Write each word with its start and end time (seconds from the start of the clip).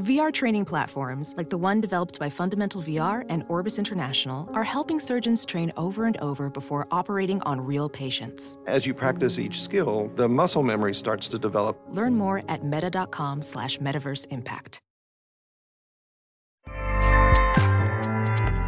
VR 0.00 0.32
training 0.32 0.64
platforms, 0.64 1.34
like 1.36 1.50
the 1.50 1.58
one 1.58 1.80
developed 1.80 2.18
by 2.18 2.28
Fundamental 2.28 2.82
VR 2.82 3.24
and 3.28 3.44
Orbis 3.48 3.78
International, 3.78 4.50
are 4.52 4.64
helping 4.64 4.98
surgeons 4.98 5.44
train 5.44 5.72
over 5.76 6.06
and 6.06 6.16
over 6.16 6.50
before 6.50 6.88
operating 6.90 7.40
on 7.42 7.60
real 7.60 7.88
patients. 7.88 8.58
As 8.66 8.86
you 8.86 8.94
practice 8.94 9.38
each 9.38 9.62
skill, 9.62 10.10
the 10.16 10.28
muscle 10.28 10.64
memory 10.64 10.94
starts 10.94 11.28
to 11.28 11.38
develop. 11.38 11.80
Learn 11.90 12.16
more 12.16 12.42
at 12.48 12.64
meta.com 12.64 13.42
slash 13.42 13.78
metaverse 13.78 14.26
impact. 14.30 14.80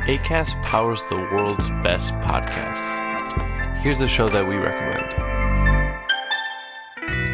ACAST 0.06 0.62
powers 0.62 1.02
the 1.08 1.16
world's 1.16 1.68
best 1.82 2.14
podcasts. 2.14 3.02
Here's 3.78 4.00
a 4.00 4.06
show 4.06 4.28
that 4.28 4.46
we 4.46 4.54
recommend. 4.54 5.36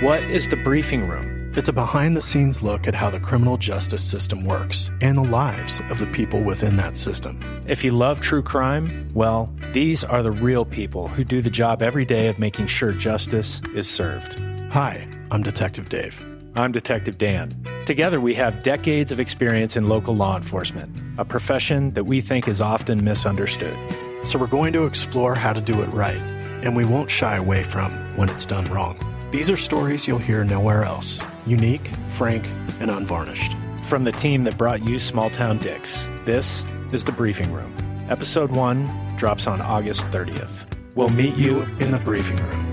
What 0.02 0.22
is 0.22 0.48
the 0.48 0.56
briefing 0.56 1.06
room? 1.06 1.31
It's 1.54 1.68
a 1.68 1.72
behind 1.74 2.16
the 2.16 2.22
scenes 2.22 2.62
look 2.62 2.88
at 2.88 2.94
how 2.94 3.10
the 3.10 3.20
criminal 3.20 3.58
justice 3.58 4.02
system 4.02 4.42
works 4.42 4.90
and 5.02 5.18
the 5.18 5.22
lives 5.22 5.82
of 5.90 5.98
the 5.98 6.06
people 6.06 6.42
within 6.42 6.76
that 6.76 6.96
system. 6.96 7.38
If 7.66 7.84
you 7.84 7.92
love 7.92 8.22
true 8.22 8.42
crime, 8.42 9.06
well, 9.12 9.52
these 9.72 10.02
are 10.02 10.22
the 10.22 10.30
real 10.30 10.64
people 10.64 11.08
who 11.08 11.24
do 11.24 11.42
the 11.42 11.50
job 11.50 11.82
every 11.82 12.06
day 12.06 12.28
of 12.28 12.38
making 12.38 12.68
sure 12.68 12.92
justice 12.92 13.60
is 13.74 13.86
served. 13.86 14.40
Hi, 14.70 15.06
I'm 15.30 15.42
Detective 15.42 15.90
Dave. 15.90 16.24
I'm 16.56 16.72
Detective 16.72 17.18
Dan. 17.18 17.50
Together, 17.84 18.18
we 18.18 18.32
have 18.32 18.62
decades 18.62 19.12
of 19.12 19.20
experience 19.20 19.76
in 19.76 19.90
local 19.90 20.16
law 20.16 20.38
enforcement, 20.38 21.02
a 21.18 21.24
profession 21.26 21.90
that 21.90 22.04
we 22.04 22.22
think 22.22 22.48
is 22.48 22.62
often 22.62 23.04
misunderstood. 23.04 23.76
So, 24.24 24.38
we're 24.38 24.46
going 24.46 24.72
to 24.72 24.86
explore 24.86 25.34
how 25.34 25.52
to 25.52 25.60
do 25.60 25.82
it 25.82 25.88
right, 25.88 26.22
and 26.64 26.74
we 26.74 26.86
won't 26.86 27.10
shy 27.10 27.36
away 27.36 27.62
from 27.62 27.92
when 28.16 28.30
it's 28.30 28.46
done 28.46 28.64
wrong. 28.72 28.98
These 29.32 29.50
are 29.50 29.56
stories 29.58 30.06
you'll 30.06 30.18
hear 30.18 30.44
nowhere 30.44 30.84
else 30.84 31.22
unique, 31.46 31.90
frank, 32.08 32.46
and 32.80 32.90
unvarnished. 32.90 33.52
From 33.84 34.04
the 34.04 34.12
team 34.12 34.44
that 34.44 34.56
brought 34.56 34.84
you 34.84 34.98
Small 34.98 35.30
Town 35.30 35.58
Dicks, 35.58 36.08
this 36.24 36.64
is 36.92 37.04
The 37.04 37.12
Briefing 37.12 37.52
Room. 37.52 37.74
Episode 38.08 38.50
1 38.50 39.16
drops 39.16 39.46
on 39.46 39.60
August 39.60 40.04
30th. 40.06 40.66
We'll 40.94 41.08
meet 41.10 41.36
you 41.36 41.62
in 41.80 41.90
the 41.90 41.98
briefing 41.98 42.36
room. 42.36 42.70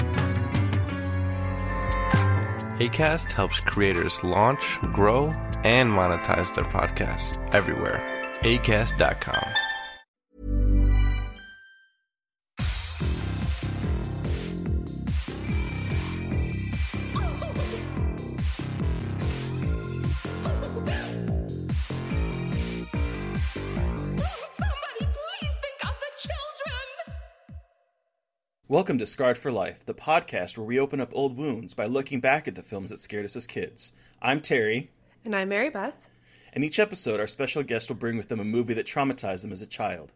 ACAST 2.80 3.31
helps 3.31 3.59
creators 3.59 4.23
launch, 4.23 4.80
grow, 4.93 5.27
and 5.63 5.89
monetize 5.89 6.53
their 6.55 6.63
podcasts 6.65 7.38
everywhere. 7.53 8.02
ACAST.com. 8.41 9.68
Welcome 28.71 28.99
to 28.99 29.05
Scarred 29.07 29.35
for 29.39 29.51
Life, 29.51 29.83
the 29.83 29.95
podcast 29.95 30.55
where 30.55 30.65
we 30.65 30.79
open 30.79 31.01
up 31.01 31.09
old 31.13 31.35
wounds 31.35 31.73
by 31.73 31.87
looking 31.87 32.19
back 32.19 32.47
at 32.47 32.53
the 32.53 32.61
films 32.61 32.91
that 32.91 32.99
scared 32.99 33.25
us 33.25 33.35
as 33.35 33.47
kids. 33.47 33.93
I'm 34.21 34.41
Terry, 34.41 34.91
And 35.25 35.35
I'm 35.35 35.49
Mary 35.49 35.71
Beth. 35.71 36.07
and 36.53 36.63
each 36.63 36.77
episode 36.77 37.19
our 37.19 37.25
special 37.25 37.63
guest 37.63 37.89
will 37.89 37.95
bring 37.95 38.15
with 38.15 38.29
them 38.29 38.39
a 38.39 38.43
movie 38.45 38.75
that 38.75 38.85
traumatized 38.85 39.41
them 39.41 39.51
as 39.51 39.63
a 39.63 39.67
child. 39.67 40.11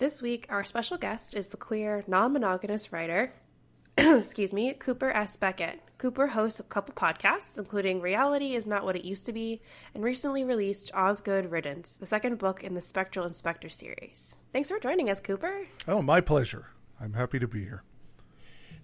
This 0.00 0.20
week, 0.20 0.46
our 0.48 0.64
special 0.64 0.98
guest 0.98 1.36
is 1.36 1.50
the 1.50 1.56
queer, 1.56 2.02
non 2.08 2.32
monogamous 2.32 2.92
writer, 2.92 3.32
excuse 3.96 4.52
me, 4.52 4.72
Cooper 4.74 5.12
S. 5.12 5.36
Beckett. 5.36 5.78
Cooper 5.98 6.26
hosts 6.26 6.58
a 6.58 6.64
couple 6.64 6.94
podcasts, 6.96 7.56
including 7.56 8.00
Reality 8.00 8.54
is 8.54 8.66
Not 8.66 8.82
What 8.84 8.96
It 8.96 9.04
Used 9.04 9.26
to 9.26 9.32
Be, 9.32 9.60
and 9.94 10.02
recently 10.02 10.42
released 10.42 10.90
Osgood 10.92 11.52
Riddance, 11.52 11.94
the 12.00 12.06
second 12.06 12.38
book 12.38 12.64
in 12.64 12.74
the 12.74 12.80
Spectral 12.80 13.24
Inspector 13.26 13.68
series. 13.68 14.34
Thanks 14.52 14.70
for 14.70 14.80
joining 14.80 15.08
us, 15.08 15.20
Cooper. 15.20 15.68
Oh, 15.86 16.02
my 16.02 16.20
pleasure. 16.20 16.66
I'm 17.00 17.12
happy 17.12 17.38
to 17.38 17.46
be 17.46 17.60
here. 17.60 17.84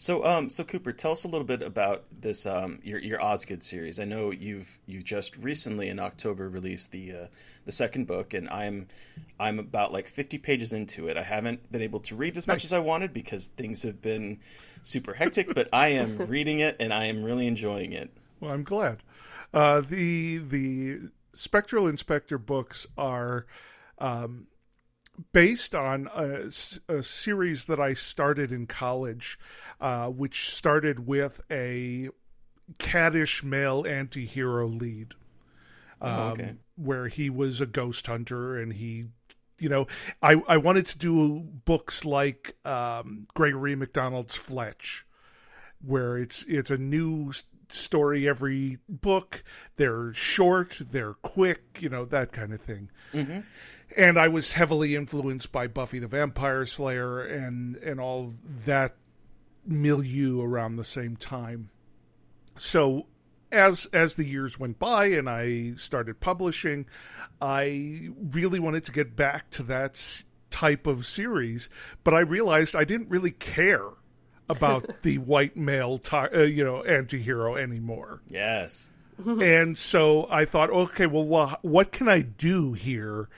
So, 0.00 0.24
um, 0.24 0.48
so 0.48 0.62
Cooper, 0.62 0.92
tell 0.92 1.10
us 1.10 1.24
a 1.24 1.28
little 1.28 1.46
bit 1.46 1.60
about 1.60 2.04
this 2.20 2.46
um, 2.46 2.78
your 2.84 3.00
your 3.00 3.20
Osgood 3.20 3.64
series. 3.64 3.98
I 3.98 4.04
know 4.04 4.30
you've 4.30 4.78
you 4.86 5.02
just 5.02 5.36
recently 5.36 5.88
in 5.88 5.98
October 5.98 6.48
released 6.48 6.92
the 6.92 7.12
uh, 7.12 7.26
the 7.66 7.72
second 7.72 8.06
book, 8.06 8.32
and 8.32 8.48
I'm 8.48 8.86
I'm 9.40 9.58
about 9.58 9.92
like 9.92 10.06
50 10.06 10.38
pages 10.38 10.72
into 10.72 11.08
it. 11.08 11.16
I 11.16 11.24
haven't 11.24 11.70
been 11.72 11.82
able 11.82 11.98
to 12.00 12.14
read 12.14 12.36
as 12.36 12.46
much 12.46 12.64
as 12.64 12.72
I 12.72 12.78
wanted 12.78 13.12
because 13.12 13.46
things 13.46 13.82
have 13.82 14.00
been 14.00 14.38
super 14.84 15.14
hectic, 15.14 15.52
but 15.52 15.68
I 15.72 15.88
am 15.88 16.16
reading 16.28 16.60
it 16.60 16.76
and 16.78 16.94
I 16.94 17.06
am 17.06 17.24
really 17.24 17.48
enjoying 17.48 17.92
it. 17.92 18.10
Well, 18.38 18.52
I'm 18.52 18.62
glad. 18.62 19.02
Uh, 19.52 19.80
the 19.80 20.38
the 20.38 21.00
Spectral 21.32 21.88
Inspector 21.88 22.38
books 22.38 22.86
are 22.96 23.46
um, 23.98 24.46
based 25.32 25.74
on 25.74 26.08
a 26.14 27.02
series 27.02 27.66
that 27.66 27.80
I 27.80 27.92
started 27.92 28.52
in 28.52 28.66
college, 28.66 29.38
uh, 29.80 30.08
which 30.08 30.50
started 30.50 31.06
with 31.06 31.40
a 31.50 32.08
caddish 32.78 33.42
male 33.42 33.84
anti-hero 33.86 34.66
lead. 34.68 35.14
Um, 36.00 36.10
Oh, 36.10 36.28
okay. 36.30 36.54
where 36.76 37.08
he 37.08 37.28
was 37.28 37.60
a 37.60 37.66
ghost 37.66 38.06
hunter 38.06 38.56
and 38.56 38.72
he 38.72 39.06
you 39.58 39.68
know 39.68 39.88
i 40.22 40.40
i 40.46 40.56
wanted 40.56 40.86
to 40.86 40.96
do 40.96 41.40
books 41.64 42.04
like 42.04 42.54
um 42.64 43.26
gregory 43.34 43.74
mcdonald's 43.74 44.36
fletch 44.36 45.04
where 45.84 46.16
it's 46.16 46.44
it's 46.46 46.70
a 46.70 46.78
new 46.78 47.32
story 47.68 48.28
every 48.28 48.78
book 48.88 49.42
they're 49.74 50.12
short 50.12 50.80
they're 50.92 51.14
quick 51.14 51.78
you 51.80 51.88
know 51.88 52.04
that 52.04 52.30
kind 52.30 52.52
of 52.52 52.60
thing 52.60 52.88
and 53.98 54.18
i 54.18 54.28
was 54.28 54.54
heavily 54.54 54.96
influenced 54.96 55.52
by 55.52 55.66
buffy 55.66 55.98
the 55.98 56.08
vampire 56.08 56.64
slayer 56.64 57.20
and 57.20 57.76
and 57.76 58.00
all 58.00 58.32
that 58.64 58.94
milieu 59.66 60.40
around 60.40 60.76
the 60.76 60.84
same 60.84 61.16
time 61.16 61.68
so 62.56 63.06
as 63.52 63.86
as 63.86 64.14
the 64.14 64.24
years 64.24 64.58
went 64.58 64.78
by 64.78 65.06
and 65.06 65.28
I 65.28 65.72
started 65.76 66.20
publishing, 66.20 66.86
I 67.40 68.10
really 68.32 68.60
wanted 68.60 68.84
to 68.86 68.92
get 68.92 69.16
back 69.16 69.50
to 69.50 69.62
that 69.64 70.24
type 70.50 70.86
of 70.86 71.06
series, 71.06 71.68
but 72.04 72.14
I 72.14 72.20
realized 72.20 72.74
I 72.74 72.84
didn't 72.84 73.10
really 73.10 73.30
care 73.30 73.88
about 74.48 74.90
the 75.02 75.18
white 75.18 75.56
male, 75.56 75.98
ti- 75.98 76.16
uh, 76.16 76.42
you 76.42 76.64
know, 76.64 76.82
anti-hero 76.82 77.56
anymore. 77.56 78.22
Yes. 78.28 78.88
and 79.26 79.76
so 79.76 80.26
I 80.30 80.44
thought, 80.44 80.70
okay, 80.70 81.06
well, 81.06 81.24
wha- 81.24 81.56
what 81.62 81.92
can 81.92 82.08
I 82.08 82.22
do 82.22 82.72
here 82.72 83.28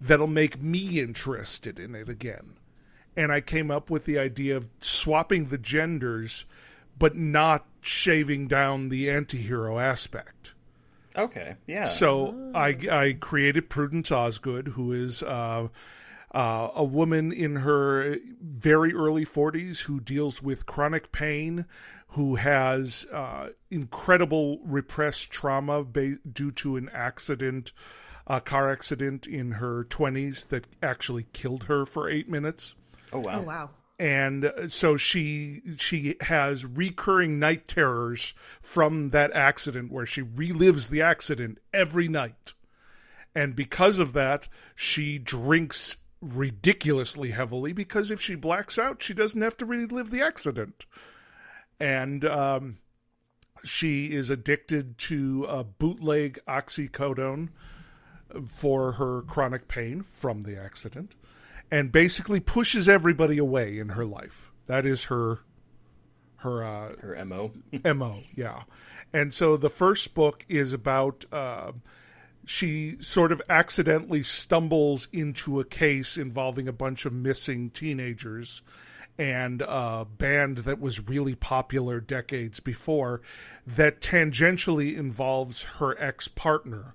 that'll 0.00 0.26
make 0.26 0.62
me 0.62 1.00
interested 1.00 1.78
in 1.78 1.94
it 1.94 2.08
again? 2.08 2.58
And 3.16 3.32
I 3.32 3.40
came 3.40 3.70
up 3.70 3.88
with 3.88 4.04
the 4.04 4.18
idea 4.18 4.56
of 4.56 4.68
swapping 4.80 5.46
the 5.46 5.58
genders, 5.58 6.44
but 6.98 7.16
not 7.16 7.66
shaving 7.80 8.48
down 8.48 8.88
the 8.88 9.08
anti-hero 9.08 9.78
aspect. 9.78 10.54
Okay. 11.16 11.56
Yeah. 11.66 11.84
So 11.84 12.52
I, 12.54 12.76
I 12.90 13.16
created 13.18 13.70
Prudence 13.70 14.12
Osgood, 14.12 14.68
who 14.68 14.92
is 14.92 15.22
uh, 15.22 15.68
uh, 16.32 16.68
a 16.74 16.84
woman 16.84 17.32
in 17.32 17.56
her 17.56 18.18
very 18.42 18.92
early 18.92 19.24
40s 19.24 19.80
who 19.82 20.00
deals 20.00 20.42
with 20.42 20.66
chronic 20.66 21.12
pain, 21.12 21.64
who 22.08 22.36
has 22.36 23.06
uh, 23.12 23.48
incredible 23.70 24.60
repressed 24.64 25.30
trauma 25.30 25.82
ba- 25.82 26.18
due 26.30 26.50
to 26.50 26.76
an 26.76 26.90
accident, 26.92 27.72
a 28.26 28.40
car 28.40 28.70
accident 28.70 29.26
in 29.26 29.52
her 29.52 29.84
20s 29.84 30.48
that 30.48 30.66
actually 30.82 31.26
killed 31.32 31.64
her 31.64 31.86
for 31.86 32.08
eight 32.08 32.28
minutes 32.28 32.74
oh 33.12 33.20
wow. 33.20 33.38
Oh, 33.38 33.42
wow. 33.42 33.70
and 33.98 34.44
uh, 34.46 34.68
so 34.68 34.96
she 34.96 35.62
she 35.76 36.16
has 36.22 36.64
recurring 36.64 37.38
night 37.38 37.68
terrors 37.68 38.34
from 38.60 39.10
that 39.10 39.32
accident 39.32 39.92
where 39.92 40.06
she 40.06 40.22
relives 40.22 40.88
the 40.88 41.02
accident 41.02 41.58
every 41.72 42.08
night 42.08 42.54
and 43.34 43.54
because 43.54 43.98
of 43.98 44.12
that 44.14 44.48
she 44.74 45.18
drinks 45.18 45.96
ridiculously 46.20 47.30
heavily 47.30 47.72
because 47.72 48.10
if 48.10 48.20
she 48.20 48.34
blacks 48.34 48.78
out 48.78 49.02
she 49.02 49.14
doesn't 49.14 49.42
have 49.42 49.56
to 49.56 49.66
relive 49.66 50.10
the 50.10 50.22
accident 50.22 50.86
and 51.78 52.24
um, 52.24 52.78
she 53.64 54.06
is 54.06 54.30
addicted 54.30 54.96
to 54.98 55.44
a 55.48 55.62
bootleg 55.62 56.38
oxycodone 56.48 57.50
for 58.48 58.92
her 58.92 59.22
chronic 59.22 59.68
pain 59.68 60.02
from 60.02 60.42
the 60.42 60.60
accident 60.60 61.14
and 61.70 61.92
basically 61.92 62.40
pushes 62.40 62.88
everybody 62.88 63.38
away 63.38 63.78
in 63.78 63.90
her 63.90 64.04
life. 64.04 64.52
That 64.66 64.86
is 64.86 65.04
her 65.04 65.40
her 66.38 66.64
uh, 66.64 66.92
Her 67.00 67.24
mo. 67.24 67.52
mo. 67.94 68.20
Yeah, 68.34 68.62
and 69.12 69.32
so 69.32 69.56
the 69.56 69.70
first 69.70 70.14
book 70.14 70.44
is 70.48 70.72
about 70.72 71.24
uh, 71.32 71.72
she 72.44 72.96
sort 73.00 73.32
of 73.32 73.42
accidentally 73.48 74.22
stumbles 74.22 75.08
into 75.12 75.58
a 75.60 75.64
case 75.64 76.16
involving 76.16 76.68
a 76.68 76.72
bunch 76.72 77.04
of 77.04 77.12
missing 77.12 77.70
teenagers 77.70 78.62
and 79.18 79.62
a 79.62 80.04
band 80.04 80.58
that 80.58 80.80
was 80.80 81.08
really 81.08 81.34
popular 81.34 82.00
decades 82.00 82.60
before 82.60 83.22
that 83.66 84.00
tangentially 84.00 84.96
involves 84.96 85.64
her 85.64 85.96
ex 85.98 86.28
partner. 86.28 86.94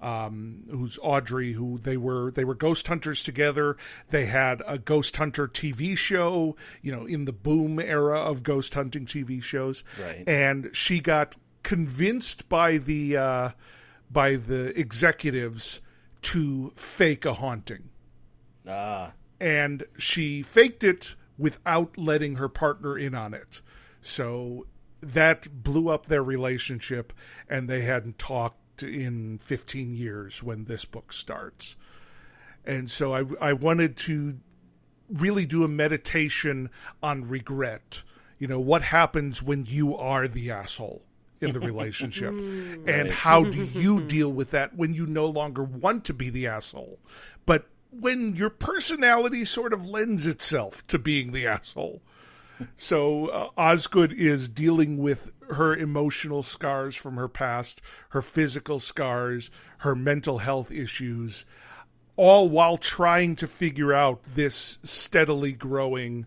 Um, 0.00 0.62
who's 0.70 0.98
Audrey, 1.02 1.52
who 1.52 1.78
they 1.78 1.96
were 1.96 2.30
they 2.30 2.44
were 2.44 2.54
ghost 2.54 2.86
hunters 2.86 3.22
together. 3.22 3.76
They 4.10 4.26
had 4.26 4.62
a 4.66 4.78
ghost 4.78 5.16
hunter 5.16 5.48
TV 5.48 5.96
show, 5.96 6.56
you 6.82 6.92
know, 6.92 7.04
in 7.06 7.24
the 7.24 7.32
boom 7.32 7.78
era 7.80 8.18
of 8.20 8.42
ghost 8.42 8.74
hunting 8.74 9.06
TV 9.06 9.42
shows. 9.42 9.84
Right. 10.00 10.24
And 10.28 10.70
she 10.72 11.00
got 11.00 11.36
convinced 11.62 12.48
by 12.48 12.78
the 12.78 13.16
uh, 13.16 13.50
by 14.10 14.36
the 14.36 14.78
executives 14.78 15.80
to 16.20 16.72
fake 16.74 17.24
a 17.24 17.34
haunting 17.34 17.90
Ah, 18.68 19.12
and 19.40 19.84
she 19.96 20.42
faked 20.42 20.84
it 20.84 21.16
without 21.38 21.96
letting 21.96 22.36
her 22.36 22.48
partner 22.48 22.98
in 22.98 23.14
on 23.14 23.32
it. 23.32 23.62
So 24.02 24.66
that 25.00 25.62
blew 25.62 25.88
up 25.88 26.06
their 26.06 26.22
relationship, 26.22 27.12
and 27.48 27.68
they 27.68 27.82
hadn't 27.82 28.18
talked 28.18 28.60
in 28.82 29.38
15 29.38 29.94
years 29.94 30.42
when 30.42 30.64
this 30.64 30.84
book 30.84 31.12
starts. 31.12 31.76
And 32.64 32.90
so 32.90 33.14
I, 33.14 33.24
I 33.40 33.52
wanted 33.52 33.96
to 33.98 34.38
really 35.10 35.46
do 35.46 35.64
a 35.64 35.68
meditation 35.68 36.70
on 37.02 37.28
regret. 37.28 38.02
You 38.38 38.46
know, 38.46 38.60
what 38.60 38.82
happens 38.82 39.42
when 39.42 39.64
you 39.66 39.96
are 39.96 40.28
the 40.28 40.50
asshole 40.50 41.02
in 41.40 41.52
the 41.52 41.60
relationship? 41.60 42.34
And 42.86 43.10
how 43.10 43.44
do 43.44 43.64
you 43.74 44.00
deal 44.02 44.32
with 44.32 44.50
that 44.50 44.76
when 44.76 44.94
you 44.94 45.06
no 45.06 45.26
longer 45.26 45.62
want 45.64 46.04
to 46.06 46.14
be 46.14 46.30
the 46.30 46.46
asshole? 46.46 46.98
But 47.46 47.66
when 47.90 48.34
your 48.34 48.50
personality 48.50 49.44
sort 49.44 49.72
of 49.72 49.84
lends 49.84 50.26
itself 50.26 50.86
to 50.88 50.98
being 50.98 51.32
the 51.32 51.46
asshole. 51.46 52.02
So 52.76 53.26
uh, 53.28 53.50
Osgood 53.56 54.12
is 54.12 54.48
dealing 54.48 54.98
with 54.98 55.30
her 55.50 55.76
emotional 55.76 56.42
scars 56.42 56.94
from 56.94 57.16
her 57.16 57.28
past, 57.28 57.80
her 58.10 58.22
physical 58.22 58.78
scars, 58.78 59.50
her 59.78 59.94
mental 59.94 60.38
health 60.38 60.70
issues, 60.70 61.46
all 62.16 62.48
while 62.48 62.76
trying 62.76 63.36
to 63.36 63.46
figure 63.46 63.92
out 63.92 64.22
this 64.24 64.78
steadily 64.82 65.52
growing 65.52 66.26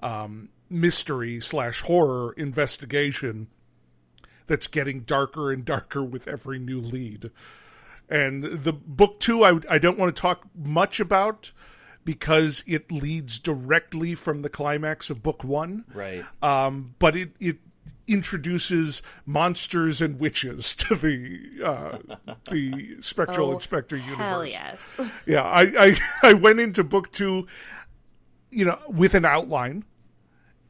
um, 0.00 0.48
mystery 0.68 1.40
slash 1.40 1.82
horror 1.82 2.32
investigation 2.32 3.48
that's 4.46 4.66
getting 4.66 5.00
darker 5.00 5.52
and 5.52 5.64
darker 5.64 6.02
with 6.02 6.26
every 6.26 6.58
new 6.58 6.80
lead. 6.80 7.30
And 8.08 8.44
the 8.44 8.72
book 8.72 9.20
two, 9.20 9.44
I, 9.44 9.58
I 9.68 9.78
don't 9.78 9.98
want 9.98 10.14
to 10.14 10.20
talk 10.20 10.46
much 10.54 11.00
about 11.00 11.52
because 12.06 12.64
it 12.66 12.90
leads 12.90 13.38
directly 13.40 14.14
from 14.14 14.40
the 14.40 14.48
climax 14.48 15.10
of 15.10 15.22
book 15.22 15.44
one. 15.44 15.84
right. 15.92 16.24
Um, 16.42 16.94
but 16.98 17.14
it, 17.16 17.32
it 17.40 17.58
introduces 18.06 19.02
monsters 19.26 20.00
and 20.00 20.18
witches 20.20 20.76
to 20.76 20.94
the 20.94 21.40
uh, 21.62 21.98
the 22.50 22.96
Spectral 23.00 23.50
Oh, 23.50 23.54
Inspector 23.54 23.96
universe. 23.96 24.16
Hell 24.16 24.46
yes. 24.46 24.86
Yeah, 25.26 25.42
I, 25.42 25.62
I 25.78 25.96
I 26.22 26.32
went 26.34 26.60
into 26.60 26.84
book 26.84 27.10
two, 27.12 27.48
you 28.50 28.64
know, 28.64 28.78
with 28.88 29.14
an 29.14 29.24
outline 29.24 29.84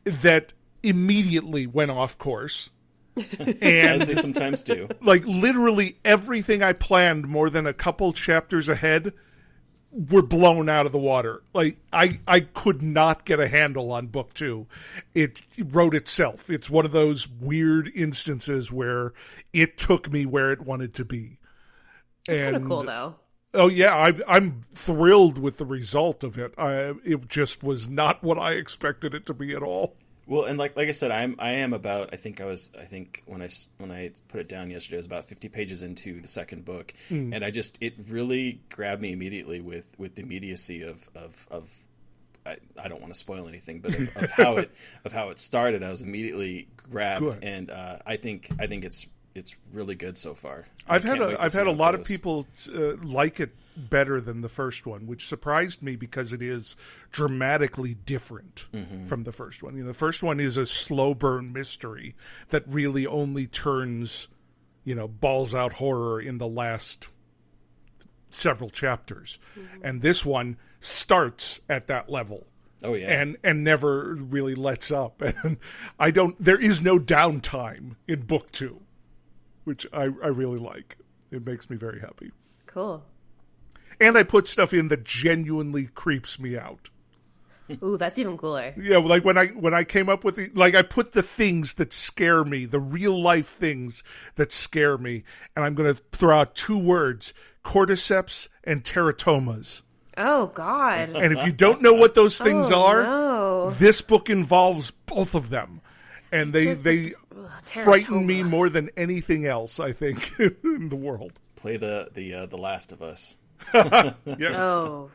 that 0.05 0.55
immediately 0.83 1.67
went 1.67 1.91
off 1.91 2.17
course. 2.19 2.71
As 3.39 3.57
and 3.63 4.03
they 4.03 4.15
sometimes 4.15 4.63
do. 4.63 4.89
like 5.01 5.25
literally 5.27 5.97
everything 6.05 6.63
I 6.63 6.73
planned 6.75 7.27
more 7.29 7.49
than 7.51 7.67
a 7.67 7.73
couple 7.75 8.13
chapters 8.13 8.69
ahead 8.69 9.13
were 9.97 10.23
blown 10.23 10.69
out 10.69 10.87
of 10.87 10.93
the 10.93 10.99
water. 10.99 11.43
Like 11.55 11.79
I 11.93 12.21
I 12.29 12.41
could 12.41 12.83
not 12.83 13.25
get 13.25 13.41
a 13.41 13.49
handle 13.49 13.91
on 13.91 14.09
book 14.09 14.35
2. 14.35 14.67
It 15.15 15.43
wrote 15.59 15.95
itself. 15.95 16.51
It's 16.51 16.69
one 16.69 16.85
of 16.85 16.93
those 16.93 17.29
weird 17.29 17.91
instances 17.95 18.71
where 18.71 19.13
it 19.53 19.79
took 19.79 20.11
me 20.11 20.27
where 20.27 20.53
it 20.53 20.61
wanted 20.63 20.93
to 20.95 21.05
be. 21.05 21.39
It's 22.29 22.45
Kind 22.45 22.57
of 22.57 22.65
cool 22.65 22.83
though. 22.83 23.17
Oh 23.55 23.69
yeah, 23.69 23.97
I, 23.97 24.13
I'm 24.29 24.65
thrilled 24.75 25.39
with 25.39 25.57
the 25.57 25.65
result 25.65 26.23
of 26.23 26.37
it. 26.37 26.53
I, 26.59 26.95
it 27.05 27.27
just 27.29 27.63
was 27.63 27.89
not 27.89 28.23
what 28.23 28.39
I 28.39 28.53
expected 28.53 29.15
it 29.15 29.25
to 29.27 29.35
be 29.35 29.55
at 29.55 29.63
all. 29.63 29.97
Well, 30.27 30.45
and 30.45 30.59
like 30.59 30.77
like 30.77 30.89
I 30.89 30.93
said, 30.93 31.11
I'm 31.11 31.37
I 31.39 31.53
am 31.53 31.73
about. 31.73 32.11
I 32.13 32.17
think 32.17 32.41
I 32.41 32.47
was. 32.47 32.73
I 32.79 32.85
think 32.85 33.23
when 33.27 33.43
I 33.43 33.49
when 33.79 33.93
I 33.93 34.11
put 34.29 34.41
it 34.41 34.49
down 34.49 34.71
yesterday, 34.71 34.97
I 34.97 34.99
was 34.99 35.07
about 35.07 35.27
50 35.27 35.49
pages 35.49 35.83
into 35.83 36.21
the 36.21 36.29
second 36.29 36.65
book, 36.65 36.93
and 37.11 37.45
I 37.45 37.51
just 37.51 37.79
it 37.81 37.95
really 38.09 38.61
grabbed 38.71 39.01
me 39.01 39.13
immediately 39.13 39.61
with 39.61 39.87
with 39.99 40.17
the 40.17 40.23
immediacy 40.23 40.83
of 40.83 41.09
of 41.15 41.47
of. 41.51 41.77
I, 42.45 42.59
I 42.81 42.87
don't 42.87 43.01
want 43.01 43.13
to 43.13 43.19
spoil 43.19 43.49
anything, 43.49 43.81
but 43.81 43.93
of, 43.93 44.17
of 44.17 44.31
how 44.31 44.59
it 44.59 44.71
of 45.05 45.13
how 45.13 45.31
it 45.31 45.41
started, 45.41 45.83
I 45.83 45.91
was 45.91 46.01
immediately 46.01 46.69
grabbed, 46.77 47.21
Good. 47.21 47.43
and 47.43 47.71
uh, 47.71 47.99
I 48.07 48.17
think 48.17 48.51
I 48.61 48.69
think 48.69 48.85
it's 48.85 49.07
it's 49.35 49.57
really 49.73 49.97
good 49.97 50.17
so 50.17 50.35
far. 50.35 50.67
I've 50.89 51.03
had 51.03 51.21
a, 51.21 51.43
I've 51.43 51.53
had 51.53 51.67
a 51.67 51.73
lot 51.73 51.95
of 51.97 52.05
people 52.05 52.47
uh, 52.73 52.97
like 53.03 53.41
it 53.41 53.51
better 53.77 54.21
than 54.21 54.41
the 54.41 54.49
first 54.49 54.87
one, 54.87 55.07
which 55.07 55.27
surprised 55.27 55.83
me 55.83 55.97
because 55.97 56.33
it 56.33 56.43
is 56.43 56.77
dramatically 57.13 57.95
different 57.95 58.69
Mm-hmm. 58.73 59.07
from 59.07 59.25
the 59.25 59.33
first 59.33 59.63
one. 59.63 59.75
You 59.77 59.83
know, 59.83 59.89
the 59.89 59.95
first 59.95 60.23
one 60.23 60.41
is 60.41 60.57
a 60.57 60.67
slow 60.67 61.15
burn 61.15 61.53
mystery 61.53 62.15
that 62.49 62.65
really 62.67 63.07
only 63.07 63.47
turns, 63.47 64.29
you 64.85 64.95
know, 64.95 65.07
balls 65.09 65.55
out 65.55 65.75
horror 65.75 66.21
in 66.21 66.39
the 66.39 66.49
last 66.49 67.09
several 68.31 68.71
chapters, 68.71 69.39
and 69.83 70.03
this 70.03 70.25
one 70.25 70.57
starts 70.81 71.61
at 71.69 71.87
that 71.87 72.09
level. 72.11 72.47
Oh 72.85 72.93
yeah, 72.95 73.21
and 73.21 73.37
and 73.43 73.65
never 73.65 74.15
really 74.15 74.55
lets 74.55 74.91
up. 74.91 75.23
And 75.43 75.57
I 75.99 76.11
don't. 76.11 76.37
There 76.43 76.61
is 76.61 76.83
no 76.83 76.99
downtime 76.99 77.97
in 78.07 78.23
book 78.23 78.53
two, 78.53 78.83
which 79.65 79.87
I 79.93 80.03
I 80.05 80.29
really 80.29 80.59
like. 80.59 80.97
It 81.31 81.45
makes 81.47 81.71
me 81.71 81.77
very 81.77 82.01
happy. 82.01 82.33
Cool. 82.67 83.03
And 84.01 84.17
I 84.19 84.23
put 84.23 84.47
stuff 84.47 84.73
in 84.75 84.89
that 84.89 85.05
genuinely 85.05 85.87
creeps 85.95 86.39
me 86.39 86.57
out. 86.57 86.91
Ooh, 87.83 87.97
that's 87.97 88.19
even 88.19 88.37
cooler. 88.39 88.73
Yeah, 88.77 88.99
like 88.99 89.25
when 89.25 89.37
I 89.37 89.47
when 89.49 89.75
I 89.75 89.83
came 89.83 90.09
up 90.09 90.23
with 90.23 90.37
the 90.37 90.51
like 90.55 90.77
I 90.77 90.83
put 90.83 91.13
the 91.13 91.23
things 91.23 91.75
that 91.75 91.93
scare 91.93 92.45
me, 92.45 92.65
the 92.65 92.79
real 92.79 93.21
life 93.21 93.49
things 93.49 94.05
that 94.37 94.53
scare 94.53 94.97
me, 94.97 95.25
and 95.57 95.65
I'm 95.65 95.75
going 95.75 95.93
to 95.93 96.01
throw 96.13 96.39
out 96.39 96.55
two 96.55 96.79
words: 96.79 97.35
cordyceps 97.65 98.49
and 98.63 98.85
teratomas. 98.85 99.83
Oh 100.17 100.47
God. 100.47 101.11
And 101.17 101.33
if 101.37 101.45
you 101.45 101.53
don't 101.53 101.83
know 101.83 101.93
what 101.95 102.15
those 102.15 102.39
things 102.39 102.69
Oh, 102.71 102.83
are, 102.87 103.03
no. 103.03 103.71
this 103.73 104.01
book 104.01 104.31
involves 104.31 104.93
both 104.93 105.35
of 105.35 105.51
them, 105.51 105.81
and 106.31 106.53
they 106.53 106.63
Just 106.65 106.85
they 106.85 107.15
Ugh, 107.37 107.51
frighten 107.65 108.25
me 108.27 108.45
more 108.45 108.69
than 108.69 108.91
anything 108.97 109.45
else. 109.45 109.81
I 109.81 109.91
think 109.93 110.39
in 110.39 110.89
the 110.89 110.97
world. 110.97 111.41
play 111.57 111.77
the 111.77 112.11
the 112.15 112.33
uh, 112.33 112.47
the 112.47 112.57
Last 112.59 112.93
of 112.93 113.03
Us. 113.03 113.37
Yeah. 113.75 114.15
Oh. 114.57 115.11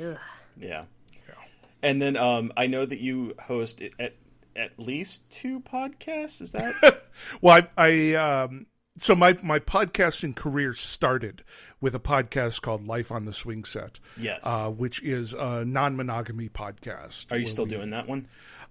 Ugh. 0.00 0.18
Yeah. 0.60 0.84
And 1.82 2.00
then 2.00 2.16
um, 2.16 2.52
I 2.56 2.66
know 2.66 2.86
that 2.86 2.98
you 3.00 3.34
host 3.38 3.82
at 3.98 4.14
at 4.56 4.78
least 4.78 5.28
two 5.30 5.60
podcasts. 5.60 6.40
Is 6.40 6.52
that 6.52 7.02
Well, 7.40 7.66
I, 7.76 8.14
I 8.14 8.42
um, 8.44 8.66
so 8.98 9.14
my 9.14 9.36
my 9.42 9.58
podcasting 9.58 10.34
career 10.34 10.72
started 10.72 11.42
with 11.80 11.94
a 11.94 12.00
podcast 12.00 12.62
called 12.62 12.86
Life 12.86 13.10
on 13.12 13.24
the 13.26 13.32
Swing 13.32 13.64
Set. 13.64 14.00
Yes. 14.16 14.42
uh, 14.46 14.70
which 14.70 15.02
is 15.02 15.32
a 15.34 15.64
non-monogamy 15.64 16.48
podcast. 16.48 17.30
Are 17.32 17.36
you 17.38 17.46
still 17.46 17.64
we- 17.64 17.70
doing 17.70 17.90
that 17.90 18.08
one? 18.08 18.28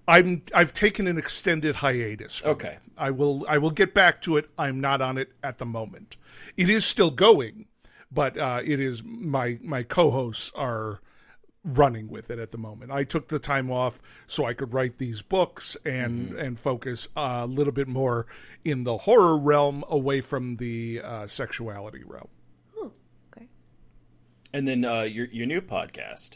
I'm 0.07 0.41
I've 0.53 0.73
taken 0.73 1.07
an 1.07 1.17
extended 1.17 1.75
hiatus. 1.75 2.37
From 2.37 2.51
Okay. 2.51 2.67
it. 2.73 2.79
I 2.97 3.11
will 3.11 3.45
I 3.47 3.57
will 3.59 3.71
get 3.71 3.93
back 3.93 4.21
to 4.23 4.35
it. 4.37 4.49
I'm 4.57 4.81
not 4.81 5.01
on 5.01 5.17
it 5.17 5.31
at 5.43 5.59
the 5.59 5.65
moment. 5.65 6.17
It 6.57 6.69
is 6.69 6.83
still 6.83 7.11
going, 7.11 7.67
but 8.13 8.37
uh, 8.37 8.61
it 8.63 8.79
is 8.79 9.03
my 9.03 9.57
my 9.61 9.83
co-hosts 9.83 10.51
are 10.55 10.99
running 11.65 12.09
with 12.09 12.29
it 12.29 12.39
at 12.39 12.51
the 12.51 12.57
moment. 12.57 12.91
I 12.91 13.05
took 13.05 13.29
the 13.29 13.39
time 13.39 13.71
off 13.71 14.01
so 14.27 14.43
I 14.45 14.53
could 14.53 14.73
write 14.73 14.97
these 14.97 15.21
books 15.21 15.77
and 15.85 16.29
Mm-hmm. 16.29 16.39
and 16.39 16.59
focus 16.59 17.07
a 17.15 17.47
little 17.47 17.71
bit 17.73 17.87
more 17.87 18.25
in 18.65 18.83
the 18.83 18.97
horror 18.97 19.37
realm 19.37 19.83
away 19.87 20.19
from 20.19 20.57
the 20.57 21.01
uh, 21.03 21.25
sexuality 21.27 22.03
realm. 22.05 22.27
Okay. 23.35 23.47
And 24.53 24.67
then 24.67 24.83
uh, 24.83 25.03
your 25.03 25.27
your 25.27 25.45
new 25.47 25.61
podcast. 25.61 26.35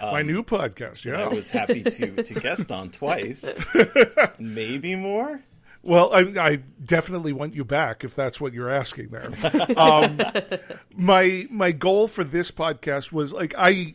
my 0.00 0.22
new 0.22 0.44
podcast, 0.44 1.04
yeah. 1.04 1.22
I 1.24 1.28
was 1.28 1.50
happy 1.50 1.82
to 1.82 2.22
to 2.22 2.34
guest 2.34 2.70
on 2.70 2.90
twice, 2.90 3.52
maybe 4.38 4.94
more. 4.94 5.42
Well, 5.82 6.12
I, 6.12 6.20
I 6.38 6.56
definitely 6.84 7.32
want 7.32 7.54
you 7.54 7.64
back 7.64 8.04
if 8.04 8.14
that's 8.14 8.40
what 8.40 8.52
you're 8.52 8.70
asking 8.70 9.08
there. 9.08 9.30
um, 9.78 10.18
my 10.96 11.46
my 11.50 11.72
goal 11.72 12.08
for 12.08 12.24
this 12.24 12.50
podcast 12.50 13.12
was 13.12 13.32
like 13.32 13.54
I 13.56 13.94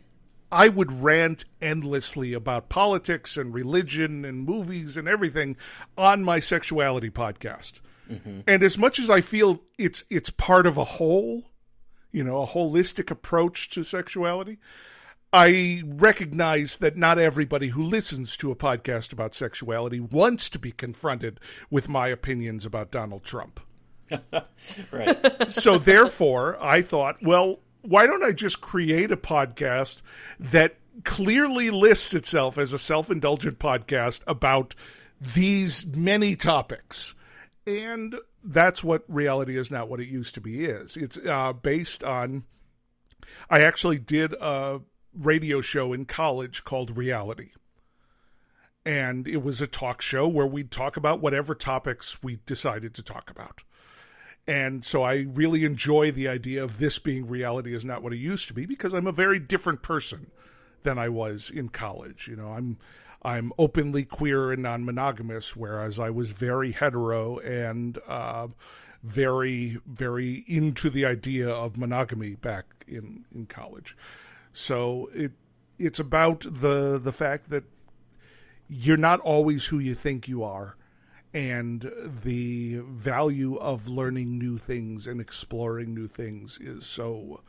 I 0.50 0.68
would 0.68 0.90
rant 0.90 1.44
endlessly 1.60 2.32
about 2.32 2.68
politics 2.68 3.36
and 3.36 3.52
religion 3.52 4.24
and 4.24 4.44
movies 4.44 4.96
and 4.96 5.08
everything 5.08 5.56
on 5.98 6.22
my 6.22 6.40
sexuality 6.40 7.10
podcast. 7.10 7.80
And 8.46 8.62
as 8.62 8.76
much 8.78 8.98
as 8.98 9.08
I 9.10 9.20
feel 9.20 9.62
it's 9.78 10.04
it's 10.10 10.30
part 10.30 10.66
of 10.66 10.76
a 10.76 10.84
whole, 10.84 11.44
you 12.12 12.22
know, 12.22 12.42
a 12.42 12.46
holistic 12.46 13.10
approach 13.10 13.70
to 13.70 13.82
sexuality, 13.82 14.58
I 15.36 15.82
recognize 15.84 16.78
that 16.78 16.96
not 16.96 17.18
everybody 17.18 17.70
who 17.70 17.82
listens 17.82 18.36
to 18.36 18.52
a 18.52 18.56
podcast 18.56 19.12
about 19.12 19.34
sexuality 19.34 19.98
wants 19.98 20.48
to 20.50 20.60
be 20.60 20.70
confronted 20.70 21.40
with 21.68 21.88
my 21.88 22.06
opinions 22.06 22.64
about 22.64 22.92
Donald 22.92 23.24
Trump. 23.24 23.58
right. 24.92 25.46
so 25.52 25.76
therefore, 25.76 26.56
I 26.62 26.82
thought, 26.82 27.16
well, 27.20 27.58
why 27.82 28.06
don't 28.06 28.22
I 28.22 28.30
just 28.30 28.60
create 28.60 29.10
a 29.10 29.16
podcast 29.16 30.02
that 30.38 30.76
clearly 31.02 31.68
lists 31.70 32.14
itself 32.14 32.56
as 32.56 32.72
a 32.72 32.78
self-indulgent 32.78 33.58
podcast 33.58 34.20
about 34.28 34.76
these 35.20 35.84
many 35.84 36.36
topics, 36.36 37.16
and 37.66 38.14
that's 38.44 38.84
what 38.84 39.02
reality 39.08 39.56
is 39.56 39.68
not 39.68 39.88
what 39.88 39.98
it 39.98 40.06
used 40.06 40.34
to 40.34 40.40
be. 40.40 40.64
Is 40.64 40.96
it's 40.96 41.18
uh, 41.18 41.52
based 41.54 42.04
on. 42.04 42.44
I 43.50 43.62
actually 43.62 43.98
did 43.98 44.32
a 44.34 44.80
radio 45.16 45.60
show 45.60 45.92
in 45.92 46.04
college 46.04 46.64
called 46.64 46.96
Reality 46.96 47.50
and 48.84 49.26
it 49.26 49.42
was 49.42 49.60
a 49.60 49.66
talk 49.66 50.02
show 50.02 50.28
where 50.28 50.46
we'd 50.46 50.70
talk 50.70 50.96
about 50.96 51.20
whatever 51.20 51.54
topics 51.54 52.22
we 52.22 52.38
decided 52.46 52.94
to 52.94 53.02
talk 53.02 53.30
about. 53.30 53.62
And 54.46 54.84
so 54.84 55.02
I 55.02 55.26
really 55.32 55.64
enjoy 55.64 56.10
the 56.12 56.28
idea 56.28 56.62
of 56.62 56.78
this 56.78 56.98
being 56.98 57.26
reality 57.26 57.74
is 57.74 57.84
not 57.84 58.02
what 58.02 58.12
it 58.12 58.18
used 58.18 58.46
to 58.48 58.54
be 58.54 58.66
because 58.66 58.92
I'm 58.92 59.06
a 59.06 59.12
very 59.12 59.38
different 59.38 59.80
person 59.80 60.30
than 60.82 60.98
I 60.98 61.08
was 61.08 61.48
in 61.48 61.70
college. 61.70 62.28
You 62.28 62.36
know, 62.36 62.48
I'm 62.48 62.76
I'm 63.22 63.52
openly 63.58 64.04
queer 64.04 64.52
and 64.52 64.62
non-monogamous, 64.62 65.56
whereas 65.56 65.98
I 65.98 66.10
was 66.10 66.32
very 66.32 66.72
hetero 66.72 67.38
and 67.38 67.98
uh, 68.06 68.48
very 69.02 69.78
very 69.86 70.44
into 70.46 70.90
the 70.90 71.06
idea 71.06 71.48
of 71.48 71.78
monogamy 71.78 72.34
back 72.34 72.66
in 72.86 73.24
in 73.34 73.46
college. 73.46 73.96
So 74.54 75.10
it 75.12 75.32
it's 75.78 75.98
about 75.98 76.40
the 76.40 76.98
the 76.98 77.12
fact 77.12 77.50
that 77.50 77.64
you're 78.68 78.96
not 78.96 79.20
always 79.20 79.66
who 79.66 79.78
you 79.78 79.94
think 79.94 80.28
you 80.28 80.42
are 80.42 80.76
and 81.34 81.90
the 82.22 82.78
value 82.86 83.56
of 83.56 83.88
learning 83.88 84.38
new 84.38 84.56
things 84.56 85.06
and 85.08 85.20
exploring 85.20 85.92
new 85.92 86.06
things 86.06 86.58
is 86.60 86.86
so 86.86 87.42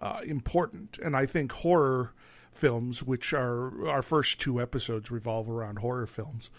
uh, 0.00 0.20
important. 0.24 0.98
And 1.02 1.16
i 1.16 1.26
think 1.26 1.52
horror 1.52 2.12
films 2.52 3.02
which 3.02 3.32
are 3.32 3.88
our 3.88 4.02
first 4.02 4.38
two 4.38 4.60
episodes 4.60 5.10
revolve 5.10 5.48
around 5.48 5.78
horror 5.78 6.06
films 6.06 6.50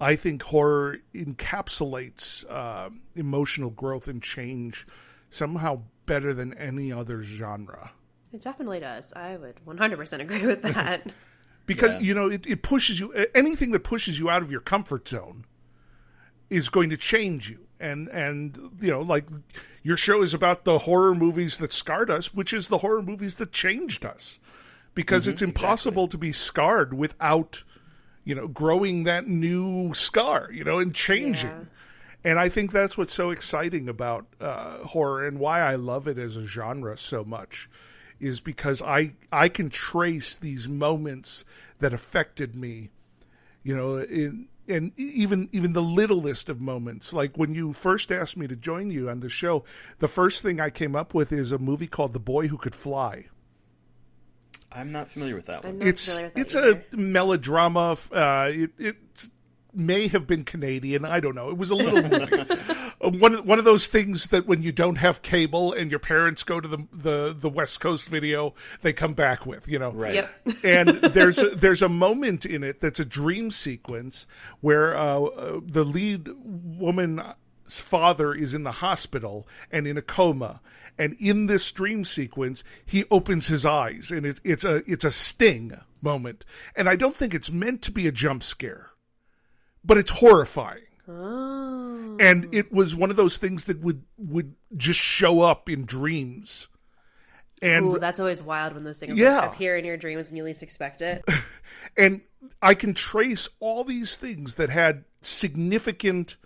i 0.00 0.16
think 0.16 0.42
horror 0.44 0.96
encapsulates 1.14 2.50
uh, 2.50 2.88
emotional 3.14 3.68
growth 3.68 4.08
and 4.08 4.22
change 4.22 4.86
somehow 5.28 5.82
better 6.06 6.32
than 6.32 6.54
any 6.54 6.90
other 6.90 7.22
genre 7.22 7.92
It 8.32 8.40
definitely 8.42 8.80
does. 8.80 9.12
I 9.14 9.36
would 9.36 9.56
100% 9.66 10.20
agree 10.20 10.46
with 10.46 10.62
that. 10.62 11.12
because 11.66 11.92
Yeah. 11.94 12.00
you 12.00 12.14
know 12.14 12.28
it, 12.30 12.46
it 12.46 12.62
pushes 12.62 12.98
you 13.00 13.12
anything 13.34 13.70
that 13.72 13.84
pushes 13.84 14.18
you 14.18 14.28
out 14.30 14.42
of 14.42 14.50
your 14.50 14.60
comfort 14.60 15.06
zone 15.08 15.44
is 16.50 16.68
going 16.68 16.90
to 16.90 16.96
change 16.96 17.48
you 17.48 17.66
and 17.78 18.08
and 18.08 18.58
you 18.80 18.90
know 18.90 19.00
like 19.00 19.26
your 19.82 19.96
show 19.96 20.22
is 20.22 20.34
about 20.34 20.64
the 20.64 20.78
horror 20.80 21.14
movies 21.14 21.58
that 21.58 21.72
scarred 21.72 22.10
us 22.10 22.34
which 22.34 22.52
is 22.52 22.68
the 22.68 22.78
horror 22.78 23.02
movies 23.02 23.36
that 23.36 23.52
changed 23.52 24.04
us 24.04 24.38
because 24.94 25.26
it's 25.26 25.40
impossible 25.42 26.08
to 26.08 26.18
be 26.18 26.32
scarred 26.32 26.92
without 26.94 27.62
you 28.24 28.34
know 28.34 28.48
growing 28.48 29.04
that 29.04 29.26
new 29.28 29.94
scar 29.94 30.48
you 30.52 30.64
know 30.64 30.78
and 30.78 30.94
changing 30.94 31.48
Yeah. 31.48 31.64
and 32.24 32.38
I 32.40 32.48
think 32.48 32.72
that's 32.72 32.98
what's 32.98 33.14
so 33.14 33.30
exciting 33.30 33.88
about 33.88 34.26
uh, 34.40 34.78
horror 34.78 35.26
and 35.26 35.38
why 35.38 35.60
I 35.60 35.76
love 35.76 36.06
it 36.08 36.18
as 36.18 36.36
a 36.36 36.44
genre 36.44 36.96
so 36.98 37.24
much 37.24 37.68
is 38.22 38.40
because 38.40 38.80
I 38.80 39.14
I 39.30 39.48
can 39.50 39.68
trace 39.68 40.38
these 40.38 40.68
moments 40.68 41.44
that 41.80 41.92
affected 41.92 42.54
me, 42.56 42.88
you 43.62 43.76
know, 43.76 43.98
in, 43.98 44.48
and 44.68 44.92
even 44.96 45.48
even 45.52 45.72
the 45.74 45.82
littlest 45.82 46.48
of 46.48 46.60
moments. 46.60 47.12
Like 47.12 47.36
when 47.36 47.52
you 47.52 47.72
first 47.72 48.10
asked 48.12 48.36
me 48.36 48.46
to 48.46 48.56
join 48.56 48.90
you 48.90 49.10
on 49.10 49.20
the 49.20 49.28
show, 49.28 49.64
the 49.98 50.08
first 50.08 50.40
thing 50.42 50.60
I 50.60 50.70
came 50.70 50.94
up 50.96 51.12
with 51.12 51.32
is 51.32 51.52
a 51.52 51.58
movie 51.58 51.88
called 51.88 52.12
The 52.12 52.20
Boy 52.20 52.46
Who 52.46 52.56
Could 52.56 52.74
Fly. 52.74 53.26
I'm 54.70 54.90
not 54.92 55.08
familiar 55.08 55.34
with 55.36 55.46
that 55.46 55.64
I'm 55.64 55.70
one. 55.72 55.78
not 55.80 55.88
It's 55.88 56.06
with 56.06 56.34
that 56.34 56.40
it's 56.40 56.54
either. 56.56 56.84
a 56.92 56.96
melodrama. 56.96 57.98
Uh, 58.10 58.48
it 58.52 58.70
it 58.78 58.96
may 59.74 60.06
have 60.08 60.26
been 60.26 60.44
Canadian. 60.44 61.04
I 61.04 61.20
don't 61.20 61.34
know. 61.34 61.50
It 61.50 61.58
was 61.58 61.70
a 61.70 61.74
little 61.74 62.02
movie. 62.08 62.44
One 63.02 63.44
one 63.44 63.58
of 63.58 63.64
those 63.64 63.88
things 63.88 64.28
that 64.28 64.46
when 64.46 64.62
you 64.62 64.70
don't 64.70 64.94
have 64.96 65.22
cable 65.22 65.72
and 65.72 65.90
your 65.90 65.98
parents 65.98 66.44
go 66.44 66.60
to 66.60 66.68
the 66.68 66.86
the 66.92 67.34
the 67.36 67.48
West 67.48 67.80
Coast 67.80 68.08
video, 68.08 68.54
they 68.82 68.92
come 68.92 69.14
back 69.14 69.44
with. 69.44 69.66
You 69.66 69.80
know, 69.80 69.90
Right. 69.90 70.14
Yep. 70.14 70.34
and 70.64 70.88
there's 70.88 71.38
a, 71.38 71.50
there's 71.50 71.82
a 71.82 71.88
moment 71.88 72.46
in 72.46 72.62
it 72.62 72.80
that's 72.80 73.00
a 73.00 73.04
dream 73.04 73.50
sequence 73.50 74.28
where 74.60 74.96
uh, 74.96 75.18
uh, 75.20 75.60
the 75.64 75.82
lead 75.82 76.28
woman's 76.44 77.34
father 77.66 78.34
is 78.34 78.54
in 78.54 78.62
the 78.62 78.72
hospital 78.72 79.48
and 79.72 79.88
in 79.88 79.98
a 79.98 80.02
coma, 80.02 80.60
and 80.96 81.16
in 81.20 81.46
this 81.46 81.72
dream 81.72 82.04
sequence 82.04 82.62
he 82.86 83.04
opens 83.10 83.48
his 83.48 83.66
eyes, 83.66 84.12
and 84.12 84.24
it's 84.24 84.40
it's 84.44 84.64
a 84.64 84.76
it's 84.86 85.04
a 85.04 85.10
sting 85.10 85.76
moment, 86.00 86.44
and 86.76 86.88
I 86.88 86.94
don't 86.94 87.16
think 87.16 87.34
it's 87.34 87.50
meant 87.50 87.82
to 87.82 87.90
be 87.90 88.06
a 88.06 88.12
jump 88.12 88.44
scare, 88.44 88.90
but 89.84 89.98
it's 89.98 90.20
horrifying. 90.20 90.82
Oh. 91.08 92.01
And 92.20 92.54
it 92.54 92.72
was 92.72 92.94
one 92.96 93.10
of 93.10 93.16
those 93.16 93.36
things 93.38 93.64
that 93.66 93.80
would 93.80 94.02
would 94.18 94.54
just 94.76 94.98
show 95.00 95.42
up 95.42 95.68
in 95.68 95.84
dreams. 95.84 96.68
And 97.60 97.86
Ooh, 97.86 97.98
that's 97.98 98.18
always 98.18 98.42
wild 98.42 98.74
when 98.74 98.82
those 98.84 98.98
things 98.98 99.16
Yeah. 99.18 99.38
like, 99.40 99.52
appear 99.54 99.76
in 99.76 99.84
your 99.84 99.96
dreams 99.96 100.30
when 100.30 100.36
you 100.36 100.42
least 100.44 100.62
expect 100.64 101.00
it. 101.00 101.24
and 101.96 102.20
I 102.60 102.74
can 102.74 102.92
trace 102.92 103.48
all 103.60 103.84
these 103.84 104.16
things 104.16 104.56
that 104.56 104.68
had 104.68 105.04
significant, 105.20 106.36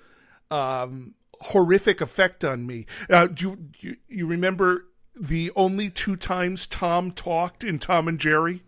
um, 0.50 1.14
horrific 1.40 2.02
effect 2.02 2.44
on 2.44 2.66
me. 2.66 2.84
Uh, 3.08 3.28
do, 3.28 3.48
you, 3.50 3.56
do 3.56 3.88
you, 3.88 3.96
you 4.08 4.26
remember 4.26 4.86
the 5.18 5.50
only 5.56 5.88
two 5.88 6.16
times 6.16 6.66
Tom 6.66 7.10
talked 7.12 7.64
in 7.64 7.78
Tom 7.78 8.08
and 8.08 8.18
Jerry? 8.20 8.62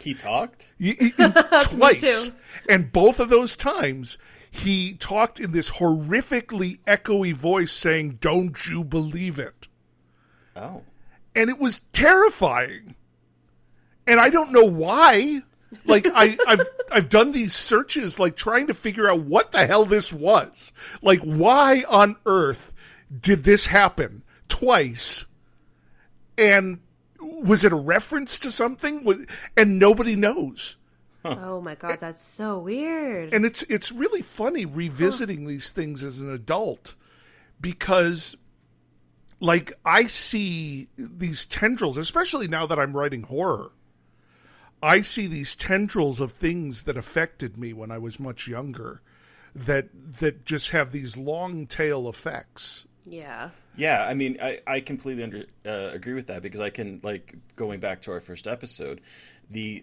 He 0.00 0.14
talked? 0.14 0.68
Y- 0.80 0.96
y- 1.00 1.12
y- 1.16 1.62
twice, 1.64 2.00
too. 2.00 2.32
and 2.68 2.90
both 2.90 3.20
of 3.20 3.28
those 3.30 3.54
times 3.54 4.18
he 4.54 4.92
talked 4.92 5.40
in 5.40 5.52
this 5.52 5.70
horrifically 5.70 6.78
echoey 6.84 7.32
voice, 7.32 7.72
saying, 7.72 8.18
"Don't 8.20 8.66
you 8.68 8.84
believe 8.84 9.38
it?" 9.38 9.66
Oh. 10.54 10.82
and 11.34 11.48
it 11.48 11.58
was 11.58 11.80
terrifying. 11.92 12.94
And 14.06 14.20
I 14.20 14.28
don't 14.28 14.52
know 14.52 14.66
why. 14.66 15.40
Like 15.86 16.06
I, 16.06 16.36
I've 16.46 16.60
I've 16.92 17.08
done 17.08 17.32
these 17.32 17.54
searches, 17.54 18.18
like 18.18 18.36
trying 18.36 18.66
to 18.66 18.74
figure 18.74 19.08
out 19.10 19.22
what 19.22 19.52
the 19.52 19.66
hell 19.66 19.86
this 19.86 20.12
was. 20.12 20.74
Like, 21.00 21.20
why 21.20 21.84
on 21.88 22.16
earth 22.26 22.74
did 23.18 23.44
this 23.44 23.64
happen 23.66 24.22
twice? 24.48 25.24
And 26.36 26.80
was 27.18 27.64
it 27.64 27.72
a 27.72 27.76
reference 27.76 28.38
to 28.40 28.50
something? 28.50 29.26
And 29.56 29.78
nobody 29.78 30.14
knows. 30.14 30.76
Oh 31.24 31.60
my 31.60 31.74
god, 31.74 31.98
that's 32.00 32.22
so 32.22 32.58
weird. 32.58 33.32
And 33.34 33.44
it's 33.44 33.62
it's 33.64 33.92
really 33.92 34.22
funny 34.22 34.64
revisiting 34.64 35.46
these 35.46 35.70
things 35.70 36.02
as 36.02 36.20
an 36.20 36.32
adult 36.32 36.94
because 37.60 38.36
like 39.40 39.72
I 39.84 40.06
see 40.06 40.88
these 40.96 41.44
tendrils, 41.46 41.96
especially 41.96 42.48
now 42.48 42.66
that 42.66 42.78
I'm 42.78 42.96
writing 42.96 43.22
horror. 43.24 43.72
I 44.82 45.00
see 45.00 45.28
these 45.28 45.54
tendrils 45.54 46.20
of 46.20 46.32
things 46.32 46.84
that 46.84 46.96
affected 46.96 47.56
me 47.56 47.72
when 47.72 47.92
I 47.92 47.98
was 47.98 48.18
much 48.18 48.48
younger 48.48 49.00
that 49.54 49.88
that 50.18 50.44
just 50.44 50.70
have 50.70 50.92
these 50.92 51.16
long 51.16 51.66
tail 51.66 52.08
effects. 52.08 52.86
yeah. 53.04 53.50
Yeah, 53.74 54.04
I 54.06 54.12
mean, 54.12 54.36
I, 54.42 54.60
I 54.66 54.80
completely 54.80 55.22
under, 55.22 55.46
uh, 55.64 55.94
agree 55.94 56.12
with 56.12 56.26
that 56.26 56.42
because 56.42 56.60
I 56.60 56.68
can, 56.68 57.00
like, 57.02 57.34
going 57.56 57.80
back 57.80 58.02
to 58.02 58.12
our 58.12 58.20
first 58.20 58.46
episode, 58.46 59.00
the 59.48 59.82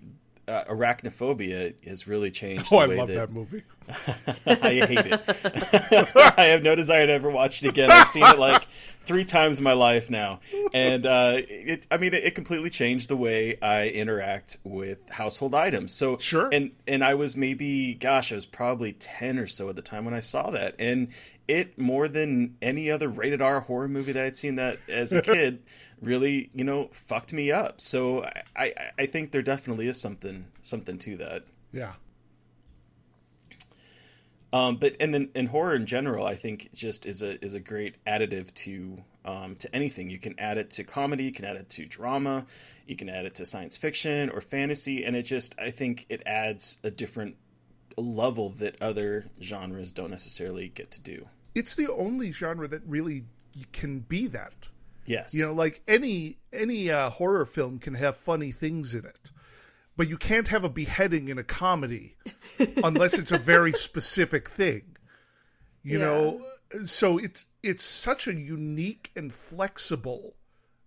uh, 0.49 0.65
arachnophobia 0.65 1.73
has 1.87 2.07
really 2.07 2.31
changed. 2.31 2.67
Oh, 2.71 2.77
the 2.77 2.83
I 2.83 2.87
way 2.87 2.97
love 2.97 3.07
that, 3.09 3.15
that 3.15 3.31
movie. 3.31 3.63
I 4.45 4.85
hate 4.85 5.05
it. 5.05 6.33
I 6.37 6.43
have 6.45 6.63
no 6.63 6.75
desire 6.75 7.07
to 7.07 7.13
ever 7.13 7.29
watch 7.29 7.63
it 7.63 7.69
again. 7.69 7.89
I've 7.91 8.07
seen 8.09 8.23
it 8.25 8.37
like 8.37 8.63
three 9.03 9.25
times 9.25 9.57
in 9.57 9.63
my 9.63 9.73
life 9.73 10.09
now, 10.09 10.39
and 10.73 11.05
uh, 11.05 11.37
it. 11.37 11.87
I 11.89 11.97
mean, 11.97 12.13
it, 12.13 12.23
it 12.23 12.35
completely 12.35 12.69
changed 12.69 13.09
the 13.09 13.17
way 13.17 13.57
I 13.61 13.87
interact 13.89 14.57
with 14.63 15.09
household 15.09 15.55
items. 15.55 15.93
So 15.93 16.17
Sure. 16.17 16.49
and 16.51 16.71
and 16.87 17.03
I 17.03 17.15
was 17.15 17.35
maybe, 17.35 17.93
gosh, 17.95 18.31
I 18.31 18.35
was 18.35 18.45
probably 18.45 18.93
ten 18.93 19.39
or 19.39 19.47
so 19.47 19.69
at 19.69 19.75
the 19.75 19.81
time 19.81 20.05
when 20.05 20.13
I 20.13 20.19
saw 20.19 20.49
that, 20.51 20.75
and 20.77 21.07
it 21.49 21.79
more 21.79 22.07
than 22.07 22.55
any 22.61 22.91
other 22.91 23.09
rated 23.09 23.41
R 23.41 23.61
horror 23.61 23.87
movie 23.87 24.11
that 24.11 24.23
I'd 24.23 24.37
seen 24.37 24.55
that 24.55 24.77
as 24.87 25.11
a 25.11 25.21
kid. 25.21 25.63
Really, 26.01 26.49
you 26.53 26.63
know, 26.63 26.87
fucked 26.93 27.33
me 27.33 27.51
up. 27.51 27.81
So 27.81 28.23
I, 28.23 28.43
I, 28.55 28.73
I 28.99 29.05
think 29.05 29.33
there 29.33 29.41
definitely 29.41 29.89
is 29.89 29.99
something, 29.99 30.45
something 30.61 30.97
to 30.99 31.17
that. 31.17 31.43
Yeah. 31.73 31.91
Um, 34.53 34.77
but 34.77 34.95
and 35.01 35.13
then 35.13 35.27
in 35.35 35.47
horror 35.47 35.75
in 35.75 35.85
general, 35.85 36.25
I 36.25 36.35
think 36.35 36.69
just 36.73 37.05
is 37.05 37.21
a 37.21 37.43
is 37.43 37.53
a 37.53 37.59
great 37.59 37.95
additive 38.05 38.53
to 38.53 39.03
um, 39.25 39.57
to 39.57 39.75
anything. 39.75 40.09
You 40.09 40.19
can 40.19 40.35
add 40.39 40.57
it 40.57 40.71
to 40.71 40.85
comedy, 40.85 41.25
you 41.25 41.33
can 41.33 41.43
add 41.43 41.57
it 41.57 41.69
to 41.71 41.85
drama, 41.85 42.45
you 42.87 42.95
can 42.95 43.09
add 43.09 43.25
it 43.25 43.35
to 43.35 43.45
science 43.45 43.75
fiction 43.75 44.29
or 44.29 44.39
fantasy, 44.39 45.03
and 45.03 45.17
it 45.17 45.23
just 45.23 45.53
I 45.59 45.69
think 45.69 46.05
it 46.07 46.23
adds 46.25 46.77
a 46.81 46.89
different 46.89 47.35
level 47.97 48.51
that 48.51 48.81
other 48.81 49.25
genres 49.41 49.91
don't 49.91 50.11
necessarily 50.11 50.69
get 50.69 50.91
to 50.91 51.01
do. 51.01 51.27
It's 51.59 51.75
the 51.75 51.91
only 51.91 52.31
genre 52.31 52.67
that 52.67 52.81
really 52.85 53.25
can 53.73 53.99
be 53.99 54.27
that. 54.27 54.69
Yes. 55.05 55.33
You 55.33 55.47
know, 55.47 55.53
like 55.53 55.81
any 55.87 56.37
any 56.53 56.89
uh, 56.89 57.09
horror 57.09 57.45
film 57.45 57.79
can 57.79 57.95
have 57.95 58.15
funny 58.15 58.51
things 58.51 58.93
in 58.93 59.05
it, 59.05 59.31
but 59.97 60.07
you 60.07 60.17
can't 60.17 60.47
have 60.49 60.63
a 60.63 60.69
beheading 60.69 61.27
in 61.29 61.37
a 61.37 61.43
comedy 61.43 62.15
unless 62.83 63.17
it's 63.17 63.31
a 63.31 63.37
very 63.37 63.73
specific 63.73 64.49
thing. 64.49 64.95
You 65.83 65.99
Yeah. 65.99 66.05
know, 66.05 66.41
so 66.85 67.17
it's 67.17 67.47
it's 67.63 67.83
such 67.83 68.27
a 68.27 68.33
unique 68.33 69.11
and 69.15 69.33
flexible 69.33 70.35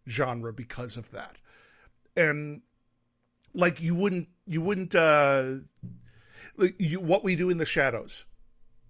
genre 0.08 0.52
because 0.52 0.96
of 0.96 1.10
that, 1.10 1.36
and 2.16 2.62
like 3.54 3.80
you 3.80 3.94
wouldn't 3.94 4.28
you 4.46 4.60
wouldn't 4.60 4.94
uh, 4.94 5.54
like 6.56 6.74
you, 6.78 7.00
what 7.00 7.24
we 7.24 7.34
do 7.36 7.50
in 7.50 7.58
the 7.58 7.66
shadows, 7.66 8.24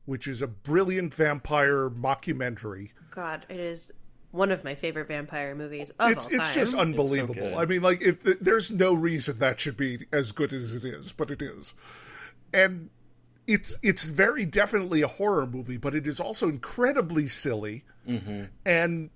which 0.05 0.27
is 0.27 0.43
a 0.43 0.49
brilliant 0.49 1.15
vampire 1.15 1.89
mockumentary 1.89 2.91
God, 3.13 3.47
it 3.49 3.61
is 3.61 3.93
one 4.33 4.51
of 4.51 4.65
my 4.65 4.75
favorite 4.75 5.07
vampire 5.07 5.55
movies 5.55 5.91
of 5.99 6.11
it's 6.11 6.25
all 6.25 6.31
time. 6.31 6.41
it's 6.41 6.55
just 6.55 6.75
unbelievable. 6.75 7.35
good. 7.35 7.55
I 7.55 7.67
mean, 7.67 7.83
like 7.83 8.03
if 8.03 8.23
there's 8.41 8.71
no 8.71 8.95
reason 8.95 9.39
that 9.39 9.61
should 9.61 9.77
be 9.77 10.07
as 10.13 10.33
good 10.33 10.53
as 10.53 10.75
it 10.75 10.85
is, 10.85 11.13
but 11.13 11.31
it 11.31 11.43
is, 11.43 11.75
and 12.53 12.91
it's 13.47 13.77
it's 13.83 14.05
very 14.05 14.45
definitely 14.45 15.03
a 15.03 15.07
horror 15.07 15.47
movie, 15.47 15.77
but 15.77 15.95
it 15.95 16.07
is 16.07 16.19
also 16.19 16.49
incredibly 16.49 17.29
silly, 17.29 17.85
mm-hmm. 18.09 18.45
and 18.65 19.11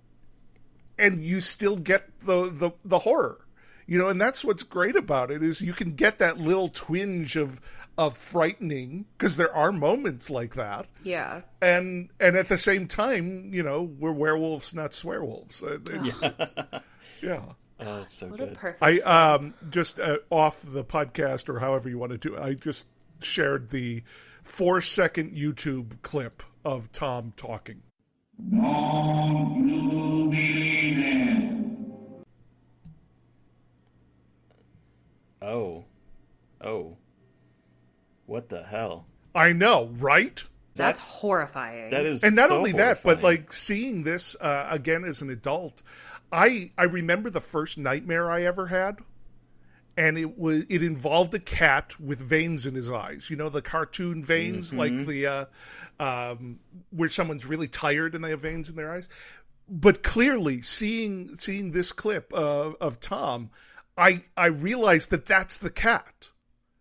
and 0.99 1.25
you 1.25 1.41
still 1.41 1.77
get 1.77 2.07
the 2.21 2.51
the 2.53 2.71
the 2.85 2.99
horror, 2.99 3.39
you 3.87 3.99
know, 3.99 4.11
and 4.11 4.21
that's 4.21 4.45
what's 4.45 4.63
great 4.63 4.97
about 4.97 5.31
it 5.31 5.43
is 5.43 5.63
you 5.63 5.73
can 5.73 5.95
get 5.95 6.19
that 6.19 6.37
little 6.39 6.69
twinge 6.69 7.37
of 7.37 7.63
of 7.99 8.17
frightening 8.17 9.07
because 9.17 9.37
there 9.37 9.53
are 9.55 9.73
moments 9.73 10.29
like 10.29 10.55
that 10.55 10.87
yeah. 11.03 11.41
and 11.63 12.11
and 12.21 12.37
at 12.37 12.49
the 12.49 12.59
same 12.59 12.87
time, 12.87 13.51
you 13.55 13.63
know, 13.63 13.83
we're 13.83 14.13
werewolves, 14.13 14.75
not 14.75 14.91
swearwolves. 14.91 15.63
Uh, 15.63 15.79
it's- 15.97 16.83
yeah. 17.23 17.43
Oh, 17.79 18.01
it's 18.01 18.15
so 18.15 18.29
What 18.29 18.41
a 18.41 18.47
good. 18.47 18.55
perfect. 18.55 18.83
I 18.83 18.99
um 19.01 19.53
just 19.69 20.01
uh, 20.01 20.17
off 20.31 20.63
the 20.63 20.83
podcast 20.83 21.51
or 21.51 21.59
however 21.59 21.91
you 21.91 21.99
want 21.99 22.13
to 22.13 22.17
do 22.19 22.35
it. 22.35 22.41
I 22.41 22.55
just 22.55 22.87
shared 23.21 23.69
the 23.69 24.03
four 24.43 24.81
second 24.81 25.33
YouTube 25.37 26.01
clip 26.01 26.43
of 26.65 26.91
Tom 26.93 27.35
talking. 27.37 27.83
oh. 35.43 35.85
Oh. 36.61 36.97
What 38.27 38.49
the 38.49 38.63
hell? 38.63 39.07
I 39.35 39.53
know, 39.53 39.87
right? 39.99 40.35
That's, 40.75 40.79
that's- 41.01 41.13
horrifying. 41.15 41.91
That 41.91 42.05
is 42.07 42.23
And 42.23 42.37
not 42.37 42.49
so 42.49 42.57
only 42.59 42.73
that, 42.73 43.03
but 43.03 43.23
like 43.23 43.53
seeing 43.53 44.03
this 44.03 44.37
uh, 44.41 44.67
again 44.71 45.05
as 45.05 45.23
an 45.23 45.31
adult, 45.31 45.83
I 46.31 46.71
I 46.77 46.85
remember 46.85 47.31
the 47.31 47.41
first 47.41 47.79
nightmare 47.79 48.31
I 48.31 48.43
ever 48.43 48.67
had, 48.67 48.99
and 49.97 50.19
it 50.19 50.37
was 50.39 50.65
it 50.69 50.83
involved 50.83 51.33
a 51.35 51.39
cat 51.39 51.99
with 52.01 52.19
veins 52.21 52.67
in 52.67 52.75
his 52.75 52.91
eyes. 52.91 53.31
You 53.31 53.37
know 53.37 53.49
the 53.49 53.63
cartoon 53.63 54.23
veins, 54.23 54.69
Mm-hmm. 54.73 54.79
like 54.79 55.07
the 55.07 55.27
uh, 55.27 55.45
um, 56.01 56.59
where 56.91 57.09
someone's 57.09 57.47
really 57.47 57.69
tired 57.69 58.15
and 58.15 58.23
they 58.25 58.31
have 58.31 58.41
veins 58.41 58.69
in 58.69 58.77
their 58.77 58.93
eyes. 58.93 59.09
But 59.69 60.03
clearly, 60.03 60.63
seeing 60.63 61.37
seeing 61.39 61.71
this 61.73 61.93
clip 61.93 62.33
uh, 62.35 62.73
of 62.81 63.01
Tom, 63.01 63.51
I 63.97 64.23
I 64.37 64.47
realized 64.47 65.11
that 65.11 65.27
that's 65.27 65.59
the 65.59 65.71
cat. 65.71 66.31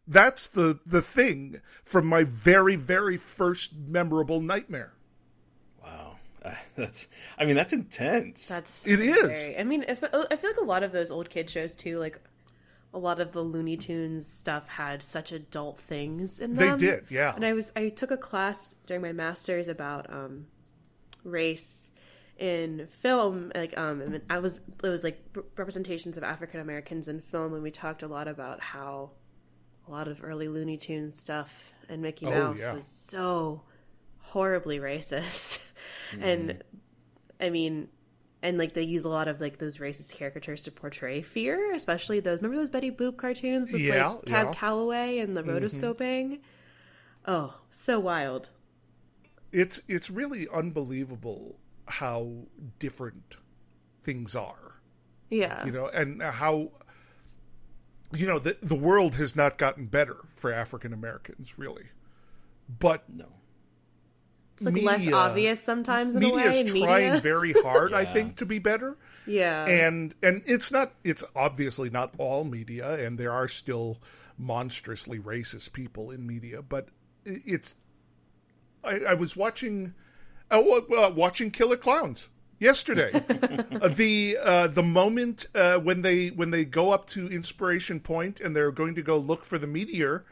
That's 0.07 0.47
the 0.47 0.79
the 0.85 1.01
thing 1.01 1.61
from 1.83 2.05
my 2.05 2.23
very 2.23 2.75
very 2.75 3.17
first 3.17 3.75
memorable 3.75 4.41
nightmare. 4.41 4.93
Wow. 5.83 6.17
Uh, 6.43 6.53
that's. 6.75 7.07
I 7.37 7.45
mean, 7.45 7.55
that's 7.55 7.73
intense. 7.73 8.47
That's 8.47 8.85
It 8.87 8.99
is. 8.99 9.21
very- 9.27 9.57
I 9.57 9.63
mean, 9.63 9.85
I 9.87 9.95
feel 9.95 10.09
like 10.29 10.57
a 10.61 10.65
lot 10.65 10.83
of 10.83 10.91
those 10.91 11.09
old 11.11 11.29
kid 11.29 11.49
shows 11.49 11.75
too, 11.75 11.97
like 11.99 12.19
a 12.93 12.99
lot 12.99 13.19
of 13.19 13.33
the 13.33 13.41
Looney 13.41 13.75
Tunes 13.75 14.25
stuff 14.25 14.69
had 14.69 15.01
such 15.03 15.31
adult 15.33 15.79
things 15.79 16.39
in 16.39 16.53
them. 16.53 16.77
They 16.77 16.85
did, 16.87 17.05
yeah. 17.09 17.35
And 17.35 17.43
I 17.43 17.53
was 17.53 17.71
I 17.75 17.89
took 17.89 18.09
a 18.11 18.17
class 18.17 18.69
during 18.87 19.01
my 19.01 19.11
masters 19.11 19.67
about 19.67 20.11
um, 20.13 20.47
race 21.23 21.89
in 22.37 22.87
film. 23.01 23.51
Like 23.53 23.77
um, 23.77 24.01
and 24.01 24.21
I 24.29 24.37
was 24.39 24.59
it 24.83 24.87
was 24.87 25.03
like 25.03 25.21
representations 25.57 26.15
of 26.15 26.23
African 26.23 26.61
Americans 26.61 27.07
in 27.09 27.19
film, 27.19 27.53
and 27.53 27.63
we 27.63 27.71
talked 27.71 28.01
a 28.01 28.07
lot 28.07 28.27
about 28.29 28.61
how 28.61 29.11
a 29.87 29.91
lot 29.91 30.07
of 30.07 30.23
early 30.23 30.47
Looney 30.47 30.77
Tunes 30.77 31.17
stuff 31.19 31.71
and 31.89 32.01
Mickey 32.01 32.25
Oh, 32.25 32.31
Mouse 32.31 32.59
yeah. 32.61 32.73
was 32.73 32.85
so 32.87 33.61
horribly 34.19 34.79
racist, 34.79 35.61
and 36.19 36.49
mm-hmm. 36.49 36.61
I 37.39 37.49
mean, 37.49 37.89
and 38.41 38.57
like 38.57 38.73
they 38.73 38.81
use 38.83 39.05
a 39.05 39.09
lot 39.09 39.27
of 39.27 39.39
like 39.41 39.57
those 39.57 39.77
racist 39.77 40.17
caricatures 40.17 40.63
to 40.63 40.71
portray 40.71 41.21
fear, 41.21 41.71
especially 41.73 42.19
those. 42.19 42.37
Remember 42.37 42.57
those 42.57 42.69
Betty 42.69 42.91
Boop 42.91 43.17
cartoons 43.17 43.71
with 43.71 43.81
Yeah, 43.81 44.07
like 44.09 44.25
Cab 44.25 44.47
yeah. 44.47 44.53
Calloway 44.53 45.19
and 45.19 45.35
the 45.37 45.43
mm-hmm. 45.43 45.51
rotoscoping? 45.51 46.39
Oh, 47.27 47.55
so 47.71 47.99
wild. 47.99 48.49
it's 49.51 49.81
it's 49.87 50.09
really 50.09 50.47
unbelievable 50.53 51.59
how 51.87 52.31
different 52.79 53.37
things 54.03 54.35
are 54.35 54.79
Yeah. 55.29 55.65
you 55.65 55.71
know 55.71 55.87
and 55.87 56.21
how 56.21 56.71
you 58.13 58.27
know 58.27 58.39
the 58.39 58.57
the 58.61 58.75
world 58.75 59.15
has 59.15 59.35
not 59.35 59.57
gotten 59.57 59.85
better 59.85 60.17
for 60.31 60.53
African 60.53 60.93
Americans 60.93 61.57
really 61.57 61.85
but 62.79 63.03
no. 63.09 63.27
it's 64.55 64.65
like 64.65 64.81
less 64.81 65.11
obvious 65.11 65.61
sometimes 65.61 66.15
in 66.15 66.23
a 66.23 66.25
media 66.27 66.49
way. 66.51 66.61
is 66.61 66.71
trying 66.71 67.05
media. 67.05 67.19
very 67.21 67.53
hard 67.53 67.93
I 67.93 68.05
think 68.13 68.37
to 68.37 68.45
be 68.45 68.59
better 68.59 68.97
yeah. 69.27 69.65
and 69.65 70.13
and 70.23 70.43
it's 70.45 70.71
not 70.71 70.93
it's 71.03 71.23
obviously 71.35 71.89
not 71.89 72.13
all 72.17 72.43
media 72.43 73.05
and 73.05 73.17
there 73.17 73.31
are 73.31 73.47
still 73.47 73.97
monstrously 74.37 75.19
racist 75.19 75.73
people 75.73 76.11
in 76.11 76.25
media 76.27 76.61
but 76.61 76.89
it's 77.25 77.75
i, 78.83 78.99
I 78.99 79.13
was 79.13 79.35
watching 79.35 79.93
wa- 80.51 80.81
uh, 80.97 81.09
watching 81.09 81.51
killer 81.51 81.77
Klowns 81.77 82.27
yesterday 82.59 83.11
Uh, 83.81 83.89
the 83.89 84.37
uh, 84.41 84.67
the 84.67 84.81
moment 84.83 85.47
uh, 85.53 85.77
when 85.79 86.01
they 86.01 86.29
when 86.29 86.49
they 86.49 86.63
go 86.63 86.91
up 86.91 87.05
to 87.05 87.27
inspiration 87.27 87.99
point 87.99 88.39
and 88.39 88.55
they're 88.55 88.71
going 88.71 88.95
to 88.95 89.01
go 89.01 89.17
look 89.17 89.43
for 89.43 89.57
the 89.57 89.67
meteor 89.67 90.25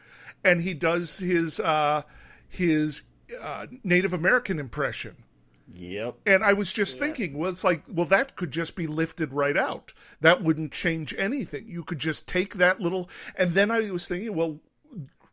and 0.44 0.62
he 0.62 0.74
does 0.74 1.20
his 1.20 1.60
uh 1.60 2.02
his 2.48 3.04
uh, 3.42 3.68
native 3.84 4.14
american 4.14 4.60
impression 4.60 5.16
Yep. 5.76 6.16
and 6.26 6.44
I 6.44 6.54
was 6.54 6.72
just 6.72 7.00
thinking, 7.00 7.38
well, 7.38 7.50
it's 7.50 7.64
like, 7.64 7.84
well, 7.88 8.06
that 8.08 8.36
could 8.36 8.52
just 8.52 8.76
be 8.76 8.86
lifted 8.86 9.34
right 9.34 9.58
out. 9.58 9.94
That 10.22 10.44
wouldn't 10.44 10.72
change 10.72 11.16
anything. 11.18 11.68
You 11.68 11.84
could 11.84 12.00
just 12.00 12.28
take 12.28 12.56
that 12.56 12.80
little, 12.82 13.10
and 13.36 13.52
then 13.52 13.72
I 13.72 13.90
was 13.90 14.08
thinking, 14.08 14.36
well, 14.36 14.60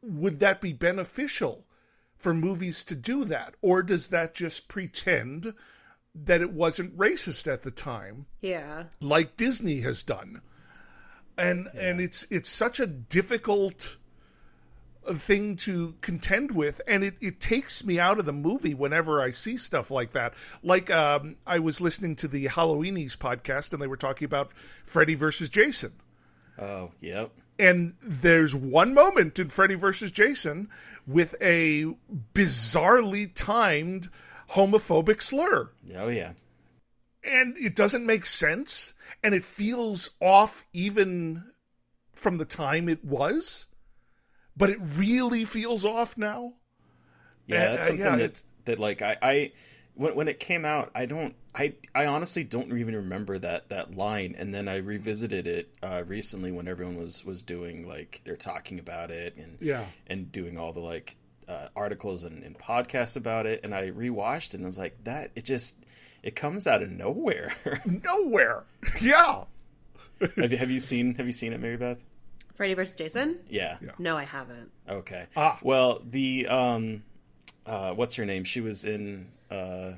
would 0.03 0.39
that 0.39 0.61
be 0.61 0.73
beneficial 0.73 1.67
for 2.17 2.33
movies 2.33 2.85
to 2.85 2.95
do 2.95 3.25
that, 3.25 3.55
or 3.61 3.83
does 3.83 4.09
that 4.09 4.33
just 4.35 4.69
pretend 4.69 5.53
that 6.15 6.41
it 6.41 6.53
wasn't 6.53 6.97
racist 6.97 7.51
at 7.51 7.63
the 7.63 7.71
time, 7.71 8.27
yeah. 8.41 8.85
like 9.01 9.37
Disney 9.37 9.81
has 9.81 10.03
done? 10.03 10.41
And 11.39 11.69
and 11.79 12.01
it's 12.01 12.25
it's 12.31 12.51
such 12.51 12.81
a 12.81 12.87
difficult 12.87 13.97
thing 15.15 15.57
to 15.57 15.95
contend 16.03 16.53
with 16.53 16.83
and 16.87 17.03
it, 17.03 17.15
it 17.23 17.41
takes 17.41 17.83
me 17.85 17.99
out 17.99 18.19
of 18.19 18.27
the 18.27 18.35
movie 18.35 18.75
whenever 18.75 19.23
i 19.23 19.31
see 19.31 19.57
stuff 19.57 19.91
like 19.91 20.13
that 20.13 20.35
like 20.63 20.91
um, 20.91 21.37
i 21.47 21.59
was 21.59 21.81
listening 21.81 22.15
to 22.15 22.29
the 22.29 22.45
halloweenies 22.47 23.17
podcast 23.17 23.73
and 23.73 23.81
they 23.81 23.87
were 23.87 23.97
talking 23.97 24.27
about 24.27 24.53
freddy 24.85 25.15
versus 25.15 25.49
jason 25.49 25.91
Oh, 26.59 26.91
yep. 27.01 27.33
and 27.59 27.95
there's 28.03 28.55
one 28.55 28.93
moment 28.93 29.39
in 29.39 29.49
freddy 29.49 29.75
versus 29.75 30.11
jason 30.11 30.69
with 31.07 31.35
a 31.41 31.87
bizarrely 32.35 33.33
timed 33.35 34.11
homophobic 34.51 35.23
slur 35.23 35.71
Oh, 35.97 36.09
yeah. 36.09 36.33
and 37.25 37.57
it 37.59 37.75
doesn't 37.75 38.07
make 38.07 38.25
sense 38.27 38.95
and 39.23 39.35
it 39.35 39.45
feels 39.45 40.11
off 40.21 40.65
even 40.73 41.45
from 42.13 42.39
the 42.39 42.45
time 42.45 42.89
it 42.89 43.05
was 43.05 43.67
but 44.57 44.71
it 44.71 44.79
really 44.97 45.45
feels 45.45 45.85
off 45.85 46.17
now 46.19 46.55
Yeah, 47.47 47.67
Uh, 47.67 47.71
that's 47.73 47.85
uh, 47.85 47.89
something 47.89 48.13
yeah, 48.13 48.17
that 48.17 48.45
that 48.65 48.79
like 48.79 49.03
I, 49.03 49.17
I 49.23 49.53
when 49.95 50.15
when 50.15 50.29
it 50.29 50.39
came 50.41 50.65
out, 50.65 50.91
I 50.95 51.07
don't 51.07 51.35
I 51.55 51.75
I 51.95 52.07
honestly 52.07 52.45
don't 52.45 52.77
even 52.79 52.95
remember 52.95 53.39
that 53.39 53.69
that 53.71 53.97
line. 53.97 54.35
And 54.39 54.55
then 54.55 54.69
I 54.69 54.77
revisited 54.77 55.47
it 55.47 55.69
uh, 55.83 56.03
recently 56.07 56.53
when 56.53 56.69
everyone 56.69 56.97
was 56.97 57.25
was 57.25 57.43
doing 57.43 57.87
like 57.89 58.21
they're 58.25 58.37
talking 58.37 58.79
about 58.79 59.11
it 59.11 59.37
and 59.37 59.59
Yeah. 59.61 59.85
and 60.07 60.31
doing 60.31 60.59
all 60.59 60.73
the 60.73 60.81
like 60.81 61.17
uh, 61.51 61.69
articles 61.75 62.25
and, 62.25 62.43
and 62.45 62.57
podcasts 62.59 63.17
about 63.17 63.47
it. 63.47 63.61
And 63.65 63.75
I 63.75 63.91
rewatched 63.91 64.49
it 64.49 64.55
and 64.55 64.65
I 64.65 64.69
was 64.69 64.79
like 64.79 65.03
that 65.05 65.31
it 65.35 65.45
just 65.45 65.77
it 66.23 66.37
comes 66.37 66.67
out 66.67 66.83
of 66.83 66.91
nowhere. 66.91 67.53
nowhere 67.85 68.65
yeah 69.01 69.45
have 70.37 70.53
you 70.53 70.59
have 70.59 70.71
you 70.71 70.81
seen 70.81 71.15
have 71.15 71.27
you 71.27 71.33
seen 71.33 71.53
it, 71.53 71.61
Mary 71.61 71.77
Beth? 71.77 71.99
Freddy 72.55 72.75
versus 72.75 72.95
Jason? 72.95 73.39
Yeah. 73.49 73.79
No, 73.99 74.19
I 74.19 74.25
haven't. 74.25 74.71
Okay. 74.87 75.25
Ah. 75.35 75.59
Well, 75.63 76.03
the 76.05 76.47
um, 76.47 77.03
uh, 77.65 77.93
what's 77.95 78.17
her 78.17 78.27
name? 78.27 78.45
She 78.45 78.61
was 78.61 78.85
in 78.85 79.29
uh, 79.51 79.93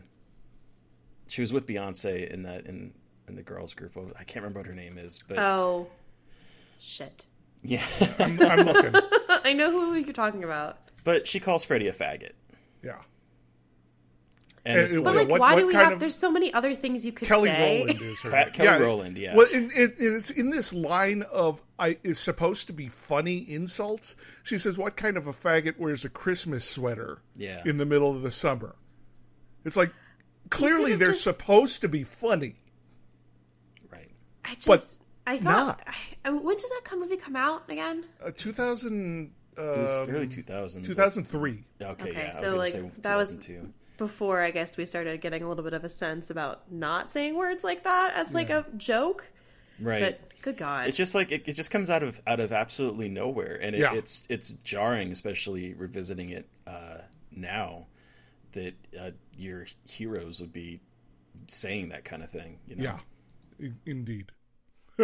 she 1.26 1.40
was 1.40 1.52
with 1.52 1.66
Beyonce 1.66 2.28
in 2.30 2.44
that 2.44 2.66
in 2.66 2.92
in 3.26 3.34
the 3.34 3.42
girls 3.42 3.74
group. 3.74 3.96
I 4.16 4.22
can't 4.24 4.36
remember 4.44 4.60
what 4.60 4.66
her 4.68 4.74
name 4.76 4.96
is, 4.96 5.18
but 5.26 5.38
Oh, 5.40 5.88
shit. 6.78 7.26
yeah. 7.64 7.84
I'm, 8.20 8.40
I'm 8.42 8.58
looking. 8.66 8.92
I 9.44 9.52
know 9.54 9.70
who 9.72 9.94
you're 9.94 10.12
talking 10.12 10.44
about. 10.44 10.78
But 11.04 11.26
she 11.26 11.40
calls 11.40 11.64
Freddy 11.64 11.88
a 11.88 11.92
faggot, 11.92 12.32
Yeah. 12.82 12.98
and, 14.64 14.78
And 14.78 14.86
it's 14.86 14.96
But 15.00 15.04
like, 15.04 15.14
like, 15.16 15.28
what- 15.28 15.40
why 15.40 15.54
what 15.54 15.60
do 15.60 15.66
we 15.66 15.74
have? 15.74 15.94
of- 15.94 16.00
There's 16.00 16.14
so 16.14 16.30
many 16.30 16.54
other 16.54 16.74
things 16.74 17.04
you 17.04 17.10
could 17.12 17.26
Kelly 17.26 17.48
say. 17.48 17.80
Rowland 17.80 18.00
is 18.02 18.20
her. 18.22 18.30
Ke- 18.50 18.52
Kelly 18.54 18.84
Rowland, 18.84 19.18
yeah. 19.18 19.34
Well, 19.34 19.48
it, 19.50 19.72
it, 19.76 19.94
it's 19.98 20.30
in 20.30 20.50
this 20.50 20.72
line 20.72 21.22
of 21.32 21.60
I 21.80 21.98
is 22.04 22.20
supposed 22.20 22.68
to 22.68 22.72
be 22.72 22.86
funny 22.88 23.38
insults. 23.50 24.14
She 24.44 24.58
says, 24.58 24.78
"What 24.78 24.96
kind 24.96 25.16
of 25.16 25.26
a 25.26 25.32
faggot 25.32 25.78
wears 25.78 26.04
a 26.04 26.08
Christmas 26.08 26.64
sweater 26.68 27.18
Yeah. 27.36 27.62
in 27.66 27.78
the 27.78 27.86
middle 27.86 28.14
of 28.14 28.22
the 28.22 28.30
summer?" 28.30 28.76
It's 29.64 29.76
like 29.76 29.92
clearly 30.50 30.94
they're 30.94 31.08
just- 31.08 31.22
supposed 31.24 31.80
to 31.80 31.88
be 31.88 32.04
funny. 32.04 32.54
right. 33.90 34.10
I 34.44 34.54
just, 34.54 34.66
But 34.68 34.84
I 35.26 35.38
thought. 35.38 35.44
not. 35.44 35.82
I, 35.88 35.94
I- 36.28 36.30
when 36.30 36.56
did 36.56 36.70
that 36.70 36.82
come 36.84 37.00
movie 37.00 37.16
come 37.16 37.34
out 37.34 37.64
again? 37.68 38.04
Uh, 38.24 38.30
2000, 39.56 39.78
It 39.78 39.80
was 39.82 40.00
um, 40.00 40.10
early 40.10 40.26
2000s. 40.28 40.84
2003. 40.84 41.64
Okay, 41.82 41.90
Okay, 42.02 42.12
yeah. 42.12 42.28
I 42.28 42.32
so, 42.32 42.42
was 42.42 42.52
gonna 42.52 42.56
like, 42.58 42.72
say 42.72 42.90
that 43.02 43.16
was- 43.16 43.28
2002. 43.30 43.72
Before 43.98 44.40
I 44.40 44.50
guess 44.50 44.76
we 44.76 44.84
started 44.86 45.20
getting 45.20 45.42
a 45.44 45.48
little 45.48 45.62
bit 45.62 45.74
of 45.74 45.84
a 45.84 45.88
sense 45.88 46.30
about 46.30 46.72
not 46.72 47.08
saying 47.10 47.36
words 47.36 47.62
like 47.62 47.84
that 47.84 48.14
as 48.16 48.32
like 48.34 48.50
a 48.50 48.66
joke. 48.76 49.30
right. 49.78 50.00
But 50.02 50.20
good 50.42 50.56
God, 50.56 50.88
it's 50.88 50.96
just 50.96 51.14
like 51.14 51.30
it, 51.30 51.44
it 51.46 51.52
just 51.52 51.70
comes 51.70 51.88
out 51.88 52.02
of 52.02 52.20
out 52.26 52.40
of 52.40 52.50
absolutely 52.52 53.08
nowhere 53.08 53.60
and 53.62 53.76
it, 53.76 53.80
Yeah. 53.80 53.94
it's 53.94 54.26
it's 54.28 54.54
jarring 54.64 55.12
especially 55.12 55.74
revisiting 55.74 56.30
it 56.30 56.48
uh 56.66 56.98
now 57.30 57.86
that 58.52 58.74
uh, 59.00 59.10
your 59.36 59.66
heroes 59.88 60.40
would 60.40 60.52
be 60.52 60.80
saying 61.46 61.90
that 61.90 62.04
kind 62.04 62.24
of 62.24 62.30
thing 62.30 62.58
you 62.66 62.74
know 62.76 62.82
Yeah, 62.82 62.98
in- 63.60 63.78
indeed. 63.86 64.32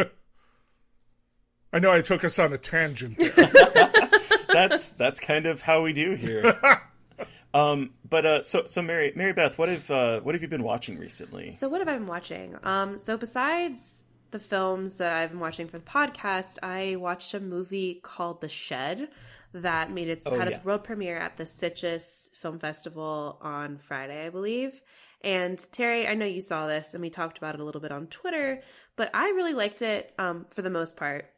I 1.73 1.79
know 1.79 1.93
I 1.93 2.01
took 2.01 2.25
us 2.25 2.39
on 2.41 2.53
a 2.53 2.59
tangent 2.59 3.19
there. 3.19 3.33
that's 4.49 4.91
that's 4.91 5.21
kind 5.21 5.47
of 5.47 5.61
how 5.63 5.83
we 5.83 5.93
do 5.93 6.15
here 6.15 6.59
um 7.55 7.91
but 8.09 8.27
uh 8.27 8.43
so 8.43 8.65
so 8.67 8.83
mary 8.83 9.13
mary 9.17 9.33
beth 9.33 9.59
what 9.59 9.69
have 9.69 9.91
uh 9.91 10.21
what 10.21 10.35
have 10.35 10.43
you 10.43 10.49
been 10.49 10.63
watching 10.63 10.99
recently 10.99 11.51
So 11.51 11.69
what 11.69 11.81
have 11.81 11.89
I 11.89 11.95
been 11.95 12.07
watching? 12.07 12.57
Um, 12.63 12.99
so 12.99 13.17
besides 13.17 14.03
the 14.31 14.39
films 14.39 14.99
that 14.99 15.13
I've 15.13 15.31
been 15.31 15.41
watching 15.41 15.67
for 15.67 15.79
the 15.79 15.85
podcast, 15.85 16.59
I 16.63 16.97
watched 16.97 17.33
a 17.33 17.41
movie 17.41 17.95
called 18.03 18.43
The 18.43 18.49
Shed 18.49 19.09
that 19.55 19.91
made 19.91 20.09
its 20.09 20.27
Oh, 20.27 20.39
had 20.39 20.49
its 20.49 20.63
world 20.63 20.85
premiere 20.85 21.17
at 21.17 21.39
the 21.39 21.45
Sitges 21.45 22.29
Film 22.37 22.59
Festival 22.59 23.39
on 23.41 23.79
Friday, 23.79 24.27
I 24.27 24.29
believe. 24.29 24.83
And 25.23 25.59
Terry, 25.73 26.07
I 26.07 26.15
know 26.15 26.27
you 26.27 26.43
saw 26.43 26.67
this, 26.67 26.93
and 26.93 27.01
we 27.01 27.09
talked 27.09 27.39
about 27.39 27.55
it 27.55 27.61
a 27.61 27.65
little 27.65 27.81
bit 27.81 27.91
on 27.91 28.07
Twitter, 28.09 28.63
but 28.97 29.11
I 29.15 29.31
really 29.31 29.55
liked 29.55 29.81
it 29.81 30.13
um, 30.19 30.45
for 30.51 30.61
the 30.61 30.69
most 30.71 30.97
part. 30.99 31.31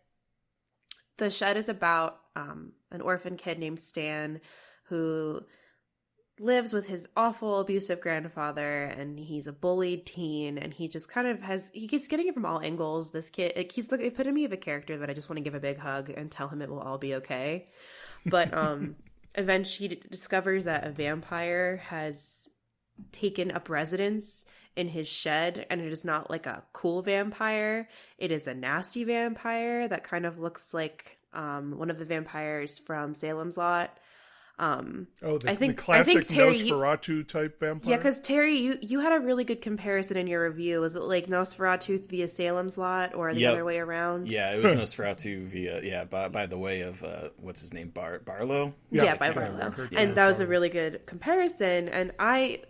The 1.19 1.31
Shed 1.31 1.57
is 1.57 1.69
about 1.69 2.19
um, 2.41 2.73
an 2.91 3.01
orphan 3.01 3.37
kid 3.37 3.59
named 3.59 3.81
Stan 3.81 4.41
who 4.85 5.41
lives 6.41 6.73
with 6.73 6.87
his 6.87 7.07
awful 7.17 7.61
abusive 7.61 8.01
grandfather 8.01 8.85
and 8.85 9.19
he's 9.19 9.47
a 9.47 9.53
bullied 9.53 10.07
teen 10.07 10.57
and 10.57 10.73
he 10.73 10.89
just 10.89 11.09
kind 11.09 11.29
of 11.29 11.43
has 11.43 11.71
he 11.75 11.87
keeps 11.87 12.09
getting 12.09 12.29
it 12.29 12.35
from 12.35 12.47
all 12.47 12.61
angles. 12.61 13.11
This 13.11 13.29
kid 13.29 13.53
like, 13.57 13.71
he's 13.71 13.89
the 13.89 14.05
epitome 14.05 14.47
of 14.47 14.53
a 14.53 14.57
character 14.57 14.97
that 14.99 15.11
i 15.11 15.13
just 15.13 15.29
want 15.29 15.37
to 15.37 15.43
give 15.43 15.55
a 15.55 15.61
big 15.61 15.79
hug 15.79 16.09
and 16.09 16.31
tell 16.31 16.49
him 16.49 16.63
it 16.63 16.71
will 16.71 16.81
all 16.81 16.99
be 16.99 17.15
okay. 17.17 17.69
But 18.25 18.55
um 18.57 18.97
eventually 19.35 19.89
he 19.89 19.95
d- 19.97 20.03
discovers 20.11 20.65
that 20.65 20.87
a 20.87 20.91
vampire 20.91 21.77
has 21.89 22.49
taken 23.13 23.51
up 23.51 23.69
residence 23.69 24.47
in 24.77 24.89
his 24.89 25.09
shed 25.09 25.67
and 25.69 25.81
it 25.81 25.93
is 25.93 26.07
not 26.07 26.31
like 26.31 26.47
a 26.47 26.65
cool 26.73 27.03
vampire. 27.03 27.89
It 28.17 28.33
is 28.33 28.47
a 28.47 28.55
nasty 28.55 29.05
vampire 29.05 29.89
that 29.89 30.05
kind 30.05 30.25
of 30.25 30.39
looks 30.39 30.73
like 30.73 31.20
um 31.33 31.79
one 31.79 31.91
of 31.91 31.99
the 31.99 32.05
vampires 32.05 32.79
from 32.79 33.15
salem's 33.15 33.57
lot 33.57 33.99
um 34.59 35.07
Oh, 35.23 35.39
the, 35.39 35.51
I 35.51 35.55
think- 35.57 35.77
the 35.77 35.83
classic 35.83 36.11
I 36.11 36.15
think 36.21 36.27
Terry, 36.27 36.57
you- 36.59 36.75
Nosferatu 36.75 37.27
type 37.27 37.59
vampire. 37.61 37.91
yeah, 37.93 37.97
because 37.97 38.21
Terry, 38.21 38.57
you 38.59 38.77
you 38.83 39.01
had 39.01 39.15
a 39.15 39.21
really 39.25 39.43
good 39.45 39.63
comparison 39.63 40.19
in 40.19 40.27
your 40.27 40.45
review. 40.47 40.83
Was 40.83 40.97
it 40.97 41.01
like 41.03 41.29
Nosferatu 41.29 42.07
via 42.11 42.29
Salem's 42.29 42.77
Lot, 42.77 43.15
or 43.15 43.33
the 43.33 43.41
Yep. 43.41 43.53
other 43.53 43.65
way 43.65 43.79
around? 43.79 44.29
yeah 44.31 44.55
it 44.55 44.63
was 44.63 44.75
nosferatu 44.75 45.47
via 45.47 45.81
yeah 45.83 46.05
by, 46.05 46.29
by 46.29 46.45
the 46.45 46.59
way 46.59 46.83
of 46.83 47.03
uh 47.03 47.31
what's 47.39 47.63
his 47.63 47.73
name 47.73 47.89
Bar- 47.89 48.19
barlow 48.19 48.75
yeah, 48.91 49.05
Yeah, 49.05 49.17
by 49.17 49.31
Barlow. 49.33 49.53
remember. 49.53 49.83
And 49.85 49.93
Yeah. 50.11 50.13
that 50.15 50.27
was 50.27 50.41
a 50.41 50.47
really 50.47 50.69
good 50.69 51.07
comparison. 51.07 51.89
And 51.89 52.13
I, 52.19 52.61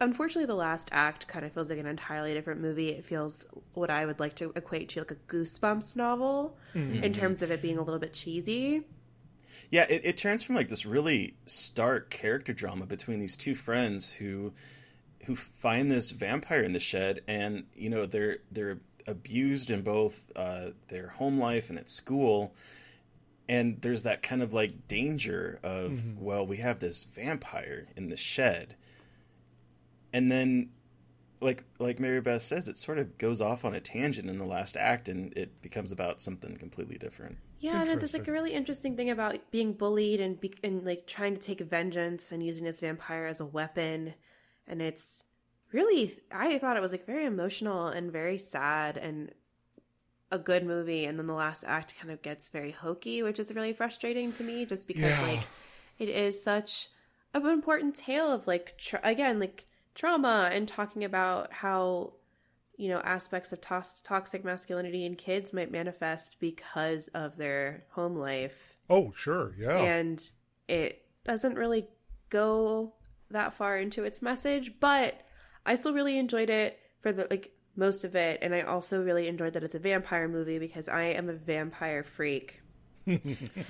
unfortunately, 0.00 0.46
the 0.46 0.54
last 0.54 0.88
act 0.92 1.26
kind 1.28 1.44
of 1.44 1.52
feels 1.52 1.70
like 1.70 1.78
an 1.78 1.86
entirely 1.86 2.34
different 2.34 2.60
movie. 2.60 2.90
It 2.90 3.04
feels 3.04 3.46
what 3.74 3.90
I 3.90 4.06
would 4.06 4.20
like 4.20 4.34
to 4.36 4.52
equate 4.54 4.88
to 4.90 5.00
like 5.00 5.10
a 5.10 5.16
Goosebumps 5.16 5.96
novel 5.96 6.56
Mm-hmm. 6.74 7.02
in 7.02 7.12
terms 7.12 7.42
of 7.42 7.50
it 7.50 7.60
being 7.62 7.78
a 7.78 7.82
little 7.82 7.98
bit 7.98 8.12
cheesy. 8.12 8.84
Yeah, 9.70 9.86
it, 9.88 10.02
it 10.04 10.16
turns 10.16 10.42
from 10.44 10.54
like 10.54 10.68
this 10.68 10.86
really 10.86 11.34
stark 11.46 12.10
character 12.10 12.52
drama 12.52 12.86
between 12.86 13.18
these 13.18 13.36
two 13.36 13.54
friends 13.56 14.12
who 14.12 14.52
who 15.26 15.34
find 15.36 15.90
this 15.90 16.10
vampire 16.12 16.62
in 16.62 16.72
the 16.72 16.80
shed, 16.80 17.20
and 17.26 17.64
you 17.74 17.90
know 17.90 18.06
they're 18.06 18.38
they're 18.52 18.78
abused 19.06 19.70
in 19.70 19.82
both 19.82 20.30
uh, 20.36 20.70
their 20.88 21.08
home 21.08 21.38
life 21.38 21.70
and 21.70 21.78
at 21.78 21.90
school, 21.90 22.54
and 23.48 23.80
there's 23.82 24.04
that 24.04 24.22
kind 24.22 24.42
of 24.42 24.52
like 24.52 24.86
danger 24.86 25.58
of 25.62 26.18
well, 26.20 26.46
we 26.46 26.58
have 26.58 26.78
this 26.78 27.04
vampire 27.04 27.88
in 27.96 28.08
the 28.08 28.16
shed, 28.16 28.76
and 30.12 30.30
then 30.30 30.70
like 31.40 31.64
like 31.78 31.98
Mary 31.98 32.20
Beth 32.20 32.42
says, 32.42 32.68
it 32.68 32.76
sort 32.76 32.98
of 32.98 33.16
goes 33.16 33.40
off 33.40 33.64
on 33.64 33.74
a 33.74 33.80
tangent 33.80 34.28
in 34.28 34.38
the 34.38 34.44
last 34.44 34.76
act, 34.76 35.08
and 35.08 35.32
it 35.36 35.62
becomes 35.62 35.90
about 35.92 36.20
something 36.20 36.56
completely 36.56 36.98
different. 36.98 37.38
Yeah, 37.60 37.82
and 37.82 38.00
there's 38.00 38.12
like 38.14 38.28
a 38.28 38.32
really 38.32 38.52
interesting 38.54 38.96
thing 38.96 39.10
about 39.10 39.50
being 39.50 39.72
bullied 39.72 40.20
and 40.20 40.40
be- 40.40 40.54
and 40.62 40.84
like 40.84 41.06
trying 41.06 41.34
to 41.34 41.40
take 41.40 41.60
vengeance 41.60 42.32
and 42.32 42.44
using 42.44 42.64
this 42.64 42.80
vampire 42.80 43.26
as 43.26 43.40
a 43.40 43.46
weapon, 43.46 44.14
and 44.66 44.82
it's 44.82 45.24
really 45.72 46.14
I 46.30 46.58
thought 46.58 46.76
it 46.76 46.82
was 46.82 46.92
like 46.92 47.06
very 47.06 47.24
emotional 47.24 47.86
and 47.88 48.12
very 48.12 48.36
sad 48.38 48.96
and 48.98 49.32
a 50.30 50.38
good 50.38 50.64
movie, 50.64 51.06
and 51.06 51.18
then 51.18 51.26
the 51.26 51.34
last 51.34 51.64
act 51.66 51.94
kind 51.98 52.10
of 52.12 52.22
gets 52.22 52.50
very 52.50 52.70
hokey, 52.70 53.22
which 53.22 53.38
is 53.38 53.52
really 53.52 53.72
frustrating 53.72 54.30
to 54.32 54.42
me, 54.42 54.64
just 54.66 54.86
because 54.86 55.02
Yeah. 55.04 55.22
like 55.22 55.40
it 55.98 56.08
is 56.08 56.42
such 56.42 56.88
an 57.34 57.46
important 57.46 57.94
tale 57.94 58.32
of 58.32 58.46
like 58.46 58.76
tra- 58.76 59.00
again 59.02 59.38
like 59.40 59.66
trauma 59.94 60.50
and 60.52 60.66
talking 60.68 61.04
about 61.04 61.52
how 61.52 62.12
you 62.76 62.88
know 62.88 63.00
aspects 63.00 63.52
of 63.52 63.60
tos- 63.60 64.00
toxic 64.00 64.44
masculinity 64.44 65.04
in 65.04 65.14
kids 65.14 65.52
might 65.52 65.70
manifest 65.70 66.36
because 66.40 67.08
of 67.08 67.36
their 67.36 67.84
home 67.90 68.16
life. 68.16 68.76
Oh, 68.88 69.12
sure, 69.14 69.54
yeah. 69.58 69.78
and 69.78 70.30
it 70.68 71.04
doesn't 71.24 71.54
really 71.56 71.88
go 72.30 72.94
that 73.30 73.52
far 73.52 73.76
into 73.76 74.04
its 74.04 74.22
message 74.22 74.72
but 74.80 75.20
i 75.66 75.74
still 75.74 75.92
really 75.92 76.16
enjoyed 76.18 76.48
it 76.48 76.78
for 77.00 77.12
the 77.12 77.26
like 77.30 77.52
most 77.76 78.04
of 78.04 78.14
it. 78.16 78.38
And 78.42 78.54
i 78.54 78.62
also 78.62 79.02
really 79.02 79.26
enjoyed 79.26 79.52
that 79.54 79.62
it's 79.64 79.74
a 79.74 79.78
vampire 79.78 80.28
movie 80.28 80.58
because 80.58 80.88
i 80.88 81.02
am 81.02 81.28
a 81.28 81.34
vampire 81.34 82.02
freak. 82.02 82.60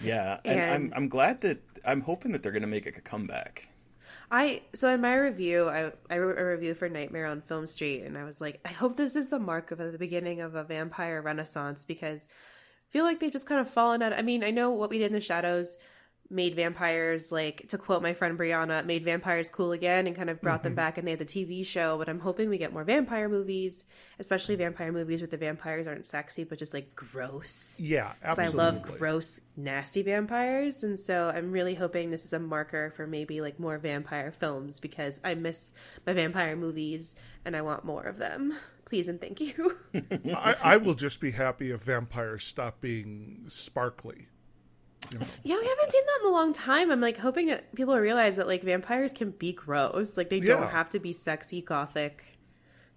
Yeah, 0.03 0.41
and, 0.45 0.61
I'm 0.61 0.93
I'm 0.97 1.09
glad 1.09 1.41
that 1.43 1.63
I'm 1.85 2.03
hoping 2.03 2.33
that 2.33 2.43
they're 2.43 2.53
going 2.53 2.63
to 2.63 2.69
make 2.69 2.87
it 2.87 2.97
a 2.99 3.01
comeback. 3.01 3.69
I 4.31 4.63
so 4.75 4.89
in 4.89 5.01
my 5.01 5.15
review, 5.15 5.69
I 5.69 5.93
I 6.09 6.19
wrote 6.19 6.39
a 6.39 6.45
review 6.45 6.75
for 6.75 6.89
Nightmare 6.89 7.27
on 7.27 7.41
Film 7.41 7.67
Street, 7.67 8.03
and 8.03 8.17
I 8.17 8.25
was 8.25 8.41
like, 8.41 8.61
I 8.65 8.69
hope 8.69 8.97
this 8.97 9.17
is 9.17 9.29
the 9.29 9.41
mark 9.41 9.71
of 9.73 9.79
the 9.79 9.99
beginning 9.99 10.41
of 10.41 10.55
a 10.55 10.63
vampire 10.63 11.21
renaissance 11.21 11.85
because 11.85 12.29
I 12.31 12.93
feel 12.93 13.05
like 13.05 13.19
they've 13.21 13.33
just 13.33 13.49
kind 13.49 13.61
of 13.61 13.69
fallen 13.69 14.03
out. 14.03 14.13
I 14.13 14.23
mean, 14.23 14.45
I 14.45 14.51
know 14.51 14.71
what 14.71 14.91
we 14.91 14.99
did 14.99 15.07
in 15.07 15.13
the 15.13 15.21
shadows 15.21 15.79
made 16.31 16.55
vampires 16.55 17.33
like 17.33 17.67
to 17.69 17.79
quote 17.79 18.03
my 18.03 18.15
friend 18.15 18.39
Brianna, 18.39 18.85
made 18.87 19.05
vampires 19.05 19.51
cool 19.51 19.73
again 19.73 20.07
and 20.07 20.15
kind 20.15 20.31
of 20.31 20.41
brought 20.41 20.63
them 20.63 20.71
mm-hmm. 20.71 20.77
back, 20.77 20.97
and 20.97 21.07
they 21.07 21.11
had 21.11 21.19
the 21.19 21.25
TV 21.25 21.67
show. 21.67 21.99
But 21.99 22.09
I'm 22.09 22.21
hoping 22.21 22.49
we 22.49 22.59
get 22.59 22.73
more 22.73 22.85
vampire 22.85 23.29
movies, 23.29 23.85
especially 24.19 24.55
vampire 24.55 24.93
movies 24.93 25.21
where 25.21 25.29
the 25.29 25.37
vampires 25.37 25.87
aren't 25.87 26.07
sexy 26.07 26.45
but 26.45 26.59
just 26.59 26.73
like 26.73 26.95
gross. 26.95 27.77
yeah, 27.79 28.13
Because 28.21 28.39
I 28.39 28.49
love 28.49 28.83
gross, 28.83 29.41
nasty 29.57 30.03
vampires, 30.03 30.83
and 30.83 30.99
so 30.99 31.31
I'm 31.35 31.51
really 31.51 31.75
hoping 31.75 32.11
this 32.11 32.25
is 32.25 32.33
a 32.33 32.39
marker 32.39 32.93
for 32.97 33.07
maybe 33.07 33.41
like 33.41 33.59
more 33.59 33.79
vampire 33.79 34.31
films 34.31 34.81
because 34.81 35.21
I 35.25 35.35
miss 35.35 35.73
my 36.07 36.13
vampire 36.13 36.57
movies 36.57 37.15
and 37.45 37.57
I 37.57 37.63
want 37.63 37.85
more 37.85 38.05
of 38.05 38.19
them. 38.19 38.55
Please 38.85 39.09
and 39.09 39.21
thank 39.21 39.41
you. 39.41 39.77
I, 40.35 40.57
I 40.63 40.77
will 40.77 40.95
just 40.95 41.21
be 41.21 41.31
happy 41.31 41.71
if 41.71 41.83
vampires 41.83 42.45
stop 42.45 42.81
being 42.81 43.45
sparkly. 43.47 44.27
Yeah, 45.43 45.57
we 45.59 45.67
haven't 45.67 45.91
seen 45.93 46.03
that 46.07 46.19
in 46.23 46.29
a 46.29 46.33
long 46.33 46.53
time. 46.53 46.91
I'm 46.91 47.01
like 47.01 47.17
hoping 47.17 47.47
that 47.47 47.75
people 47.75 47.99
realize 47.99 48.37
that 48.37 48.47
like 48.47 48.63
vampires 48.63 49.13
can 49.13 49.31
be 49.31 49.53
gross. 49.53 50.17
Like 50.17 50.31
they 50.31 50.41
don't 50.41 50.71
have 50.71 50.91
to 50.91 50.99
be 51.01 51.13
sexy 51.13 51.63
gothic 51.63 52.25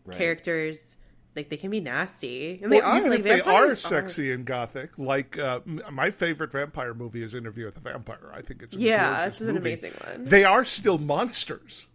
Right. 0.06 0.18
characters. 0.18 0.98
Like 1.36 1.50
they 1.50 1.58
can 1.58 1.72
be 1.72 1.80
nasty, 1.80 2.60
and 2.62 2.70
Well, 2.70 2.80
they 2.82 2.86
are. 2.86 2.98
even 3.00 3.10
like, 3.10 3.20
if 3.20 3.24
they 3.26 3.32
are 3.42 3.44
vampires 3.46 3.80
sexy 3.82 4.32
and 4.32 4.46
gothic, 4.46 4.92
like 5.00 5.40
uh, 5.40 5.62
m- 5.66 5.82
my 5.92 6.12
favorite 6.12 6.52
vampire 6.52 6.94
movie 6.94 7.24
is 7.24 7.34
Interview 7.34 7.66
with 7.66 7.74
the 7.74 7.82
Vampire. 7.82 8.32
I 8.36 8.42
think 8.42 8.62
it's 8.62 8.76
a 8.76 8.80
Yeah, 8.80 9.16
gorgeous 9.22 9.28
it's 9.34 9.42
an 9.42 9.48
movie. 9.48 9.60
amazing 9.70 9.94
one. 10.06 10.26
They 10.26 10.44
are 10.44 10.64
still 10.64 11.00
monsters. 11.00 11.88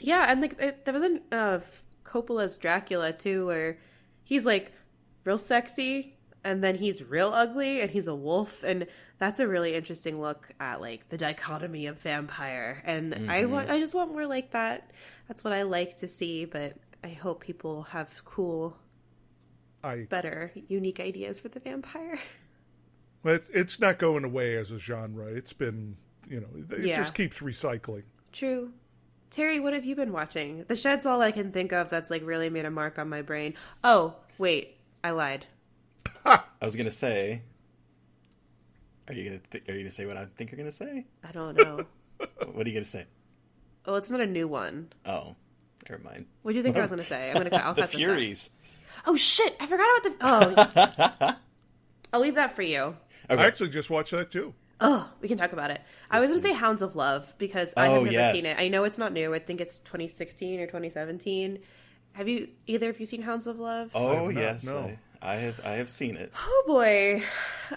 Yeah, 0.00 0.26
and 0.28 0.42
like 0.42 0.60
it, 0.60 0.84
there 0.84 0.92
was 0.92 1.02
an 1.02 1.22
uh, 1.32 1.60
Coppola's 2.04 2.58
Dracula 2.58 3.12
too, 3.14 3.46
where 3.46 3.78
he's 4.22 4.44
like 4.44 4.72
real 5.24 5.38
sexy 5.38 6.16
and 6.44 6.62
then 6.62 6.76
he's 6.76 7.02
real 7.02 7.32
ugly 7.32 7.80
and 7.80 7.90
he's 7.90 8.06
a 8.06 8.14
wolf 8.14 8.62
and 8.62 8.86
that's 9.18 9.40
a 9.40 9.46
really 9.46 9.74
interesting 9.74 10.20
look 10.20 10.48
at 10.60 10.80
like 10.80 11.08
the 11.08 11.16
dichotomy 11.16 11.86
of 11.86 12.00
vampire 12.00 12.82
and 12.84 13.14
I 13.30 13.42
mm-hmm. 13.42 13.52
want 13.52 13.70
I 13.70 13.78
just 13.78 13.94
want 13.94 14.12
more 14.12 14.26
like 14.26 14.50
that. 14.52 14.90
That's 15.28 15.44
what 15.44 15.52
I 15.52 15.62
like 15.62 15.98
to 15.98 16.08
see, 16.08 16.44
but 16.44 16.76
I 17.04 17.08
hope 17.08 17.40
people 17.40 17.84
have 17.84 18.24
cool, 18.24 18.76
I 19.82 20.06
better, 20.08 20.52
unique 20.68 21.00
ideas 21.00 21.40
for 21.40 21.48
the 21.48 21.60
vampire. 21.60 22.18
Well, 23.24 23.36
it's, 23.36 23.48
it's 23.50 23.78
not 23.78 23.98
going 23.98 24.24
away 24.24 24.56
as 24.56 24.72
a 24.72 24.80
genre. 24.80 25.26
It's 25.26 25.52
been, 25.52 25.96
you 26.28 26.40
know, 26.40 26.76
it 26.76 26.84
Yeah. 26.84 26.96
just 26.96 27.14
keeps 27.14 27.40
recycling. 27.40 28.02
True. 28.32 28.72
Terry, 29.30 29.60
what 29.60 29.74
have 29.74 29.84
you 29.84 29.94
been 29.94 30.12
watching? 30.12 30.64
The 30.66 30.74
Shed's 30.74 31.06
all 31.06 31.22
I 31.22 31.30
can 31.30 31.52
think 31.52 31.72
of 31.72 31.88
that's 31.88 32.10
like 32.10 32.26
really 32.26 32.50
made 32.50 32.64
a 32.64 32.70
mark 32.70 32.98
on 32.98 33.08
my 33.08 33.22
brain. 33.22 33.54
Oh, 33.84 34.16
wait, 34.38 34.76
I 35.04 35.12
lied. 35.12 35.46
I 36.24 36.40
was 36.64 36.76
gonna 36.76 36.90
say. 36.90 37.42
Are 39.08 39.14
you 39.14 39.24
gonna 39.24 39.40
th- 39.50 39.68
Are 39.68 39.72
you 39.72 39.80
gonna 39.80 39.90
say 39.90 40.06
what 40.06 40.16
I 40.16 40.26
think 40.36 40.50
you're 40.52 40.58
gonna 40.58 40.70
say? 40.72 41.04
I 41.26 41.32
don't 41.32 41.56
know. 41.56 41.86
What 42.52 42.66
are 42.66 42.70
you 42.70 42.74
gonna 42.76 42.84
say? 42.84 43.06
oh, 43.86 43.96
it's 43.96 44.10
not 44.10 44.20
a 44.20 44.26
new 44.26 44.46
one. 44.46 44.92
Oh, 45.04 45.34
never 45.90 46.02
mind. 46.04 46.26
What 46.42 46.52
do 46.52 46.56
you 46.58 46.62
think 46.62 46.76
I 46.76 46.82
was 46.82 46.90
going 46.90 47.02
to 47.02 47.06
say? 47.06 47.28
I'm 47.30 47.34
going 47.34 47.44
to 47.46 47.50
cut. 47.50 47.64
I'll 47.64 47.74
the 47.74 47.80
cut 47.82 47.90
this 47.90 48.00
out. 48.00 48.04
Furies. 48.06 48.50
Oh 49.06 49.16
shit! 49.16 49.56
I 49.58 49.66
forgot 49.66 49.88
about 49.98 50.04
the. 50.04 51.16
Oh, 51.24 51.34
I'll 52.12 52.20
leave 52.20 52.36
that 52.36 52.54
for 52.54 52.62
you. 52.62 52.96
Okay. 53.28 53.42
I 53.42 53.46
actually 53.46 53.70
just 53.70 53.90
watched 53.90 54.12
that 54.12 54.30
too. 54.30 54.54
Oh, 54.80 55.08
we 55.20 55.26
can 55.26 55.36
talk 55.38 55.52
about 55.52 55.70
it. 55.72 55.80
I 56.10 56.18
was 56.18 56.28
going 56.28 56.40
to 56.40 56.46
say 56.46 56.52
Hounds 56.54 56.82
of 56.82 56.94
Love 56.94 57.34
because 57.38 57.72
I 57.76 57.86
oh, 57.86 57.90
have 57.90 58.00
Oh, 58.00 58.04
never 58.04 58.12
yes. 58.12 58.36
seen 58.40 58.46
it. 58.50 58.58
I 58.60 58.68
know 58.68 58.84
it's 58.84 58.98
not 58.98 59.12
new. 59.12 59.34
I 59.34 59.38
think 59.40 59.60
it's 59.60 59.78
2016 59.80 60.60
or 60.60 60.66
2017. 60.66 61.58
Have 62.14 62.28
you 62.28 62.48
either 62.68 62.90
of 62.90 63.00
you 63.00 63.06
seen 63.06 63.22
Hounds 63.22 63.46
of 63.48 63.58
Love? 63.58 63.90
Oh 63.94 64.26
not, 64.28 64.34
yes, 64.34 64.66
no. 64.66 64.92
I, 65.22 65.36
have. 65.36 65.60
I 65.64 65.72
have 65.72 65.88
seen 65.88 66.16
it. 66.16 66.32
Oh, 66.36 66.64
boy. 66.66 67.22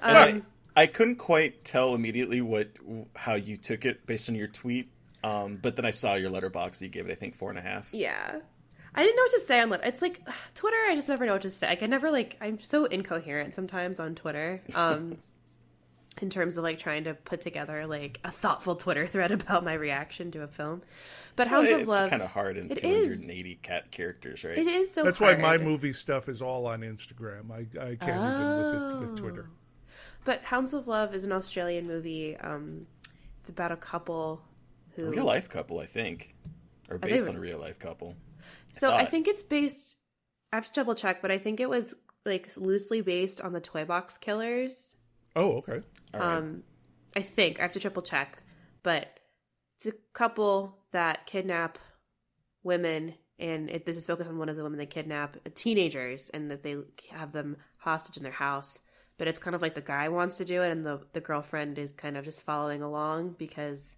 And 0.01 0.43
I, 0.75 0.81
I 0.83 0.87
couldn't 0.87 1.17
quite 1.17 1.63
tell 1.63 1.95
immediately 1.95 2.41
what 2.41 2.69
how 3.15 3.35
you 3.35 3.55
took 3.57 3.85
it 3.85 4.05
based 4.05 4.27
on 4.29 4.35
your 4.35 4.47
tweet. 4.47 4.89
Um, 5.23 5.57
but 5.61 5.75
then 5.75 5.85
I 5.85 5.91
saw 5.91 6.15
your 6.15 6.29
Letterboxd 6.29 6.79
that 6.79 6.81
you 6.85 6.89
gave 6.89 7.07
it, 7.07 7.11
I 7.11 7.15
think, 7.15 7.35
four 7.35 7.49
and 7.49 7.57
a 7.57 7.61
half. 7.61 7.93
Yeah. 7.93 8.39
I 8.93 9.03
didn't 9.03 9.15
know 9.17 9.23
what 9.23 9.31
to 9.31 9.41
say 9.47 9.61
on 9.61 9.69
Lit- 9.69 9.81
It's 9.83 10.01
like 10.01 10.21
Twitter. 10.55 10.77
I 10.87 10.95
just 10.95 11.09
never 11.09 11.25
know 11.25 11.33
what 11.33 11.41
to 11.43 11.49
say. 11.49 11.67
Like 11.67 11.83
I 11.83 11.85
never 11.87 12.11
like. 12.11 12.37
I'm 12.41 12.59
so 12.59 12.85
incoherent 12.85 13.53
sometimes 13.53 13.99
on 13.99 14.15
Twitter. 14.15 14.61
Um, 14.73 15.17
in 16.21 16.29
terms 16.29 16.57
of 16.57 16.63
like 16.63 16.77
trying 16.77 17.03
to 17.05 17.13
put 17.13 17.41
together 17.41 17.85
like 17.87 18.19
a 18.23 18.31
thoughtful 18.31 18.75
Twitter 18.75 19.05
thread 19.05 19.31
about 19.31 19.63
my 19.63 19.73
reaction 19.73 20.31
to 20.31 20.43
a 20.43 20.47
film. 20.47 20.81
But 21.35 21.47
Well, 21.47 21.55
Hounds 21.55 21.71
of 21.71 21.79
it's 21.81 21.89
Love 21.89 22.09
kind 22.09 22.21
of 22.21 22.31
hard 22.31 22.57
in 22.57 22.71
It 22.71 22.77
280 22.77 23.55
cat 23.55 23.91
characters, 23.91 24.43
right? 24.43 24.57
It 24.57 24.67
is 24.67 24.91
so. 24.91 25.03
That's 25.03 25.19
why 25.19 25.35
my 25.35 25.57
movie 25.57 25.93
stuff 25.93 26.29
is 26.29 26.41
all 26.41 26.67
on 26.67 26.81
Instagram. 26.81 27.51
I, 27.51 27.59
I 27.81 27.95
can't 27.95 28.01
even 28.01 28.57
with, 28.57 29.03
it, 29.03 29.11
with 29.11 29.19
Twitter. 29.19 29.49
But 30.23 30.41
Hounds 30.43 30.73
of 30.73 30.87
Love 30.87 31.13
is 31.13 31.23
an 31.23 31.31
Australian 31.31 31.87
movie. 31.87 32.35
Um, 32.37 32.87
it's 33.41 33.49
about 33.49 33.71
a 33.71 33.77
couple 33.77 34.41
who. 34.95 35.07
A 35.07 35.09
real 35.09 35.25
life 35.25 35.49
couple, 35.49 35.79
I 35.79 35.85
think, 35.85 36.35
or 36.89 36.97
based 36.97 37.25
re- 37.25 37.29
on 37.29 37.35
a 37.35 37.39
real 37.39 37.59
life 37.59 37.79
couple. 37.79 38.15
So 38.73 38.91
I 38.91 39.01
thought. 39.01 39.11
think 39.11 39.27
it's 39.27 39.43
based. 39.43 39.97
I 40.51 40.57
have 40.57 40.65
to 40.67 40.73
double 40.73 40.95
check, 40.95 41.21
but 41.21 41.31
I 41.31 41.37
think 41.37 41.59
it 41.59 41.69
was 41.69 41.95
like 42.25 42.49
loosely 42.57 43.01
based 43.01 43.41
on 43.41 43.53
the 43.53 43.59
Toy 43.59 43.85
Box 43.85 44.17
Killers. 44.17 44.95
Oh, 45.35 45.57
okay. 45.57 45.81
Right. 46.19 46.37
Um, 46.37 46.63
I 47.15 47.21
think 47.21 47.59
I 47.59 47.63
have 47.63 47.71
to 47.73 47.79
triple 47.79 48.01
check, 48.01 48.41
but 48.83 49.19
it's 49.75 49.85
a 49.85 49.93
couple 50.13 50.77
that 50.91 51.25
kidnap 51.25 51.77
women, 52.63 53.15
and 53.39 53.69
it, 53.69 53.85
this 53.85 53.97
is 53.97 54.05
focused 54.05 54.29
on 54.29 54.37
one 54.37 54.49
of 54.49 54.55
the 54.55 54.63
women 54.63 54.77
they 54.77 54.85
kidnap, 54.85 55.37
teenagers, 55.55 56.29
and 56.29 56.51
that 56.51 56.63
they 56.63 56.77
have 57.11 57.31
them 57.31 57.57
hostage 57.77 58.17
in 58.17 58.23
their 58.23 58.31
house. 58.31 58.79
But 59.17 59.27
it's 59.27 59.39
kind 59.39 59.55
of 59.55 59.61
like 59.61 59.75
the 59.75 59.81
guy 59.81 60.09
wants 60.09 60.37
to 60.37 60.45
do 60.45 60.61
it, 60.61 60.71
and 60.71 60.85
the 60.85 61.01
the 61.13 61.21
girlfriend 61.21 61.77
is 61.77 61.91
kind 61.91 62.17
of 62.17 62.25
just 62.25 62.45
following 62.45 62.81
along 62.81 63.35
because 63.37 63.97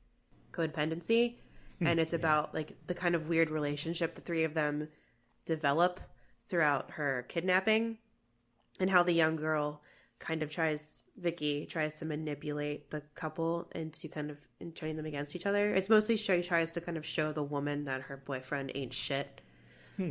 codependency, 0.52 1.38
and 1.82 2.00
it's 2.00 2.14
about 2.14 2.54
like 2.54 2.78
the 2.88 2.94
kind 2.94 3.16
of 3.16 3.30
weird 3.30 3.50
relationship 3.50 4.16
the 4.16 4.22
three 4.22 4.44
of 4.44 4.54
them 4.54 4.90
develop 5.46 6.00
throughout 6.48 6.92
her 6.92 7.26
kidnapping 7.30 7.98
and 8.80 8.90
how 8.90 9.04
the 9.04 9.14
young 9.14 9.36
girl 9.36 9.82
kind 10.20 10.42
of 10.42 10.52
tries 10.52 11.04
Vicky 11.18 11.66
tries 11.66 12.00
to 12.00 12.06
manipulate 12.06 12.90
the 12.90 13.02
couple 13.16 13.70
into 13.76 14.08
kind 14.08 14.32
of 14.32 14.38
in 14.60 14.72
turning 14.72 14.96
them 14.96 15.06
against 15.06 15.36
each 15.36 15.46
other. 15.46 15.74
It's 15.74 15.90
mostly 15.90 16.18
she 16.18 16.42
tries 16.42 16.72
to 16.72 16.82
kind 16.82 16.98
of 16.98 17.06
show 17.06 17.32
the 17.32 17.44
woman 17.44 17.86
that 17.86 18.02
her 18.02 18.18
boyfriend 18.18 18.72
ain't 18.76 18.94
shit. 18.94 19.42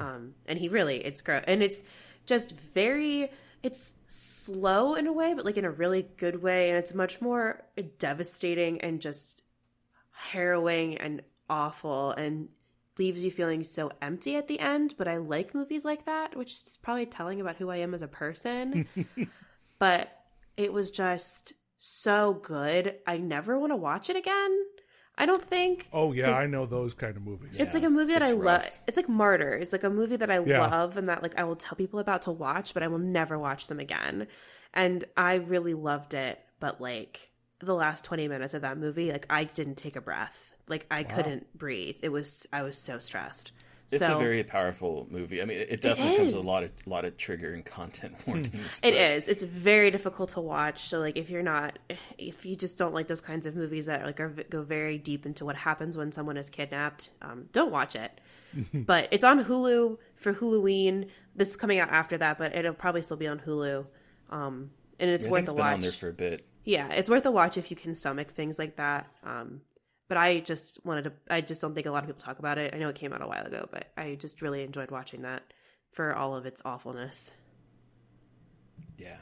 Um, 0.00 0.34
and 0.46 0.58
he 0.58 0.68
really 0.68 0.96
it's 0.96 1.22
gross 1.22 1.44
and 1.46 1.62
it's 1.62 1.82
just 2.24 2.52
very 2.52 3.30
it's 3.62 3.94
slow 4.06 4.94
in 4.94 5.06
a 5.06 5.12
way, 5.12 5.34
but 5.34 5.44
like 5.44 5.56
in 5.56 5.64
a 5.64 5.70
really 5.70 6.06
good 6.16 6.42
way, 6.42 6.68
and 6.68 6.78
it's 6.78 6.94
much 6.94 7.20
more 7.20 7.64
devastating 7.98 8.80
and 8.80 9.00
just 9.00 9.42
harrowing 10.12 10.98
and 10.98 11.22
awful 11.50 12.12
and 12.12 12.48
leaves 12.98 13.24
you 13.24 13.30
feeling 13.30 13.62
so 13.62 13.90
empty 14.00 14.36
at 14.36 14.48
the 14.48 14.60
end. 14.60 14.94
But 14.96 15.08
I 15.08 15.16
like 15.16 15.54
movies 15.54 15.84
like 15.84 16.06
that, 16.06 16.36
which 16.36 16.52
is 16.52 16.78
probably 16.80 17.06
telling 17.06 17.40
about 17.40 17.56
who 17.56 17.70
I 17.70 17.78
am 17.78 17.94
as 17.94 18.02
a 18.02 18.08
person. 18.08 18.86
but 19.78 20.10
it 20.56 20.72
was 20.72 20.90
just 20.90 21.52
so 21.78 22.34
good. 22.34 22.96
I 23.06 23.18
never 23.18 23.58
want 23.58 23.72
to 23.72 23.76
watch 23.76 24.10
it 24.10 24.16
again. 24.16 24.64
I 25.18 25.24
don't 25.24 25.42
think. 25.42 25.88
Oh 25.92 26.12
yeah, 26.12 26.36
I 26.36 26.46
know 26.46 26.66
those 26.66 26.92
kind 26.94 27.16
of 27.16 27.22
movies. 27.22 27.58
It's 27.58 27.72
like 27.72 27.84
a 27.84 27.90
movie 27.90 28.12
that 28.12 28.22
it's 28.22 28.30
I 28.30 28.34
love. 28.34 28.70
It's 28.86 28.96
like 28.96 29.08
Martyr. 29.08 29.52
It's 29.54 29.72
like 29.72 29.84
a 29.84 29.90
movie 29.90 30.16
that 30.16 30.30
I 30.30 30.40
Yeah. 30.40 30.60
love 30.66 30.96
and 30.96 31.08
that 31.08 31.22
like 31.22 31.38
I 31.38 31.44
will 31.44 31.56
tell 31.56 31.74
people 31.76 32.00
about 32.00 32.22
to 32.22 32.32
watch, 32.32 32.74
but 32.74 32.82
I 32.82 32.88
will 32.88 32.98
never 32.98 33.38
watch 33.38 33.66
them 33.68 33.80
again. 33.80 34.26
And 34.74 35.04
I 35.16 35.34
really 35.36 35.72
loved 35.74 36.12
it, 36.12 36.38
but 36.60 36.80
like 36.82 37.30
the 37.60 37.74
last 37.74 38.04
20 38.04 38.28
minutes 38.28 38.52
of 38.52 38.60
that 38.60 38.76
movie, 38.76 39.10
like 39.10 39.26
I 39.30 39.44
didn't 39.44 39.76
take 39.76 39.96
a 39.96 40.02
breath. 40.02 40.52
Like 40.68 40.86
I 40.90 41.04
couldn't 41.04 41.56
breathe. 41.56 41.96
It 42.02 42.10
was 42.10 42.46
I 42.52 42.62
was 42.62 42.76
so 42.76 42.98
stressed. 42.98 43.52
It's 43.90 44.04
so, 44.04 44.16
a 44.16 44.18
very 44.18 44.42
powerful 44.42 45.06
movie. 45.10 45.40
I 45.40 45.44
mean, 45.44 45.58
it 45.58 45.80
definitely 45.80 46.16
comes 46.16 46.34
with 46.34 46.44
a 46.44 46.46
lot 46.46 46.64
of 46.64 46.72
lot 46.86 47.04
of 47.04 47.16
trigger 47.16 47.52
and 47.52 47.64
content 47.64 48.14
warnings. 48.26 48.80
It 48.82 48.92
but- 48.92 48.94
is. 48.94 49.28
It's 49.28 49.42
very 49.44 49.90
difficult 49.90 50.30
to 50.30 50.40
watch. 50.40 50.88
So, 50.88 50.98
like, 50.98 51.16
if 51.16 51.30
you're 51.30 51.42
not, 51.42 51.78
if 52.18 52.44
you 52.44 52.56
just 52.56 52.78
don't 52.78 52.92
like 52.94 53.06
those 53.06 53.20
kinds 53.20 53.46
of 53.46 53.54
movies 53.54 53.86
that 53.86 54.04
like 54.04 54.18
are, 54.18 54.30
go 54.50 54.62
very 54.62 54.98
deep 54.98 55.24
into 55.24 55.44
what 55.44 55.56
happens 55.56 55.96
when 55.96 56.10
someone 56.10 56.36
is 56.36 56.50
kidnapped, 56.50 57.10
um, 57.22 57.48
don't 57.52 57.70
watch 57.70 57.94
it. 57.94 58.20
but 58.74 59.08
it's 59.10 59.24
on 59.24 59.44
Hulu 59.44 59.98
for 60.16 60.32
Halloween. 60.32 61.06
This 61.34 61.50
is 61.50 61.56
coming 61.56 61.78
out 61.78 61.90
after 61.90 62.16
that, 62.18 62.38
but 62.38 62.56
it'll 62.56 62.72
probably 62.74 63.02
still 63.02 63.16
be 63.16 63.28
on 63.28 63.38
Hulu. 63.38 63.86
Um, 64.30 64.70
and 64.98 65.10
it's 65.10 65.26
I 65.26 65.30
worth 65.30 65.48
a 65.48 65.52
watch. 65.54 65.74
on 65.74 65.80
there 65.82 65.90
for 65.92 66.08
a 66.08 66.12
bit. 66.12 66.44
yeah, 66.64 66.90
it's 66.92 67.08
worth 67.08 67.26
a 67.26 67.30
watch 67.30 67.56
if 67.58 67.70
you 67.70 67.76
can 67.76 67.94
stomach 67.94 68.30
things 68.30 68.58
like 68.58 68.76
that. 68.76 69.06
Um, 69.22 69.60
but 70.08 70.16
I 70.18 70.40
just 70.40 70.84
wanted 70.84 71.04
to. 71.04 71.12
I 71.28 71.40
just 71.40 71.60
don't 71.60 71.74
think 71.74 71.86
a 71.86 71.90
lot 71.90 72.04
of 72.04 72.08
people 72.08 72.22
talk 72.22 72.38
about 72.38 72.58
it. 72.58 72.74
I 72.74 72.78
know 72.78 72.88
it 72.88 72.96
came 72.96 73.12
out 73.12 73.22
a 73.22 73.26
while 73.26 73.44
ago, 73.44 73.68
but 73.70 73.90
I 73.96 74.14
just 74.14 74.42
really 74.42 74.62
enjoyed 74.62 74.90
watching 74.90 75.22
that 75.22 75.42
for 75.92 76.14
all 76.14 76.36
of 76.36 76.46
its 76.46 76.62
awfulness. 76.64 77.30
Yeah. 78.98 79.16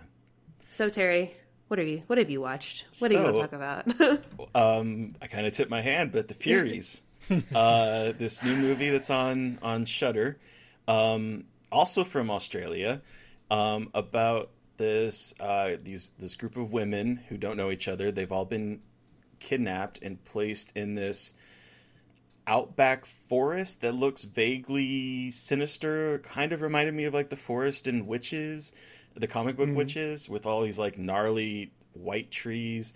So 0.70 0.88
Terry, 0.88 1.34
what 1.68 1.78
are 1.78 1.84
you? 1.84 2.02
What 2.06 2.18
have 2.18 2.30
you 2.30 2.40
watched? 2.40 2.84
What 2.98 3.08
do 3.10 3.16
you 3.16 3.22
want 3.22 3.36
to 3.36 3.40
talk 3.40 3.52
about? 3.52 4.20
Um, 4.54 5.16
I 5.20 5.26
kind 5.26 5.46
of 5.46 5.52
tipped 5.52 5.70
my 5.70 5.80
hand, 5.80 6.12
but 6.12 6.28
the 6.28 6.34
Furies, 6.34 7.02
uh, 7.54 8.12
this 8.12 8.42
new 8.44 8.54
movie 8.54 8.90
that's 8.90 9.10
on 9.10 9.58
on 9.62 9.84
Shudder, 9.84 10.38
um, 10.86 11.46
also 11.72 12.04
from 12.04 12.30
Australia, 12.30 13.02
um, 13.50 13.90
about 13.94 14.50
this 14.76 15.34
uh, 15.40 15.76
these 15.82 16.10
this 16.18 16.36
group 16.36 16.56
of 16.56 16.72
women 16.72 17.16
who 17.28 17.36
don't 17.36 17.56
know 17.56 17.70
each 17.70 17.88
other. 17.88 18.12
They've 18.12 18.30
all 18.30 18.44
been 18.44 18.80
kidnapped 19.44 20.00
and 20.02 20.24
placed 20.24 20.72
in 20.74 20.94
this 20.94 21.34
outback 22.46 23.06
forest 23.06 23.82
that 23.82 23.94
looks 23.94 24.24
vaguely 24.24 25.30
sinister. 25.30 26.18
Kind 26.20 26.52
of 26.52 26.62
reminded 26.62 26.94
me 26.94 27.04
of 27.04 27.14
like 27.14 27.28
the 27.28 27.36
forest 27.36 27.86
in 27.86 28.06
Wytches, 28.06 28.72
the 29.14 29.26
comic 29.26 29.56
book 29.56 29.68
Wytches, 29.68 30.28
with 30.28 30.46
all 30.46 30.62
these 30.62 30.78
like 30.78 30.98
gnarly 30.98 31.72
white 31.92 32.30
trees. 32.30 32.94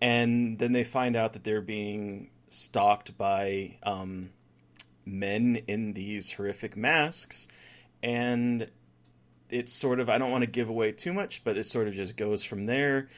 And 0.00 0.58
then 0.58 0.72
they 0.72 0.84
find 0.84 1.16
out 1.16 1.34
that 1.34 1.44
they're 1.44 1.60
being 1.60 2.30
stalked 2.48 3.18
by 3.18 3.76
um, 3.82 4.30
men 5.04 5.56
in 5.66 5.92
these 5.92 6.32
horrific 6.32 6.76
masks. 6.76 7.48
And 8.02 8.70
it's 9.50 9.72
sort 9.72 10.00
of, 10.00 10.08
I 10.08 10.18
don't 10.18 10.30
want 10.30 10.42
to 10.44 10.50
give 10.50 10.68
away 10.68 10.92
too 10.92 11.12
much, 11.12 11.44
but 11.44 11.58
it 11.58 11.66
sort 11.66 11.88
of 11.88 11.94
just 11.94 12.16
goes 12.16 12.44
from 12.44 12.64
there. 12.64 13.08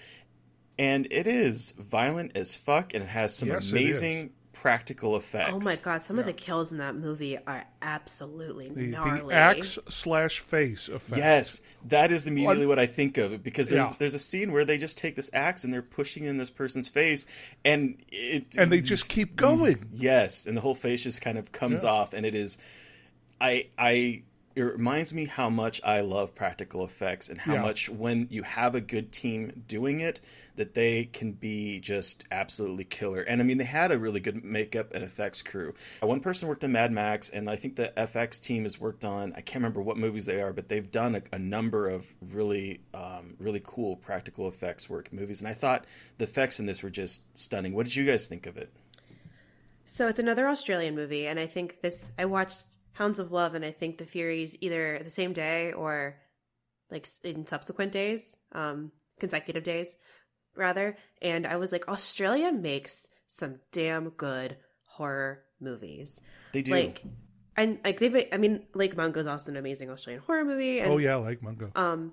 And 0.78 1.06
it 1.10 1.26
is 1.26 1.72
violent 1.78 2.32
as 2.34 2.54
fuck 2.54 2.94
and 2.94 3.02
it 3.04 3.08
has 3.08 3.36
some 3.36 3.48
Yes, 3.50 3.70
amazing 3.70 4.30
practical 4.52 5.16
effects. 5.16 5.50
oh 5.52 5.58
my 5.60 5.74
god, 5.82 6.02
some 6.04 6.18
of 6.20 6.24
the 6.24 6.32
kills 6.32 6.70
in 6.70 6.78
that 6.78 6.94
movie 6.94 7.36
are 7.36 7.64
absolutely 7.82 8.68
The, 8.68 8.86
gnarly. 8.86 9.28
the 9.28 9.34
axe 9.34 9.76
slash 9.88 10.38
face 10.38 10.88
effect. 10.88 11.18
Yes, 11.18 11.62
that 11.88 12.12
is 12.12 12.26
immediately 12.28 12.66
what 12.66 12.78
I 12.78 12.86
think 12.86 13.18
of 13.18 13.42
because 13.42 13.68
there's 13.70 13.90
Yeah. 13.90 13.96
there's 13.98 14.14
a 14.14 14.18
scene 14.20 14.52
where 14.52 14.64
they 14.64 14.78
just 14.78 14.98
take 14.98 15.16
this 15.16 15.30
axe 15.34 15.64
and 15.64 15.74
they're 15.74 15.82
pushing 15.82 16.24
in 16.24 16.36
this 16.38 16.50
person's 16.50 16.86
face 16.88 17.26
and 17.64 17.96
it 18.12 18.56
and 18.56 18.70
they 18.70 18.80
just 18.80 19.08
keep 19.08 19.34
going. 19.36 19.84
yes, 19.92 20.46
and 20.46 20.56
the 20.56 20.60
whole 20.60 20.76
face 20.76 21.02
just 21.02 21.20
kind 21.22 21.38
of 21.38 21.50
comes 21.52 21.82
Yeah. 21.82 21.90
off 21.90 22.14
and 22.14 22.24
it 22.24 22.34
is 22.36 22.56
I 23.40 23.66
I 23.76 24.22
it 24.54 24.62
reminds 24.62 25.14
me 25.14 25.24
how 25.24 25.48
much 25.48 25.80
I 25.84 26.00
love 26.02 26.34
practical 26.34 26.84
effects 26.84 27.28
and 27.30 27.40
how 27.40 27.54
Yeah. 27.54 27.62
much 27.62 27.88
when 27.88 28.26
you 28.30 28.42
have 28.42 28.74
a 28.74 28.80
good 28.80 29.10
team 29.12 29.62
doing 29.66 30.00
it 30.00 30.20
that 30.56 30.74
they 30.74 31.04
can 31.06 31.32
be 31.32 31.80
just 31.80 32.24
absolutely 32.30 32.84
killer. 32.84 33.22
And 33.22 33.40
I 33.40 33.44
mean 33.44 33.58
they 33.58 33.64
had 33.64 33.90
a 33.90 33.98
really 33.98 34.20
good 34.20 34.44
makeup 34.44 34.92
and 34.94 35.02
effects 35.02 35.40
crew. 35.42 35.74
One 36.00 36.20
person 36.20 36.48
worked 36.48 36.64
on 36.64 36.72
Mad 36.72 36.92
Max 36.92 37.30
and 37.30 37.48
I 37.48 37.56
think 37.56 37.76
the 37.76 37.92
FX 37.96 38.38
team 38.40 38.64
has 38.64 38.78
worked 38.78 39.04
on 39.04 39.32
I 39.32 39.40
can't 39.40 39.56
remember 39.56 39.80
what 39.80 39.96
movies 39.96 40.26
they 40.26 40.42
are, 40.42 40.52
but 40.52 40.68
they've 40.68 40.90
done 40.90 41.14
a, 41.14 41.22
a 41.32 41.38
number 41.38 41.88
of 41.88 42.06
really 42.20 42.80
um, 42.92 43.34
really 43.38 43.62
cool 43.64 43.96
practical 43.96 44.48
effects 44.48 44.90
work 44.90 45.12
movies. 45.12 45.40
And 45.40 45.48
I 45.48 45.54
thought 45.54 45.86
the 46.18 46.24
effects 46.24 46.60
in 46.60 46.66
this 46.66 46.82
were 46.82 46.90
just 46.90 47.22
stunning. 47.38 47.72
What 47.74 47.84
did 47.86 47.96
you 47.96 48.04
guys 48.04 48.26
think 48.26 48.46
of 48.46 48.56
it? 48.56 48.70
So 49.84 50.08
it's 50.08 50.18
another 50.18 50.46
Australian 50.48 50.94
movie, 50.94 51.26
and 51.26 51.38
I 51.40 51.46
think 51.46 51.80
this 51.82 52.12
I 52.18 52.24
watched 52.24 52.66
Hounds 52.94 53.18
of 53.18 53.32
Love, 53.32 53.54
and 53.54 53.64
I 53.64 53.70
think 53.70 53.98
the 53.98 54.06
Furies 54.06 54.56
either 54.60 55.00
the 55.02 55.10
same 55.10 55.32
day 55.32 55.72
or 55.72 56.16
like 56.90 57.08
in 57.24 57.46
subsequent 57.46 57.92
days, 57.92 58.36
um, 58.52 58.92
consecutive 59.18 59.62
days, 59.62 59.96
rather. 60.54 60.96
And 61.20 61.46
I 61.46 61.56
was 61.56 61.72
like, 61.72 61.88
Australia 61.88 62.52
makes 62.52 63.08
some 63.26 63.60
damn 63.72 64.10
good 64.10 64.56
horror 64.84 65.42
movies. 65.58 66.20
They 66.52 66.62
do. 66.62 66.72
Like, 66.72 67.02
and 67.56 67.78
like 67.84 67.98
they've, 67.98 68.26
I 68.32 68.36
mean, 68.36 68.64
Lake 68.74 68.96
Mungo 68.96 69.20
is 69.20 69.26
also 69.26 69.50
an 69.50 69.56
amazing 69.56 69.90
Australian 69.90 70.22
horror 70.26 70.44
movie. 70.44 70.80
And, 70.80 70.92
oh 70.92 70.98
yeah, 70.98 71.16
Lake 71.16 71.42
Mungo. 71.42 71.70
um, 71.74 72.12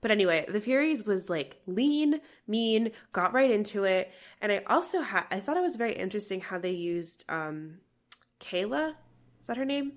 but 0.00 0.10
anyway, 0.10 0.46
the 0.48 0.60
Furies 0.60 1.04
was 1.04 1.28
like 1.28 1.60
lean, 1.66 2.20
mean, 2.46 2.92
got 3.12 3.34
right 3.34 3.50
into 3.50 3.84
it, 3.84 4.10
and 4.40 4.50
I 4.50 4.62
also 4.66 5.02
had 5.02 5.26
I 5.30 5.40
thought 5.40 5.56
it 5.56 5.62
was 5.62 5.76
very 5.76 5.92
interesting 5.92 6.40
how 6.40 6.58
they 6.58 6.70
used 6.70 7.24
um, 7.28 7.78
Kayla, 8.40 8.94
is 9.40 9.46
that 9.46 9.56
her 9.56 9.64
name? 9.64 9.92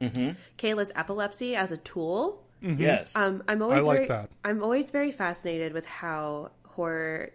Mm-hmm. 0.00 0.30
Kayla's 0.58 0.92
epilepsy 0.94 1.56
as 1.56 1.72
a 1.72 1.76
tool. 1.76 2.44
Yes. 2.62 3.16
Um, 3.16 3.42
I'm 3.48 3.62
always 3.62 3.78
I 3.78 3.82
like 3.82 3.96
very, 3.96 4.08
that. 4.08 4.30
I'm 4.44 4.62
always 4.62 4.90
very 4.90 5.12
fascinated 5.12 5.72
with 5.72 5.86
how 5.86 6.50
horror 6.66 7.30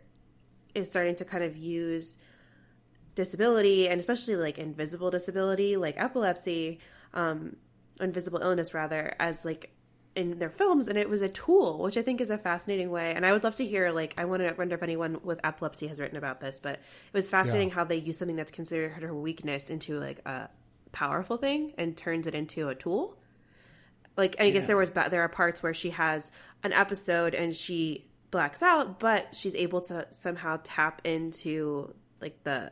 is 0.73 0.89
starting 0.89 1.15
to 1.15 1.25
kind 1.25 1.43
of 1.43 1.55
use 1.55 2.17
disability 3.15 3.87
and 3.87 3.99
especially 3.99 4.35
like 4.35 4.57
invisible 4.57 5.09
disability, 5.09 5.77
like 5.77 5.95
epilepsy, 5.97 6.79
um, 7.13 7.55
invisible 7.99 8.39
illness 8.41 8.73
rather, 8.73 9.15
as 9.19 9.45
like 9.45 9.71
in 10.15 10.39
their 10.39 10.49
films, 10.49 10.87
and 10.87 10.97
it 10.97 11.09
was 11.09 11.21
a 11.21 11.29
tool, 11.29 11.79
which 11.79 11.97
I 11.97 12.01
think 12.01 12.21
is 12.21 12.29
a 12.29 12.37
fascinating 12.37 12.89
way. 12.89 13.13
And 13.13 13.25
I 13.25 13.31
would 13.31 13.43
love 13.43 13.55
to 13.55 13.65
hear, 13.65 13.91
like, 13.91 14.13
I 14.17 14.25
want 14.25 14.43
to 14.43 14.53
wonder 14.57 14.75
if 14.75 14.83
anyone 14.83 15.19
with 15.23 15.39
epilepsy 15.43 15.87
has 15.87 15.99
written 15.99 16.17
about 16.17 16.39
this, 16.39 16.59
but 16.61 16.75
it 16.75 16.81
was 17.13 17.29
fascinating 17.29 17.71
how 17.71 17.83
they 17.83 17.97
use 17.97 18.17
something 18.17 18.35
that's 18.35 18.51
considered 18.51 18.93
her 18.93 19.13
weakness 19.13 19.69
into 19.69 19.99
like 19.99 20.21
a 20.25 20.49
powerful 20.95 21.37
thing 21.37 21.73
and 21.77 21.95
turns 21.95 22.25
it 22.25 22.33
into 22.33 22.69
a 22.69 22.75
tool 22.75 23.17
like 24.17 24.37
I 24.39 24.49
guess 24.49 24.65
there 24.65 24.77
was 24.77 24.91
there 24.91 25.21
are 25.21 25.29
parts 25.29 25.61
where 25.61 25.73
she 25.73 25.89
has 25.89 26.31
an 26.63 26.71
episode 26.73 27.35
and 27.35 27.53
she 27.53 28.05
blacks 28.31 28.61
out, 28.61 28.99
but 28.99 29.35
she's 29.35 29.55
able 29.55 29.81
to 29.81 30.07
somehow 30.09 30.59
tap 30.63 31.01
into 31.03 31.93
like 32.21 32.43
the 32.43 32.71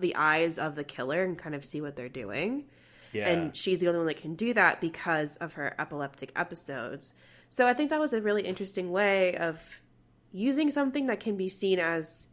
the 0.00 0.16
eyes 0.16 0.58
of 0.58 0.74
the 0.74 0.84
killer 0.84 1.22
and 1.22 1.38
kind 1.38 1.54
of 1.54 1.64
see 1.64 1.80
what 1.80 1.96
they're 1.96 2.08
doing. 2.08 2.64
yeah. 3.12 3.28
And 3.28 3.56
she's 3.56 3.78
the 3.78 3.88
only 3.88 3.98
one 3.98 4.06
that 4.06 4.16
can 4.16 4.34
do 4.34 4.54
that 4.54 4.80
because 4.80 5.36
of 5.36 5.54
her 5.54 5.74
epileptic 5.78 6.32
episodes. 6.36 7.14
So 7.50 7.66
I 7.66 7.74
think 7.74 7.90
that 7.90 8.00
was 8.00 8.12
a 8.12 8.20
really 8.20 8.42
interesting 8.42 8.90
way 8.90 9.36
of 9.36 9.80
using 10.32 10.70
something 10.70 11.06
that 11.06 11.20
can 11.20 11.36
be 11.36 11.48
seen 11.48 11.78
as 11.78 12.26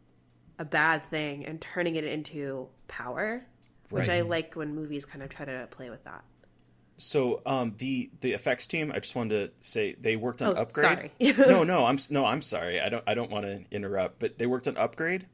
a 0.58 0.64
bad 0.64 1.04
thing 1.06 1.44
and 1.44 1.60
turning 1.60 1.96
it 1.96 2.04
into 2.04 2.68
power, 2.88 3.46
which 3.90 4.08
I 4.08 4.22
like 4.22 4.54
when 4.54 4.74
movies 4.74 5.04
kind 5.04 5.22
of 5.22 5.28
try 5.30 5.44
to 5.46 5.66
play 5.70 5.90
with 5.90 6.04
that. 6.04 6.24
So 6.98 7.42
um, 7.44 7.74
the 7.76 8.10
the 8.20 8.32
effects 8.32 8.66
team, 8.66 8.90
I 8.94 9.00
just 9.00 9.14
wanted 9.14 9.48
to 9.48 9.68
say 9.68 9.96
they 10.00 10.16
worked 10.16 10.40
on 10.40 10.56
Upgrade. 10.56 10.86
Oh, 10.86 10.90
upgrade. 11.20 11.34
sorry. 11.36 11.48
no, 11.50 11.62
no, 11.64 11.84
I'm 11.84 11.98
no, 12.10 12.24
I'm 12.24 12.40
sorry. 12.42 12.80
I 12.80 12.88
don't 12.88 13.04
I 13.06 13.14
don't 13.14 13.30
want 13.30 13.44
to 13.44 13.64
interrupt, 13.70 14.18
but 14.18 14.38
they 14.38 14.46
worked 14.46 14.66
on 14.66 14.76
upgrade. 14.78 15.26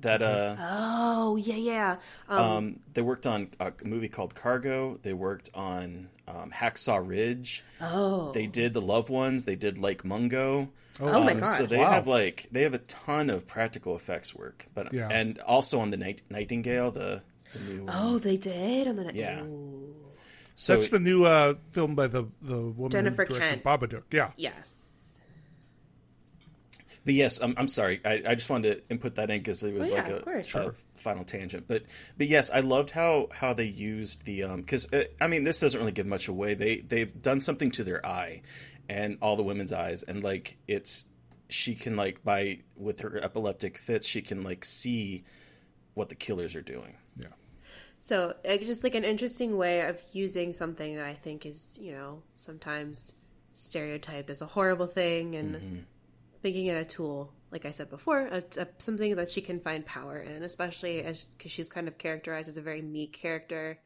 That 0.00 0.20
uh, 0.20 0.56
Oh 0.58 1.36
yeah, 1.36 1.54
yeah. 1.56 1.96
Um, 2.28 2.38
um, 2.38 2.80
they 2.92 3.00
worked 3.00 3.26
on 3.26 3.48
a 3.58 3.72
movie 3.82 4.08
called 4.10 4.34
Cargo. 4.34 4.98
They 5.02 5.14
worked 5.14 5.48
on 5.54 6.10
um, 6.28 6.50
Hacksaw 6.50 7.00
Ridge. 7.06 7.64
oh, 7.80 8.30
They 8.32 8.46
did 8.46 8.74
the 8.74 8.82
Loved 8.82 9.08
Ones. 9.08 9.46
They 9.46 9.56
did 9.56 9.78
Lake 9.78 10.04
Mungo. 10.04 10.70
Oh 11.00 11.24
my 11.24 11.32
Um, 11.32 11.40
God. 11.40 11.56
So 11.56 11.64
they 11.64 11.78
Wow. 11.78 11.92
have 11.92 12.06
like 12.06 12.46
they 12.52 12.60
have 12.62 12.74
a 12.74 12.78
ton 12.78 13.30
of 13.30 13.46
practical 13.46 13.96
effects 13.96 14.34
work, 14.34 14.66
but 14.74 14.92
Yeah. 14.92 15.08
and 15.10 15.38
also 15.40 15.80
on 15.80 15.90
the 15.90 15.96
Night- 15.96 16.22
Nightingale, 16.28 16.90
the, 16.90 17.22
the 17.54 17.60
new 17.72 17.84
one. 17.84 17.94
oh, 17.96 18.18
they 18.18 18.36
did 18.36 18.88
on 18.88 18.96
the 18.96 19.10
Yeah. 19.14 19.42
Ooh. 19.42 19.94
So 20.54 20.72
That's 20.74 20.88
the 20.88 20.98
new 21.00 21.24
uh, 21.24 21.54
film 21.72 21.94
by 21.94 22.06
the 22.06 22.24
the 22.40 22.58
woman 22.58 22.90
Jennifer 22.90 23.24
who 23.26 23.34
directed 23.38 23.62
Kent. 23.62 23.80
Babadook. 23.80 24.02
Yeah, 24.12 24.30
Yes. 24.36 25.18
But 27.04 27.14
yes, 27.14 27.38
I'm, 27.40 27.54
I'm 27.56 27.68
sorry. 27.68 28.00
I, 28.04 28.20
I 28.26 28.34
just 28.34 28.50
wanted 28.50 28.74
to 28.74 28.90
input 28.90 29.14
that 29.14 29.30
in 29.30 29.38
because 29.38 29.62
it 29.62 29.72
was 29.72 29.92
Oh, 29.92 29.94
yeah, 29.94 30.02
like 30.02 30.10
a, 30.10 30.16
of 30.16 30.24
course. 30.24 30.54
a 30.54 30.72
final 30.96 31.24
tangent. 31.24 31.66
But 31.68 31.84
but 32.18 32.26
yes, 32.26 32.50
I 32.50 32.60
loved 32.60 32.90
how 32.90 33.28
how 33.32 33.52
they 33.52 33.64
used 33.66 34.24
the 34.24 34.42
um 34.42 34.62
because 34.62 34.92
uh, 34.92 35.04
I 35.20 35.28
mean 35.28 35.44
this 35.44 35.60
doesn't 35.60 35.78
really 35.78 35.92
give 35.92 36.06
much 36.06 36.26
away. 36.26 36.54
They 36.54 36.78
they've 36.78 37.22
done 37.22 37.38
something 37.40 37.70
to 37.72 37.84
their 37.84 38.04
eye 38.04 38.42
and 38.88 39.18
all 39.22 39.36
the 39.36 39.44
women's 39.44 39.72
eyes 39.72 40.02
and 40.02 40.24
like 40.24 40.58
it's 40.66 41.06
she 41.48 41.76
can 41.76 41.94
like 41.96 42.24
by 42.24 42.58
with 42.76 43.00
her 43.00 43.18
epileptic 43.22 43.78
fits 43.78 44.06
she 44.08 44.20
can 44.22 44.42
like 44.42 44.64
see 44.64 45.22
what 45.96 46.08
the 46.08 46.14
killers 46.14 46.54
are 46.54 46.62
doing. 46.62 46.94
yeah. 47.18 47.28
So 47.98 48.34
it's 48.44 48.66
just 48.66 48.84
like 48.84 48.94
an 48.94 49.04
interesting 49.04 49.56
way 49.56 49.80
of 49.80 50.00
using 50.12 50.52
something 50.52 50.96
that 50.96 51.06
I 51.06 51.14
think 51.14 51.46
is, 51.46 51.78
you 51.80 51.92
know, 51.92 52.22
sometimes 52.36 53.14
stereotyped 53.54 54.28
as 54.28 54.42
a 54.42 54.46
horrible 54.46 54.86
thing 54.86 55.34
and 55.34 55.86
making 56.44 56.66
it 56.66 56.76
a 56.76 56.84
tool. 56.84 57.32
Like 57.50 57.64
I 57.64 57.70
said 57.70 57.88
before, 57.88 58.26
a, 58.26 58.42
a, 58.58 58.66
something 58.78 59.16
that 59.16 59.30
she 59.30 59.40
can 59.40 59.60
find 59.60 59.84
power 59.86 60.18
in, 60.18 60.42
especially 60.42 61.02
as 61.02 61.26
because 61.26 61.50
she's 61.50 61.68
kind 61.68 61.88
of 61.88 61.96
characterized 61.96 62.48
as 62.48 62.58
a 62.58 62.62
very 62.62 62.82
meek 62.82 63.14
character 63.14 63.78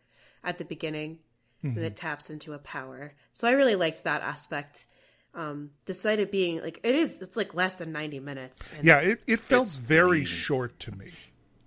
at 0.43 0.59
the 0.59 0.65
beginning, 0.65 1.21
and 1.63 1.79
it 1.79 1.95
taps 1.95 2.31
into 2.31 2.53
a 2.55 2.59
power. 2.59 3.15
So 3.33 3.47
I 3.47 3.53
really 3.53 3.77
liked 3.77 4.05
that 4.05 4.23
aspect. 4.23 4.87
Um, 5.35 5.71
despite 5.85 6.19
it 6.19 6.33
being 6.33 6.61
like 6.61 6.81
it 6.83 6.97
is, 6.97 7.23
it's 7.23 7.37
like 7.37 7.55
less 7.55 7.75
than 7.77 7.93
ninety 7.93 8.19
minutes. 8.19 8.69
And 8.77 8.85
Yeah, 8.85 8.99
it, 8.99 9.23
it 9.29 9.39
felt 9.39 9.69
very 9.81 10.19
lean. 10.19 10.27
short 10.27 10.81
to 10.81 10.91
me. 10.99 11.11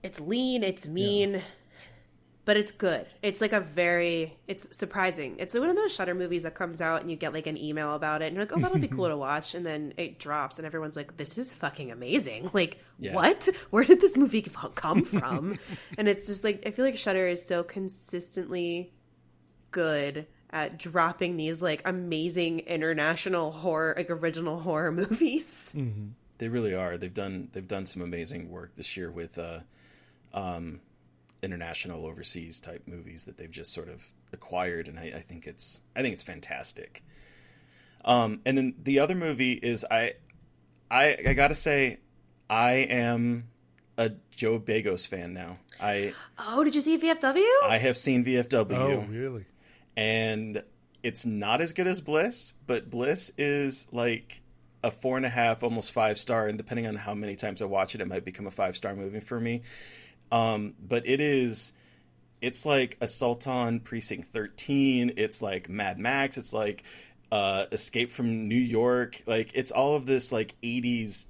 It's 0.04 0.20
lean, 0.20 0.64
it's 0.64 0.88
mean, 0.88 1.42
but 2.46 2.58
it's 2.58 2.72
good. 2.72 3.06
It's 3.22 3.40
like 3.40 3.54
a 3.54 3.62
very 3.62 4.38
it's 4.48 4.76
surprising. 4.78 5.38
It's 5.40 5.54
one 5.56 5.70
of 5.70 5.78
those 5.78 5.96
Shudder 5.96 6.14
movies 6.14 6.44
that 6.44 6.56
comes 6.56 6.82
out 6.82 7.02
and 7.02 7.10
you 7.10 7.16
get 7.16 7.32
like 7.34 7.48
an 7.48 7.58
email 7.58 7.94
about 7.96 8.22
it 8.22 8.26
and 8.26 8.36
you're 8.36 8.44
like, 8.44 8.52
"Oh, 8.56 8.60
that'll 8.60 8.80
be 8.80 8.90
cool 8.90 9.08
to 9.10 9.16
watch." 9.16 9.56
And 9.56 9.66
then 9.66 9.94
it 9.96 10.20
drops 10.20 10.58
and 10.58 10.66
everyone's 10.66 10.98
like, 10.98 11.16
"This 11.16 11.38
is 11.38 11.54
fucking 11.54 11.90
amazing." 11.92 12.50
Like, 12.54 12.80
Yeah. 13.00 13.14
what? 13.14 13.48
Where 13.70 13.86
did 13.86 14.02
this 14.02 14.18
movie 14.18 14.42
come 14.76 15.04
from? 15.06 15.58
and 15.98 16.10
it's 16.10 16.28
just 16.28 16.44
like 16.44 16.64
I 16.68 16.72
feel 16.72 16.84
like 16.84 16.98
Shudder 16.98 17.28
is 17.28 17.46
so 17.46 17.64
consistently 17.64 18.92
good 19.72 20.28
at 20.50 20.78
dropping 20.78 21.38
these 21.38 21.62
like 21.62 21.82
amazing 21.86 22.60
international 22.60 23.52
horror 23.52 23.94
like 23.98 24.10
original 24.10 24.60
horror 24.60 24.92
movies. 24.92 25.74
They 26.40 26.48
really 26.50 26.76
are. 26.76 26.98
They've 26.98 27.14
done 27.14 27.48
they've 27.54 27.68
done 27.68 27.86
some 27.86 28.02
amazing 28.02 28.50
work 28.52 28.76
this 28.76 28.98
year 28.98 29.10
with 29.10 29.38
uh, 29.40 29.62
um, 30.34 30.80
international 31.42 32.06
overseas 32.06 32.60
type 32.60 32.84
movies 32.88 33.26
that 33.26 33.38
they've 33.38 33.52
just 33.52 33.72
sort 33.74 33.90
of 33.90 34.06
acquired, 34.32 34.88
and 34.88 34.98
I, 35.00 35.14
I 35.16 35.20
think 35.22 35.46
it's 35.48 35.82
I 35.96 36.02
think 36.02 36.14
it's 36.14 36.24
fantastic. 36.24 37.04
Um, 38.06 38.42
and 38.46 38.58
then 38.58 38.76
the 38.82 39.00
other 39.00 39.16
movie 39.16 39.54
is 39.54 39.86
I 39.90 40.14
I 40.92 41.18
I 41.28 41.34
gotta 41.34 41.56
say 41.56 42.00
I 42.50 42.74
am 42.74 43.50
a 43.98 44.12
Joe 44.36 44.60
Begos 44.60 45.08
fan 45.08 45.34
now. 45.34 45.60
I 45.80 46.14
Oh, 46.38 46.64
did 46.64 46.76
you 46.76 46.82
see 46.82 46.98
VFW? 46.98 47.44
I 47.66 47.78
have 47.78 47.98
seen 47.98 48.26
VFW 48.26 48.72
Oh, 48.78 49.00
really? 49.10 49.46
and 49.96 50.64
it's 51.04 51.26
not 51.26 51.60
as 51.62 51.74
good 51.74 51.88
as 51.88 52.00
Bliss, 52.02 52.54
but 52.66 52.90
Bliss 52.90 53.32
is 53.38 53.88
like 53.92 54.42
a 54.84 54.92
four 54.92 55.16
and 55.18 55.26
a 55.26 55.30
half, 55.30 55.64
almost 55.64 55.92
five 55.92 56.18
star, 56.18 56.48
and 56.48 56.58
depending 56.58 56.88
on 56.88 56.96
how 56.96 57.14
many 57.14 57.36
times 57.36 57.62
I 57.62 57.66
watch 57.66 57.96
it, 57.96 58.02
it 58.02 58.08
might 58.08 58.26
become 58.26 58.48
a 58.48 58.52
five 58.52 58.76
star 58.76 58.96
movie 58.96 59.20
for 59.20 59.40
me. 59.40 59.62
Um, 60.34 60.74
but 60.82 61.08
it 61.08 61.22
is, 61.22 61.74
it's 62.42 62.66
like 62.66 62.98
Assault 63.00 63.48
on 63.48 63.80
Precinct 63.80 64.30
Thirteen. 64.34 65.14
It's 65.16 65.42
like 65.44 65.70
Mad 65.70 66.00
Max. 66.00 66.38
It's 66.38 66.52
like 66.52 66.84
uh, 67.32 67.68
Escape 67.72 68.12
from 68.12 68.48
New 68.48 68.56
York. 68.56 69.22
Like 69.28 69.52
it's 69.54 69.72
all 69.72 69.96
of 69.96 70.08
this 70.08 70.32
like 70.32 70.56
'80s 70.64 71.28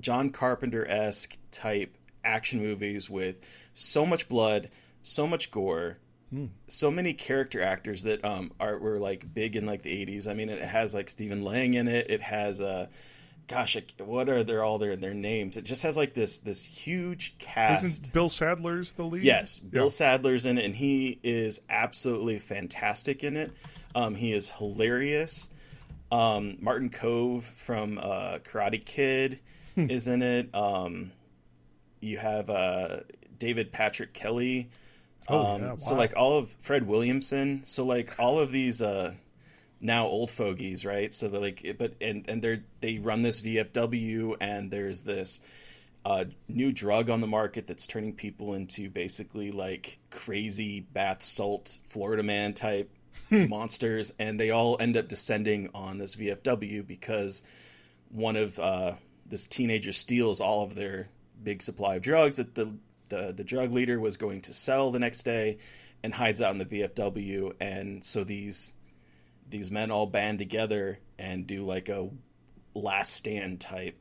John 0.00 0.30
Carpenter 0.30 0.84
esque 0.84 1.36
type 1.52 1.96
action 2.24 2.60
movies 2.60 3.08
with 3.08 3.36
so 3.72 4.04
much 4.04 4.28
blood, 4.28 4.70
so 5.00 5.24
much 5.24 5.52
gore, 5.52 5.98
so 6.66 6.90
many 6.90 7.14
character 7.14 7.62
actors 7.62 8.02
that 8.02 8.24
um 8.24 8.52
are 8.58 8.78
were 8.78 8.98
like 8.98 9.32
big 9.32 9.54
in 9.54 9.64
like 9.64 9.82
the 9.82 10.06
80s. 10.06 10.28
I 10.28 10.34
mean, 10.34 10.48
it 10.48 10.60
has 10.60 10.92
like 10.92 11.08
Stephen 11.08 11.42
Lang 11.44 11.74
in 11.74 11.86
it. 11.86 12.10
It 12.10 12.20
has 12.22 12.60
uh 12.60 12.88
gosh, 13.48 13.76
what 13.98 14.28
are 14.28 14.44
their 14.44 14.62
all 14.62 14.78
their 14.78 14.94
their 14.96 15.14
names? 15.14 15.56
It 15.56 15.64
just 15.64 15.82
has 15.82 15.96
like 15.96 16.14
this 16.14 16.38
this 16.38 16.64
huge 16.64 17.36
cast. 17.38 17.82
Isn't 17.84 18.12
Bill 18.12 18.28
Sadler's 18.28 18.92
the 18.92 19.04
lead? 19.04 19.22
Yes, 19.24 19.58
Bill 19.58 19.84
Yeah. 19.84 19.88
Sadler's 19.88 20.46
in 20.46 20.58
it, 20.58 20.64
and 20.64 20.74
he 20.74 21.18
is 21.22 21.60
absolutely 21.68 22.38
fantastic 22.38 23.24
in 23.24 23.36
it. 23.36 23.50
Um, 23.94 24.14
he 24.14 24.32
is 24.32 24.50
hilarious. 24.50 25.48
Um, 26.12 26.56
Martin 26.60 26.90
Kove 26.90 27.42
from 27.42 27.98
uh, 27.98 28.38
Karate 28.38 28.84
Kid 28.84 29.40
Hmm. 29.74 29.90
is 29.90 30.08
in 30.08 30.22
it. 30.22 30.54
Um, 30.54 31.12
you 32.00 32.18
have 32.18 32.48
uh, 32.50 32.98
David 33.38 33.72
Patrick 33.72 34.12
Kelly. 34.14 34.70
Oh, 35.28 35.44
um, 35.54 35.62
yeah, 35.62 35.76
So 35.76 35.94
like 35.94 36.14
all 36.16 36.38
of 36.38 36.48
Fred 36.60 36.86
Williamson. 36.86 37.62
So 37.64 37.84
like 37.84 38.18
all 38.18 38.38
of 38.38 38.50
these 38.50 38.80
uh, 38.80 39.14
now 39.80 40.06
old 40.06 40.30
fogies, 40.30 40.84
right? 40.84 41.12
So 41.12 41.28
they're 41.28 41.40
like, 41.40 41.76
but 41.78 41.94
and 42.00 42.24
and 42.28 42.42
they're 42.42 42.64
they 42.80 42.98
run 42.98 43.22
this 43.22 43.40
VFW, 43.40 44.36
and 44.40 44.70
there's 44.70 45.02
this 45.02 45.40
uh, 46.04 46.24
new 46.48 46.72
drug 46.72 47.10
on 47.10 47.20
the 47.20 47.26
market 47.26 47.66
that's 47.66 47.86
turning 47.86 48.14
people 48.14 48.54
into 48.54 48.90
basically 48.90 49.50
like 49.50 49.98
crazy 50.10 50.80
bath 50.80 51.22
salt 51.22 51.78
Florida 51.88 52.22
man 52.22 52.54
type 52.54 52.90
monsters, 53.30 54.12
and 54.18 54.38
they 54.38 54.50
all 54.50 54.76
end 54.80 54.96
up 54.96 55.08
descending 55.08 55.70
on 55.74 55.98
this 55.98 56.16
VFW 56.16 56.86
because 56.86 57.42
one 58.10 58.36
of 58.36 58.58
uh, 58.58 58.94
this 59.26 59.46
teenager 59.46 59.92
steals 59.92 60.40
all 60.40 60.64
of 60.64 60.74
their 60.74 61.08
big 61.42 61.62
supply 61.62 61.96
of 61.96 62.02
drugs 62.02 62.36
that 62.36 62.54
the, 62.54 62.72
the 63.10 63.32
the 63.36 63.44
drug 63.44 63.72
leader 63.72 64.00
was 64.00 64.16
going 64.16 64.40
to 64.42 64.52
sell 64.52 64.90
the 64.90 64.98
next 64.98 65.22
day, 65.22 65.58
and 66.02 66.14
hides 66.14 66.40
out 66.42 66.52
in 66.52 66.58
the 66.58 66.64
VFW, 66.64 67.54
and 67.60 68.04
so 68.04 68.24
these 68.24 68.72
these 69.50 69.70
men 69.70 69.90
all 69.90 70.06
band 70.06 70.38
together 70.38 70.98
and 71.18 71.46
do 71.46 71.64
like 71.64 71.88
a 71.88 72.08
last 72.74 73.12
stand 73.14 73.60
type 73.60 74.00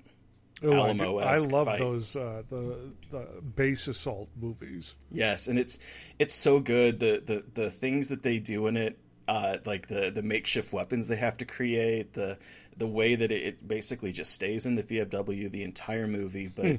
Oh, 0.63 0.71
I, 0.71 0.73
do- 0.93 1.19
I 1.19 1.33
Alamo-esque 1.35 1.51
love 1.51 1.67
fight. 1.67 1.77
those 1.79 2.15
uh, 2.15 2.41
the 2.49 2.91
the 3.11 3.27
base 3.55 3.87
assault 3.87 4.27
movies. 4.35 4.95
Yes, 5.11 5.47
and 5.47 5.59
it's 5.59 5.77
it's 6.17 6.33
so 6.33 6.59
good. 6.59 6.99
The 6.99 7.21
the 7.23 7.43
the 7.53 7.69
things 7.69 8.09
that 8.09 8.23
they 8.23 8.39
do 8.39 8.65
in 8.65 8.75
it, 8.75 8.97
uh, 9.27 9.57
like 9.65 9.85
the 9.87 10.09
the 10.09 10.23
makeshift 10.23 10.73
weapons 10.73 11.07
they 11.07 11.15
have 11.17 11.37
to 11.37 11.45
create, 11.45 12.13
the 12.13 12.39
the 12.75 12.87
way 12.87 13.13
that 13.13 13.31
it, 13.31 13.43
it 13.43 13.67
basically 13.67 14.11
just 14.11 14.31
stays 14.33 14.65
in 14.65 14.73
the 14.73 14.81
VFW 14.81 15.51
the 15.51 15.63
entire 15.63 16.07
movie, 16.07 16.47
but 16.47 16.65
Hmm. 16.65 16.75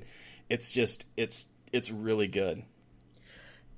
it's 0.51 0.73
just 0.73 1.07
it's 1.17 1.47
it's 1.73 1.93
really 1.93 2.27
good. 2.27 2.65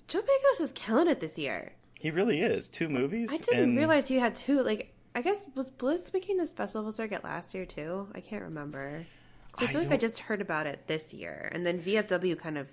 Joe 0.09 0.23
Begos 0.23 0.63
is 0.63 0.73
killing 0.73 1.09
it 1.09 1.21
this 1.21 1.37
year. 1.39 1.73
He 2.01 2.11
really 2.11 2.41
is. 2.41 2.69
Two 2.71 2.89
movies. 2.89 3.33
I 3.33 3.37
didn't 3.37 3.61
and 3.63 3.77
realize 3.77 4.09
he 4.09 4.19
had 4.19 4.35
two. 4.35 4.63
Like, 4.63 4.95
I 5.15 5.21
guess 5.21 5.45
was 5.55 5.71
Bliss 5.71 6.13
making 6.15 6.39
this 6.39 6.55
festival 6.55 6.91
circuit 6.93 7.23
last 7.23 7.55
year 7.55 7.67
too? 7.67 8.09
I 8.15 8.21
can't 8.21 8.43
remember. 8.43 9.05
I 9.59 9.65
I 9.65 9.67
feel 9.67 9.83
like 9.83 9.93
I 9.93 9.99
just 9.99 10.21
heard 10.21 10.41
about 10.41 10.67
it 10.67 10.87
this 10.87 11.13
year, 11.13 11.51
and 11.53 11.67
then 11.67 11.79
VFW 11.79 12.39
kind 12.39 12.57
of 12.57 12.69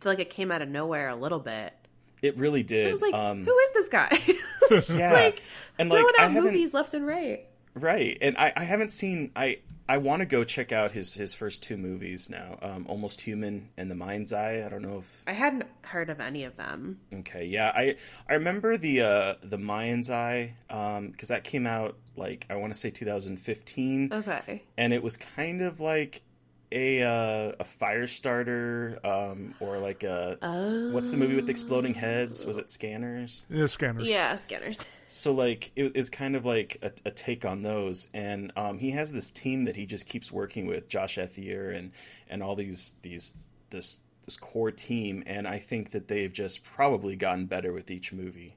feel 0.00 0.12
like 0.12 0.18
it 0.18 0.28
came 0.28 0.52
out 0.52 0.60
of 0.60 0.68
nowhere 0.68 1.08
a 1.08 1.16
little 1.16 1.38
bit. 1.38 1.72
It 2.20 2.36
really 2.36 2.62
did. 2.62 2.88
I 2.88 2.90
was 2.90 3.00
like, 3.00 3.14
um, 3.14 3.44
who 3.44 3.56
is 3.58 3.72
this 3.72 3.88
guy? 3.88 4.10
Yeah. 4.96 5.12
like 5.12 5.42
And, 5.78 5.90
like, 5.90 5.98
throwing 5.98 6.14
out 6.20 6.30
movies 6.30 6.72
left 6.72 6.94
and 6.94 7.04
right. 7.04 7.44
Right, 7.74 8.18
and 8.20 8.36
I, 8.36 8.52
I 8.56 8.64
haven't 8.64 8.90
seen. 8.90 9.30
I 9.36 9.58
I 9.88 9.98
want 9.98 10.20
to 10.20 10.26
go 10.26 10.44
check 10.44 10.72
out 10.72 10.92
his 10.92 11.14
his 11.14 11.34
first 11.34 11.62
two 11.62 11.76
movies 11.76 12.28
now. 12.30 12.58
Um, 12.62 12.86
Almost 12.88 13.20
Human 13.22 13.68
and 13.76 13.90
The 13.90 13.94
Mind's 13.94 14.32
Eye. 14.32 14.62
I 14.64 14.68
don't 14.68 14.82
know 14.82 14.98
if 14.98 15.22
I 15.26 15.32
hadn't 15.32 15.64
heard 15.86 16.10
of 16.10 16.20
any 16.20 16.44
of 16.44 16.56
them. 16.56 16.98
Okay, 17.12 17.44
yeah, 17.46 17.72
I 17.74 17.96
I 18.28 18.34
remember 18.34 18.76
the 18.76 19.02
uh 19.02 19.34
the 19.42 19.58
Mind's 19.58 20.10
Eye 20.10 20.54
um 20.68 21.12
cuz 21.12 21.28
that 21.28 21.44
came 21.44 21.66
out 21.66 21.96
like 22.16 22.46
I 22.50 22.56
want 22.56 22.72
to 22.72 22.78
say 22.78 22.90
2015 22.90 24.12
Okay. 24.12 24.62
and 24.76 24.92
it 24.92 25.02
was 25.02 25.16
kind 25.16 25.62
of 25.62 25.80
like 25.80 26.22
a 26.72 27.02
uh, 27.02 27.52
a 27.58 27.64
fire 27.64 28.06
starter 28.06 28.98
um 29.02 29.54
or 29.60 29.78
like 29.78 30.04
a 30.04 30.38
what's 30.92 31.10
the 31.10 31.16
movie 31.16 31.34
with 31.34 31.48
exploding 31.48 31.94
heads 31.94 32.44
was 32.44 32.58
it 32.58 32.70
Scanners 32.70 33.42
Yeah, 33.50 33.66
scanners. 33.66 34.06
Yeah, 34.06 34.36
scanners. 34.36 34.78
So 35.12 35.32
like 35.34 35.72
it 35.74 35.96
is 35.96 36.08
kind 36.08 36.36
of 36.36 36.44
like 36.46 36.78
a, 36.82 36.92
a 37.04 37.10
take 37.10 37.44
on 37.44 37.62
those 37.62 38.08
and 38.14 38.52
um 38.56 38.78
he 38.78 38.90
has 38.92 39.12
this 39.12 39.30
team 39.30 39.64
that 39.64 39.74
he 39.76 39.84
just 39.86 40.06
keeps 40.06 40.30
working 40.30 40.66
with 40.66 40.88
Josh 40.88 41.16
Ethier 41.16 41.74
and 41.76 41.92
and 42.28 42.42
all 42.42 42.54
these 42.54 42.94
these 43.02 43.34
this 43.70 44.00
this 44.24 44.36
core 44.36 44.70
team 44.70 45.22
and 45.26 45.48
I 45.48 45.58
think 45.58 45.90
that 45.92 46.06
they've 46.08 46.32
just 46.32 46.62
probably 46.62 47.16
gotten 47.16 47.46
better 47.46 47.72
with 47.72 47.90
each 47.90 48.12
movie 48.12 48.56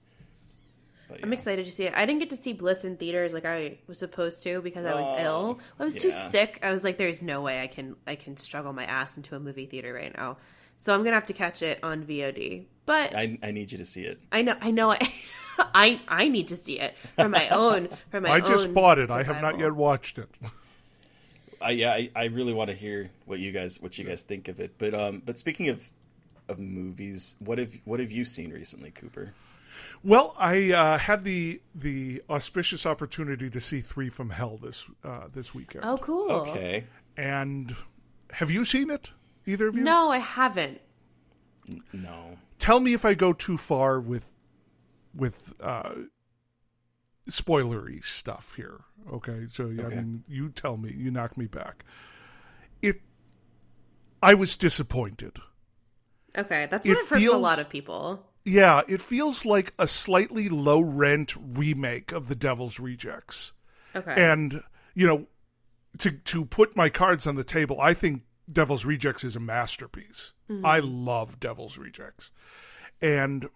But, 1.08 1.20
I'm 1.24 1.34
excited 1.34 1.66
to 1.66 1.72
see 1.72 1.84
it. 1.86 1.94
I 1.96 2.06
didn't 2.06 2.20
get 2.20 2.30
to 2.32 2.36
see 2.38 2.54
Bliss 2.54 2.84
in 2.84 2.98
theaters 2.98 3.34
like 3.34 3.46
I 3.46 3.80
was 3.88 4.00
supposed 4.00 4.44
to 4.44 4.62
because 4.62 4.86
I 4.86 4.94
was 4.94 5.10
ill. 5.18 5.60
I 5.80 5.84
was 5.84 5.96
too 5.96 6.12
sick. 6.12 6.60
I 6.64 6.72
was 6.72 6.84
like, 6.84 6.98
"There's 6.98 7.22
no 7.22 7.42
way 7.42 7.62
I 7.62 7.68
can 7.68 7.96
I 8.08 8.16
can 8.16 8.38
struggle 8.38 8.74
my 8.74 8.86
ass 8.86 9.18
into 9.18 9.36
a 9.36 9.40
movie 9.40 9.66
theater 9.66 9.94
right 9.94 10.16
now." 10.16 10.38
So 10.78 10.94
I'm 10.94 11.04
gonna 11.04 11.16
have 11.16 11.26
to 11.28 11.34
catch 11.34 11.62
it 11.62 11.80
on 11.84 12.04
VOD. 12.06 12.66
But 12.86 13.16
I, 13.16 13.22
I, 13.22 13.48
I 13.48 13.52
need 13.52 13.72
you 13.72 13.78
to 13.78 13.86
see 13.86 14.04
it. 14.04 14.20
I 14.32 14.42
know 14.42 14.56
I 14.62 14.72
know 14.72 14.92
I, 14.92 15.14
I 15.74 16.02
I 16.08 16.28
need 16.28 16.50
to 16.50 16.56
see 16.56 16.80
it 16.80 16.96
for 17.16 17.30
my 17.30 17.48
own 17.50 17.90
for 18.10 18.20
my. 18.22 18.30
I 18.32 18.40
just 18.40 18.74
bought 18.74 19.00
it. 19.00 19.10
I 19.10 19.24
have 19.24 19.42
not 19.42 19.60
yet 19.60 19.74
watched 19.74 20.18
it. 20.18 20.30
I 21.62 21.72
yeah, 21.72 21.94
I, 21.94 22.10
I 22.16 22.26
really 22.26 22.54
want 22.54 22.70
to 22.70 22.76
hear 22.76 23.10
what 23.26 23.40
you 23.40 23.52
guys 23.52 23.82
what 23.82 23.98
you 23.98 24.04
guys 24.04 24.22
think 24.22 24.48
of 24.50 24.60
it. 24.60 24.78
But 24.78 24.94
um, 24.94 25.22
but 25.26 25.38
speaking 25.38 25.70
of 25.70 25.90
of 26.50 26.60
movies, 26.60 27.36
what 27.40 27.58
have 27.58 27.74
what 27.86 28.00
have 28.00 28.12
you 28.12 28.26
seen 28.26 28.52
recently, 28.52 28.92
Cooper? 28.92 29.34
Well, 30.04 30.36
I 30.38 30.72
uh, 30.74 30.98
had 30.98 31.24
the 31.24 31.62
the 31.74 32.22
auspicious 32.30 32.86
opportunity 32.86 33.50
to 33.50 33.62
see 33.62 33.80
Three 33.80 34.10
from 34.10 34.30
Hell 34.32 34.58
this 34.62 34.90
uh, 35.04 35.28
this 35.32 35.56
weekend. 35.56 35.86
Oh, 35.86 35.98
cool. 35.98 36.30
Okay, 36.32 36.86
And 37.16 37.74
have 38.32 38.52
you 38.52 38.66
seen 38.66 38.90
it? 38.90 39.14
Either 39.46 39.68
of 39.68 39.76
you? 39.76 39.84
No, 39.84 40.10
I 40.12 40.18
haven't. 40.20 40.82
no, 41.94 42.38
Tell 42.64 42.80
me 42.80 42.94
if 42.94 43.04
I 43.04 43.14
go 43.14 43.34
too 43.34 43.58
far 43.58 44.00
with 44.00 44.32
with 45.14 45.54
uh, 45.60 45.96
spoilery 47.30 48.02
stuff 48.02 48.54
here. 48.56 48.86
Okay, 49.12 49.48
so 49.50 49.66
I 49.66 49.90
mean, 49.90 50.24
you 50.30 50.50
tell 50.50 50.78
me. 50.78 50.94
You 50.96 51.12
knock 51.12 51.38
me 51.38 51.48
back. 51.48 51.84
It. 52.82 53.02
I 54.22 54.36
was 54.36 54.56
disappointed. 54.56 55.40
Okay, 56.38 56.68
that's 56.72 56.86
It 56.86 56.92
what 56.92 57.00
I've 57.00 57.10
heard 57.10 57.24
from 57.24 57.36
a 57.36 57.38
lot 57.38 57.60
of 57.60 57.68
people. 57.68 58.26
Yeah, 58.46 58.84
it 58.88 59.02
feels 59.02 59.46
like 59.46 59.74
a 59.78 59.86
slightly 59.86 60.48
low 60.48 60.80
rent 60.80 61.34
remake 61.38 62.14
of 62.14 62.30
The 62.30 62.36
Devil's 62.36 62.80
Rejects. 62.80 63.52
Okay. 63.94 64.14
And 64.16 64.64
you 64.94 65.06
know, 65.06 65.28
to 65.98 66.12
to 66.12 66.46
put 66.46 66.78
my 66.78 66.88
cards 66.88 67.28
on 67.28 67.36
the 67.36 67.44
table, 67.44 67.82
I 67.82 67.94
think 67.94 68.22
Devil's 68.52 68.86
Rejects 68.86 69.24
is 69.24 69.36
a 69.36 69.40
masterpiece. 69.40 70.34
Mm-hmm. 70.50 70.66
I 70.66 70.80
love 70.80 71.40
Devil's 71.40 71.78
Rejects. 71.78 72.32
And 73.02 73.50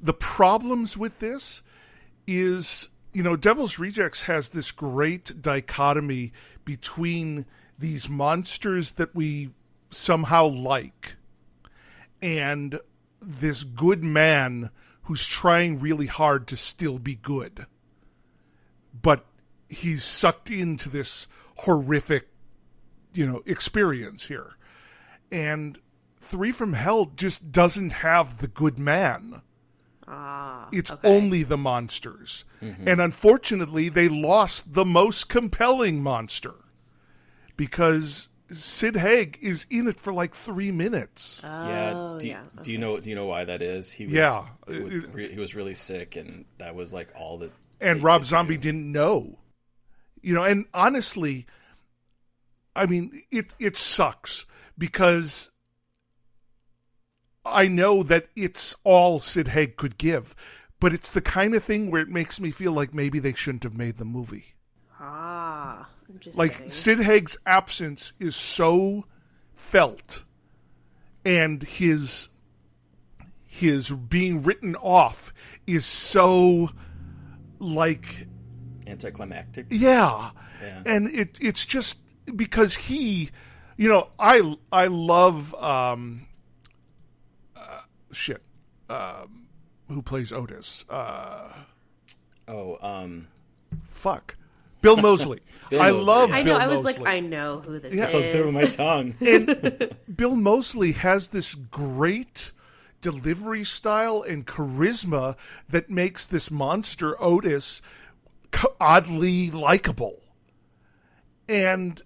the 0.00 0.14
problems 0.14 0.96
with 0.96 1.18
this 1.18 1.62
is, 2.26 2.88
you 3.12 3.22
know, 3.22 3.36
Devil's 3.36 3.78
Rejects 3.78 4.22
has 4.22 4.50
this 4.50 4.72
great 4.72 5.40
dichotomy 5.40 6.32
between 6.64 7.46
these 7.78 8.08
monsters 8.08 8.92
that 8.92 9.14
we 9.14 9.50
somehow 9.90 10.46
like 10.46 11.16
and 12.22 12.80
this 13.20 13.64
good 13.64 14.02
man 14.02 14.70
who's 15.02 15.26
trying 15.26 15.78
really 15.78 16.06
hard 16.06 16.46
to 16.48 16.56
still 16.56 16.98
be 16.98 17.14
good. 17.14 17.66
But 19.00 19.26
he's 19.68 20.02
sucked 20.02 20.50
into 20.50 20.88
this 20.88 21.28
horrific, 21.58 22.28
you 23.16 23.26
know, 23.26 23.42
experience 23.46 24.26
here. 24.26 24.56
And 25.32 25.78
Three 26.20 26.52
from 26.52 26.72
Hell 26.72 27.12
just 27.16 27.52
doesn't 27.52 27.92
have 27.92 28.38
the 28.38 28.48
good 28.48 28.78
man. 28.78 29.42
ah, 30.08 30.68
It's 30.72 30.90
okay. 30.90 31.08
only 31.08 31.42
the 31.44 31.56
monsters. 31.56 32.44
And 32.60 33.00
unfortunately, 33.00 33.88
they 33.88 34.08
lost 34.08 34.74
the 34.74 34.84
most 34.84 35.28
compelling 35.28 36.02
monster 36.02 36.54
because 37.56 38.28
Sid 38.50 38.96
Haig 38.96 39.38
is 39.40 39.66
in 39.70 39.88
it 39.88 39.98
for 40.00 40.12
like 40.12 40.34
three 40.34 40.72
minutes. 40.72 41.40
yeah. 41.44 42.16
Do, 42.18 42.28
yeah, 42.28 42.42
do 42.62 42.72
you 42.72 42.78
know 42.78 42.98
do 43.00 43.10
you 43.10 43.16
know 43.16 43.26
why 43.26 43.44
that 43.44 43.62
is? 43.62 43.90
He 43.92 44.04
was, 44.06 44.14
Yeah. 44.14 44.46
he 44.68 44.78
was, 44.80 45.06
re- 45.06 45.32
he 45.32 45.38
was 45.40 45.54
really 45.54 45.74
sick, 45.74 46.16
and 46.16 46.44
that 46.58 46.74
was 46.74 46.92
like 46.92 47.12
all 47.16 47.38
that. 47.38 47.52
and 47.80 48.02
Rob 48.02 48.24
Zombie 48.24 48.56
do. 48.56 48.62
didn't 48.62 48.90
know. 48.92 49.38
You 50.22 50.34
know, 50.34 50.42
and 50.44 50.66
honestly, 50.74 51.46
I 52.76 52.86
mean, 52.86 53.10
it 53.30 53.54
it 53.58 53.76
sucks 53.76 54.46
because 54.78 55.50
I 57.44 57.68
know 57.68 58.02
that 58.02 58.28
it's 58.36 58.74
all 58.84 59.20
Sid 59.20 59.48
Haig 59.48 59.76
could 59.76 59.98
give, 59.98 60.34
but 60.80 60.92
it's 60.92 61.10
the 61.10 61.20
kind 61.20 61.54
of 61.54 61.64
thing 61.64 61.90
where 61.90 62.02
it 62.02 62.08
makes 62.08 62.38
me 62.40 62.50
feel 62.50 62.72
like 62.72 62.92
maybe 62.92 63.18
they 63.18 63.32
shouldn't 63.32 63.62
have 63.64 63.74
made 63.76 63.96
the 63.96 64.04
movie. 64.04 64.54
ah. 65.00 65.88
Like 66.34 66.62
Sid 66.68 67.00
Haig's 67.00 67.36
absence 67.46 68.12
is 68.20 68.36
so 68.36 69.06
felt, 69.54 70.24
and 71.24 71.62
his 71.62 72.28
his 73.44 73.90
being 73.90 74.42
written 74.42 74.76
off 74.76 75.32
is 75.66 75.84
so 75.84 76.70
like 77.58 78.26
Anticlimactic. 78.86 79.66
Yeah. 79.70 80.30
Yeah. 80.62 80.82
And 80.86 81.08
it 81.08 81.38
it's 81.40 81.66
just 81.66 81.98
because 82.34 82.74
he 82.74 83.30
you 83.76 83.88
know, 83.88 84.08
I 84.18 84.56
I 84.72 84.86
love 84.86 85.54
um 85.54 86.26
uh, 87.56 87.80
shit. 88.12 88.42
Um 88.88 89.46
who 89.88 90.02
plays 90.02 90.32
Otis? 90.32 90.84
Uh 90.88 91.52
Oh, 92.48 92.78
um, 92.80 93.28
fuck. 93.84 94.36
Bill 94.82 94.96
Moseley. 94.96 95.40
Bill 95.70 95.82
I 95.82 95.90
Moseley, 95.90 96.04
love 96.04 96.28
yeah. 96.30 96.36
I 96.36 96.42
know. 96.42 96.58
Bill 96.58 96.60
I 96.60 96.68
was 96.68 96.84
like, 96.84 97.08
I 97.08 97.20
know 97.20 97.60
who 97.60 97.78
this 97.78 97.92
is. 97.92 97.98
Yeah. 97.98 98.04
it's 98.04 98.14
on 98.14 98.20
the 98.22 98.30
tip 98.30 98.46
of 98.46 98.54
is. 98.56 98.78
my 98.78 98.84
tongue. 98.84 99.14
and 100.06 100.16
Bill 100.16 100.36
Moseley 100.36 100.92
has 100.92 101.28
this 101.28 101.54
great 101.54 102.52
delivery 103.00 103.64
style 103.64 104.22
and 104.22 104.46
charisma 104.46 105.36
that 105.68 105.90
makes 105.90 106.26
this 106.26 106.50
monster 106.50 107.20
Otis 107.20 107.82
oddly 108.80 109.50
likable. 109.50 110.20
And 111.48 112.00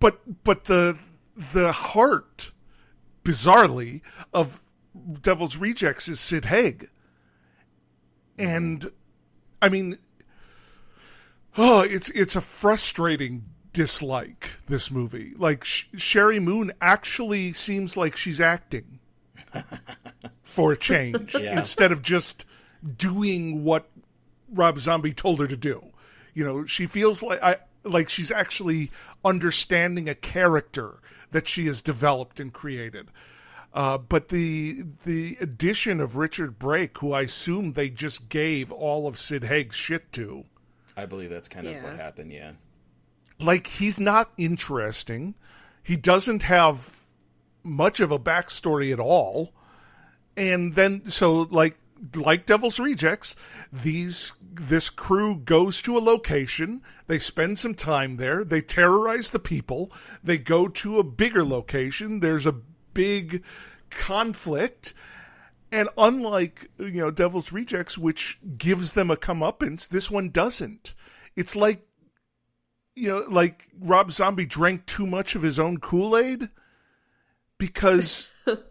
but 0.00 0.20
but 0.44 0.64
the 0.64 0.98
the 1.52 1.72
heart 1.72 2.52
bizarrely 3.24 4.00
of 4.34 4.62
Devil's 5.22 5.56
Rejects 5.56 6.08
is 6.08 6.18
Sid 6.20 6.46
Haig. 6.46 6.88
And 8.38 8.90
I 9.62 9.68
mean 9.68 9.98
Oh, 11.56 11.82
it's 11.82 12.08
it's 12.10 12.36
a 12.36 12.40
frustrating 12.40 13.44
dislike 13.72 14.52
this 14.66 14.90
movie. 14.90 15.34
Like 15.36 15.64
Sh- 15.64 15.86
Sheri 15.96 16.40
Moon 16.42 16.72
actually 16.80 17.52
seems 17.52 17.96
like 17.96 18.16
she's 18.16 18.40
acting 18.40 18.98
for 20.42 20.72
a 20.72 20.76
change 20.76 21.34
Yeah. 21.34 21.58
instead 21.58 21.90
of 21.92 22.02
just 22.02 22.44
doing 22.96 23.64
what 23.64 23.88
Rob 24.52 24.78
Zombie 24.78 25.12
told 25.12 25.40
her 25.40 25.46
to 25.46 25.56
do. 25.56 25.84
You 26.34 26.44
know, 26.44 26.64
she 26.64 26.86
feels 26.86 27.22
like 27.22 27.42
I 27.42 27.56
like 27.88 28.08
she's 28.08 28.30
actually 28.30 28.90
understanding 29.24 30.08
a 30.08 30.14
character 30.14 31.00
that 31.30 31.46
she 31.46 31.66
has 31.66 31.82
developed 31.82 32.40
and 32.40 32.52
created. 32.52 33.08
Uh, 33.74 33.98
but 33.98 34.28
the 34.28 34.82
the 35.04 35.36
addition 35.40 36.00
of 36.00 36.16
Richard 36.16 36.58
Brake, 36.58 36.96
who 36.98 37.12
I 37.12 37.22
assume 37.22 37.72
they 37.74 37.90
just 37.90 38.28
gave 38.28 38.72
all 38.72 39.06
of 39.06 39.18
Sid 39.18 39.44
Haig's 39.44 39.76
shit 39.76 40.10
to, 40.12 40.44
I 40.96 41.04
believe 41.06 41.30
that's 41.30 41.48
kind 41.48 41.66
of 41.66 41.74
Yeah. 41.74 41.84
what 41.84 41.96
happened. 41.96 42.32
Yeah. 42.32 42.52
like 43.40 43.66
he's 43.66 44.00
not 44.00 44.30
interesting. 44.36 45.34
He 45.82 45.96
doesn't 45.96 46.42
have 46.44 47.02
much 47.62 48.00
of 48.00 48.10
a 48.10 48.18
backstory 48.18 48.92
at 48.92 48.98
all. 49.00 49.52
And 50.36 50.72
then 50.74 51.06
so 51.08 51.42
like 51.50 51.76
like 52.14 52.46
Devil's 52.46 52.80
Rejects, 52.80 53.36
these 53.72 54.32
this 54.40 54.90
crew 54.90 55.36
goes 55.36 55.80
to 55.82 55.96
a 55.96 56.00
location, 56.00 56.82
they 57.06 57.18
spend 57.18 57.58
some 57.58 57.74
time 57.74 58.16
there, 58.16 58.44
they 58.44 58.60
terrorize 58.60 59.30
the 59.30 59.38
people, 59.38 59.92
they 60.22 60.38
go 60.38 60.68
to 60.68 60.98
a 60.98 61.04
bigger 61.04 61.44
location, 61.44 62.20
there's 62.20 62.46
a 62.46 62.60
big 62.94 63.42
conflict, 63.90 64.94
and 65.70 65.88
unlike 65.96 66.70
you 66.78 67.00
know 67.00 67.10
Devil's 67.10 67.52
Rejects, 67.52 67.98
which 67.98 68.38
gives 68.56 68.92
them 68.92 69.10
a 69.10 69.16
comeuppance, 69.16 69.88
this 69.88 70.10
one 70.10 70.30
doesn't. 70.30 70.94
It's 71.36 71.54
like 71.54 71.86
you 72.98 73.08
know, 73.08 73.24
like 73.28 73.68
Rob 73.78 74.10
Zombie 74.10 74.46
drank 74.46 74.86
too 74.86 75.06
much 75.06 75.36
of 75.36 75.42
his 75.42 75.58
own 75.58 75.78
Kool 75.78 76.16
Aid 76.16 76.48
because 77.58 78.32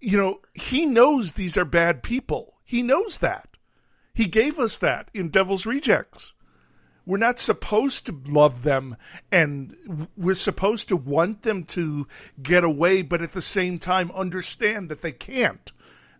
you 0.00 0.16
know 0.16 0.40
he 0.54 0.86
knows 0.86 1.32
these 1.32 1.56
are 1.56 1.64
bad 1.64 2.02
people. 2.02 2.54
He 2.64 2.82
knows 2.82 3.18
that. 3.18 3.48
He 4.14 4.26
gave 4.26 4.58
us 4.58 4.78
that 4.78 5.10
in 5.14 5.28
Devil's 5.28 5.66
Rejects. 5.66 6.34
We're 7.04 7.18
not 7.18 7.38
supposed 7.38 8.06
to 8.06 8.20
love 8.26 8.64
them 8.64 8.96
and 9.30 10.08
we're 10.16 10.34
supposed 10.34 10.88
to 10.88 10.96
want 10.96 11.42
them 11.42 11.62
to 11.66 12.08
get 12.42 12.64
away, 12.64 13.02
but 13.02 13.22
at 13.22 13.32
the 13.32 13.42
same 13.42 13.78
time 13.78 14.10
understand 14.12 14.88
that 14.88 15.02
they 15.02 15.12
can't. 15.12 15.70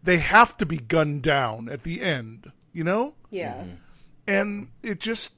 They 0.02 0.18
have 0.18 0.56
to 0.58 0.66
be 0.66 0.76
gunned 0.76 1.22
down 1.22 1.68
at 1.68 1.82
the 1.82 2.02
end, 2.02 2.52
you 2.72 2.84
know? 2.84 3.14
Yeah. 3.30 3.54
Mm-hmm. 3.54 3.74
and 4.28 4.68
it 4.84 5.00
just 5.00 5.34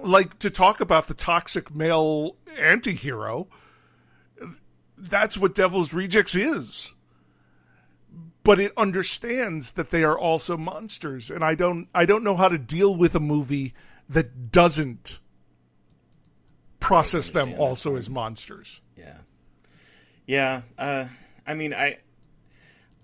like 0.00 0.38
to 0.38 0.50
talk 0.50 0.80
about 0.80 1.08
the 1.08 1.14
toxic 1.14 1.74
male 1.74 2.36
anti-hero 2.58 3.48
that's 5.02 5.36
what 5.36 5.54
devil's 5.54 5.92
rejects 5.92 6.34
is. 6.34 6.94
But 8.44 8.58
it 8.58 8.72
understands 8.76 9.72
that 9.72 9.90
they 9.90 10.02
are 10.04 10.18
also 10.18 10.56
monsters. 10.56 11.30
And 11.30 11.44
i 11.44 11.54
don't 11.54 11.88
i 11.94 12.04
don't 12.06 12.24
know 12.24 12.36
how 12.36 12.48
to 12.48 12.58
deal 12.58 12.94
with 12.94 13.14
a 13.14 13.20
movie 13.20 13.74
that 14.08 14.50
doesn't 14.52 15.20
process 16.80 17.30
them 17.30 17.52
that 17.52 17.58
also 17.58 17.96
as 17.96 18.10
monsters. 18.10 18.80
Yeah, 18.96 19.18
yeah. 20.26 20.62
Uh, 20.76 21.06
I 21.46 21.54
mean, 21.54 21.72
I, 21.72 21.98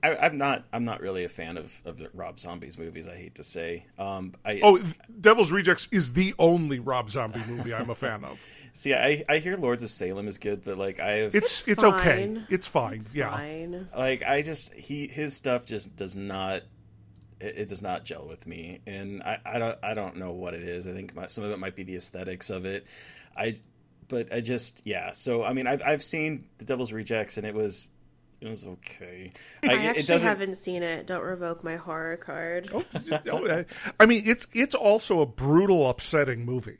I, 0.03 0.17
I'm 0.17 0.39
not, 0.39 0.65
I'm 0.73 0.85
not 0.85 1.01
really 1.01 1.25
a 1.25 1.29
fan 1.29 1.57
of 1.57 1.83
of 1.85 2.01
Rob 2.15 2.39
Zombies 2.39 2.79
movies. 2.79 3.09
I 3.09 3.17
hate 3.17 3.35
to 3.37 3.43
say. 3.43 3.87
Um, 3.99 4.35
I, 4.45 4.61
oh 4.63 4.81
devil's 5.21 5.51
rejects 5.51 5.89
is 5.91 6.13
the 6.13 6.35
only 6.39 6.79
rob 6.79 7.11
zombie 7.11 7.41
movie 7.49 7.75
i'm 7.75 7.91
a 7.91 7.95
fan 7.95 8.23
of 8.25 8.41
see, 8.73 8.95
I, 8.95 9.25
I 9.29 9.39
hear 9.39 9.57
Lords 9.57 9.83
of 9.83 9.91
Salem 9.91 10.29
is 10.29 10.39
good, 10.39 10.63
but 10.65 10.79
like 10.79 11.01
I 11.01 11.11
have, 11.23 11.35
it's 11.35 11.67
It's 11.67 11.69
it's, 11.69 11.85
okay 11.85 12.27
fine. 12.27 12.47
it's 12.49 12.67
fine 12.69 12.95
It's 12.99 13.13
yeah 13.15 13.31
fine. 13.31 13.89
like 13.97 14.23
I 14.23 14.43
just 14.43 14.73
he 14.75 15.09
his 15.09 15.35
stuff 15.35 15.67
just 15.67 15.97
does 15.97 16.15
not. 16.15 16.63
It, 17.41 17.55
it 17.59 17.69
does 17.69 17.83
not 17.83 18.05
gel 18.05 18.27
with 18.29 18.47
me, 18.47 18.81
and 18.87 19.23
I, 19.23 19.39
I 19.45 19.59
don't 19.59 19.79
I 19.83 19.95
don't 19.95 20.17
know 20.17 20.33
what 20.33 20.55
it 20.55 20.63
is. 20.63 20.87
I 20.87 20.93
think 20.93 21.15
my, 21.15 21.27
some 21.27 21.43
of 21.45 21.51
it 21.51 21.59
might 21.59 21.75
be 21.77 21.83
the 21.85 21.97
aesthetics 21.97 22.51
of 22.51 22.65
it. 22.67 22.87
I, 23.37 23.59
but 24.09 24.33
I 24.33 24.41
just 24.41 24.83
yeah. 24.85 25.13
So 25.13 25.43
I 25.45 25.53
mean, 25.53 25.67
I've 25.67 25.83
I've 25.85 26.03
seen 26.03 26.47
The 26.59 26.65
Devil's 26.65 26.93
Rejects, 26.93 27.37
and 27.37 27.47
it 27.47 27.55
was 27.55 27.91
it 28.41 28.49
was 28.49 28.67
okay. 28.67 29.33
I 29.63 29.67
it 29.67 29.79
actually 29.87 30.03
doesn't- 30.03 30.29
haven't 30.29 30.57
seen 30.57 30.83
it. 30.83 31.07
Don't 31.07 31.23
revoke 31.23 31.65
my 31.65 31.77
horror 31.77 32.17
card. 32.17 32.71
Oh, 32.73 32.85
I 34.01 34.07
mean, 34.07 34.23
it's 34.27 34.47
it's 34.53 34.75
also 34.75 35.21
a 35.21 35.27
brutal, 35.27 35.89
upsetting 35.89 36.45
movie. 36.45 36.79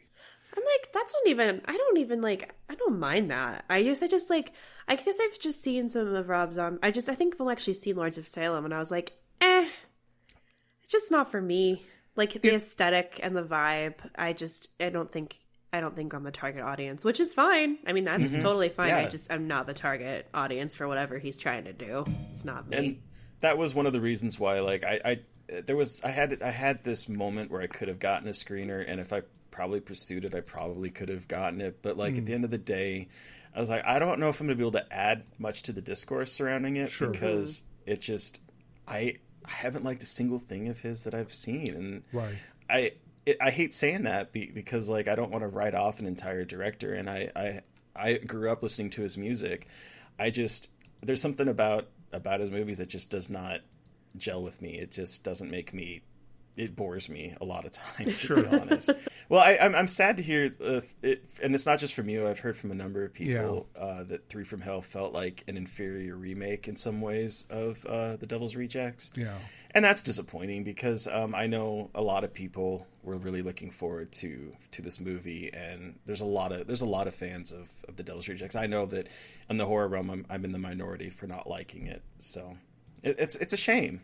I'm 0.57 0.65
like, 0.65 0.93
that's 0.93 1.15
not 1.15 1.31
even. 1.31 1.61
I 1.67 1.77
don't 1.77 1.99
even 1.99 2.21
like. 2.21 2.55
I 2.69 2.75
don't 2.75 2.99
mind 2.99 3.31
that. 3.31 3.65
I 3.71 3.83
just, 3.83 4.03
I 4.03 4.09
just 4.09 4.29
like. 4.31 4.53
I 4.89 4.97
guess 4.97 5.19
I've 5.23 5.39
just 5.39 5.63
seen 5.63 5.89
some 5.89 6.15
of 6.15 6.29
Rob 6.29 6.55
Zombie. 6.55 6.79
I 6.83 6.91
just, 6.91 7.09
I 7.09 7.15
think 7.15 7.37
I've 7.41 7.49
actually 7.49 7.75
seen 7.75 7.97
Lords 7.97 8.19
of 8.19 8.27
Salem, 8.27 8.65
and 8.65 8.73
I 8.75 8.79
was 8.79 8.91
like, 8.91 9.13
eh, 9.43 9.69
it's 10.83 10.91
just 10.93 11.11
not 11.11 11.31
for 11.31 11.41
me. 11.41 11.85
Like 12.17 12.41
the 12.43 12.55
aesthetic 12.55 13.21
and 13.23 13.37
the 13.37 13.45
vibe. 13.45 13.95
I 14.17 14.33
just, 14.33 14.71
I 14.81 14.89
don't 14.89 15.13
think. 15.13 15.39
I 15.73 15.81
don't 15.81 15.95
think 15.95 16.15
I'm 16.15 16.23
the 16.23 16.31
target 16.31 16.63
audience, 16.63 17.05
which 17.05 17.21
is 17.21 17.35
fine. 17.35 17.79
I 17.87 17.93
mean, 17.93 18.05
that's 18.05 18.27
mm-hmm. 18.27 18.41
totally 18.41 18.71
fine. 18.71 18.93
I 18.95 19.07
just, 19.07 19.31
I'm 19.31 19.49
not 19.49 19.67
the 19.67 19.75
target 19.75 20.27
audience 20.33 20.75
for 20.75 20.89
whatever 20.89 21.19
he's 21.19 21.39
trying 21.39 21.65
to 21.65 21.73
do. 21.75 22.07
It's 22.31 22.45
not 22.45 22.69
me. 22.69 22.77
and 22.77 22.99
that 23.41 23.59
was 23.59 23.75
one 23.75 23.87
of 23.87 23.93
the 23.93 24.01
reasons 24.01 24.39
why 24.39 24.61
like 24.61 24.85
I, 24.85 25.01
I 25.05 25.21
there 25.63 25.77
was 25.77 26.03
I 26.03 26.09
had 26.09 26.43
I 26.43 26.51
had 26.51 26.85
this 26.85 27.09
moment 27.09 27.51
where 27.51 27.63
I 27.63 27.67
could 27.67 27.89
have 27.89 27.99
gotten 27.99 28.29
a 28.29 28.33
screener 28.33 28.85
and 28.87 29.01
if 29.01 29.13
I 29.13 29.23
probably 29.51 29.81
pursued 29.81 30.25
it 30.25 30.35
I 30.35 30.41
probably 30.41 30.91
could 30.91 31.09
have 31.09 31.29
gotten 31.29 31.61
it 31.61 31.81
but 31.83 31.97
like 31.97 32.17
at 32.17 32.27
the 32.27 32.33
hmm. 32.33 32.37
end 32.37 32.45
of 32.45 32.51
the 32.51 32.59
day 32.59 33.09
I 33.55 33.61
was 33.61 33.71
like 33.71 33.85
I 33.87 33.99
don't 33.99 34.21
know 34.21 34.29
if 34.29 34.41
I'm 34.41 34.47
going 34.47 34.59
to 34.59 34.63
be 34.63 34.67
able 34.67 34.79
to 34.79 34.93
add 34.93 35.25
much 35.39 35.65
to 35.65 35.73
the 35.73 35.81
discourse 35.81 36.33
surrounding 36.33 36.77
it 36.77 36.93
because 36.99 37.65
it 37.87 38.01
just 38.01 38.41
I 38.87 39.17
I 39.45 39.51
haven't 39.51 39.85
liked 39.85 40.03
a 40.03 40.07
single 40.07 40.39
thing 40.39 40.69
of 40.69 40.81
his 40.81 41.05
that 41.05 41.15
I've 41.15 41.33
seen 41.33 41.75
and 41.75 42.03
Right. 42.13 42.37
I 42.69 42.93
it, 43.29 43.37
I 43.41 43.51
hate 43.51 43.75
saying 43.75 44.05
that 44.05 44.33
because 44.33 44.89
like 44.89 45.07
I 45.07 45.15
don't 45.15 45.31
want 45.31 45.43
to 45.43 45.49
write 45.49 45.75
off 45.75 46.01
an 46.01 46.07
entire 46.07 46.45
director, 46.45 46.95
and 46.95 47.11
I, 47.11 47.31
I 47.37 47.61
I 47.95 48.15
grew 48.15 48.51
up 48.51 48.63
listening 48.63 48.91
to 48.91 49.03
his 49.03 49.19
music. 49.19 49.67
I 50.19 50.31
just 50.31 50.71
there's 51.03 51.21
something 51.21 51.49
about 51.49 51.89
about 52.13 52.41
his 52.41 52.51
movies 52.51 52.79
that 52.79 52.89
just 52.89 53.11
does 53.11 53.29
not 53.29 53.61
gel 54.17 54.43
with 54.43 54.63
me. 54.63 54.79
It 54.79 54.93
just 54.93 55.25
doesn't 55.25 55.51
make 55.51 55.75
me. 55.75 56.03
It 56.57 56.75
bores 56.75 57.09
me 57.09 57.37
a 57.41 57.45
lot 57.45 57.67
of 57.67 57.73
times, 57.73 58.19
to 58.21 58.43
be 58.43 58.49
honest. 58.49 58.91
Well, 59.29 59.41
I, 59.41 59.59
I'm 59.61 59.75
I'm 59.75 59.87
sad 59.87 60.17
to 60.17 60.23
hear, 60.23 60.53
uh, 60.65 60.81
it, 61.03 61.23
and 61.41 61.55
it's 61.55 61.67
not 61.67 61.79
just 61.79 61.95
from 61.95 62.09
you. 62.09 62.27
I've 62.27 62.41
heard 62.41 62.57
from 62.57 62.71
a 62.71 62.75
number 62.75 63.05
of 63.05 63.13
people 63.13 63.69
uh, 63.79 64.05
that 64.05 64.29
Three 64.29 64.43
from 64.43 64.63
Hell 64.63 64.81
felt 64.81 65.13
like 65.13 65.45
an 65.47 65.57
inferior 65.57 66.17
remake 66.17 66.67
in 66.67 66.75
some 66.75 67.01
ways 67.01 67.45
of 67.51 67.85
uh, 67.85 68.17
The 68.17 68.27
Devil's 68.27 68.57
Rejects 68.57 69.13
Yeah. 69.15 69.35
And 69.73 69.85
that's 69.85 70.03
disappointing 70.03 70.65
because 70.65 71.07
um, 71.07 71.35
I 71.35 71.47
know 71.47 71.91
a 71.95 72.03
lot 72.03 72.25
of 72.25 72.33
people 72.33 72.87
were 73.03 73.17
really 73.17 73.43
looking 73.43 73.71
forward 73.71 74.13
to 74.13 74.53
to 74.73 74.83
this 74.83 75.01
movie, 75.01 75.51
and 75.53 75.99
there's 76.07 76.21
a 76.21 76.27
lot 76.27 76.53
of 76.53 76.67
there's 76.67 76.81
a 76.81 76.87
lot 76.87 77.07
of 77.07 77.15
fans 77.15 77.53
of, 77.53 77.71
of 77.87 77.97
the 77.97 78.03
Devil's 78.03 78.29
Rejects. 78.29 78.57
I 78.57 78.67
know 78.67 78.87
that 78.87 79.09
in 79.49 79.59
the 79.59 79.67
horror 79.67 79.89
realm, 79.89 80.11
I'm, 80.11 80.27
I'm 80.31 80.45
in 80.45 80.53
the 80.53 80.59
minority 80.59 81.11
for 81.11 81.27
not 81.27 81.49
liking 81.49 81.87
it, 81.87 82.03
so 82.19 82.57
it, 83.03 83.17
it's 83.19 83.37
it's 83.37 83.53
a 83.53 83.59
shame. 83.59 84.01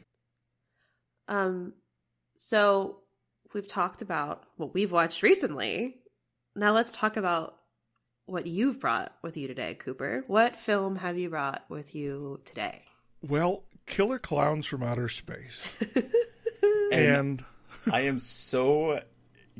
Um, 1.28 1.72
so 2.36 2.98
we've 3.54 3.68
talked 3.68 4.02
about 4.02 4.44
what 4.56 4.74
we've 4.74 4.92
watched 4.92 5.22
recently. 5.22 5.96
Now 6.54 6.72
let's 6.72 6.92
talk 6.92 7.16
about 7.16 7.56
what 8.26 8.46
you've 8.46 8.80
brought 8.80 9.14
with 9.22 9.36
you 9.36 9.46
today, 9.46 9.74
Cooper. 9.74 10.24
What 10.26 10.60
film 10.60 10.96
have 10.96 11.18
you 11.18 11.30
brought 11.30 11.64
with 11.68 11.94
you 11.94 12.40
today? 12.44 12.84
Well, 13.22 13.64
Killer 13.86 14.18
Klowns 14.18 14.66
from 14.66 14.82
Outer 14.82 15.08
Space. 15.08 15.74
and 16.92 17.44
I 17.90 18.02
am 18.02 18.18
so 18.18 19.00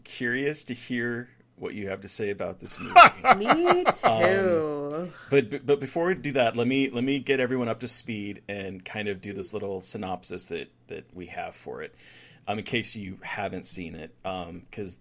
curious 0.04 0.64
to 0.64 0.74
hear 0.74 1.28
what 1.56 1.74
you 1.74 1.88
have 1.88 2.00
to 2.00 2.08
say 2.08 2.30
about 2.30 2.60
this 2.60 2.78
movie. 2.78 2.94
Me 3.38 3.84
too. 3.84 5.12
but, 5.30 5.50
but 5.50 5.66
but 5.66 5.80
before 5.80 6.06
we 6.06 6.14
do 6.14 6.32
that, 6.32 6.56
let 6.56 6.66
me 6.66 6.90
let 6.90 7.04
me 7.04 7.18
get 7.20 7.40
everyone 7.40 7.68
up 7.68 7.80
to 7.80 7.88
speed 7.88 8.42
and 8.48 8.84
kind 8.84 9.08
of 9.08 9.20
do 9.20 9.32
this 9.32 9.52
little 9.52 9.80
synopsis 9.80 10.46
that 10.46 10.70
that 10.88 11.04
we 11.14 11.26
have 11.26 11.54
for 11.54 11.82
it, 11.82 11.94
um, 12.48 12.58
in 12.58 12.64
case 12.64 12.96
you 12.96 13.18
haven't 13.22 13.66
seen 13.66 13.94
it, 13.94 14.14
because 14.22 14.96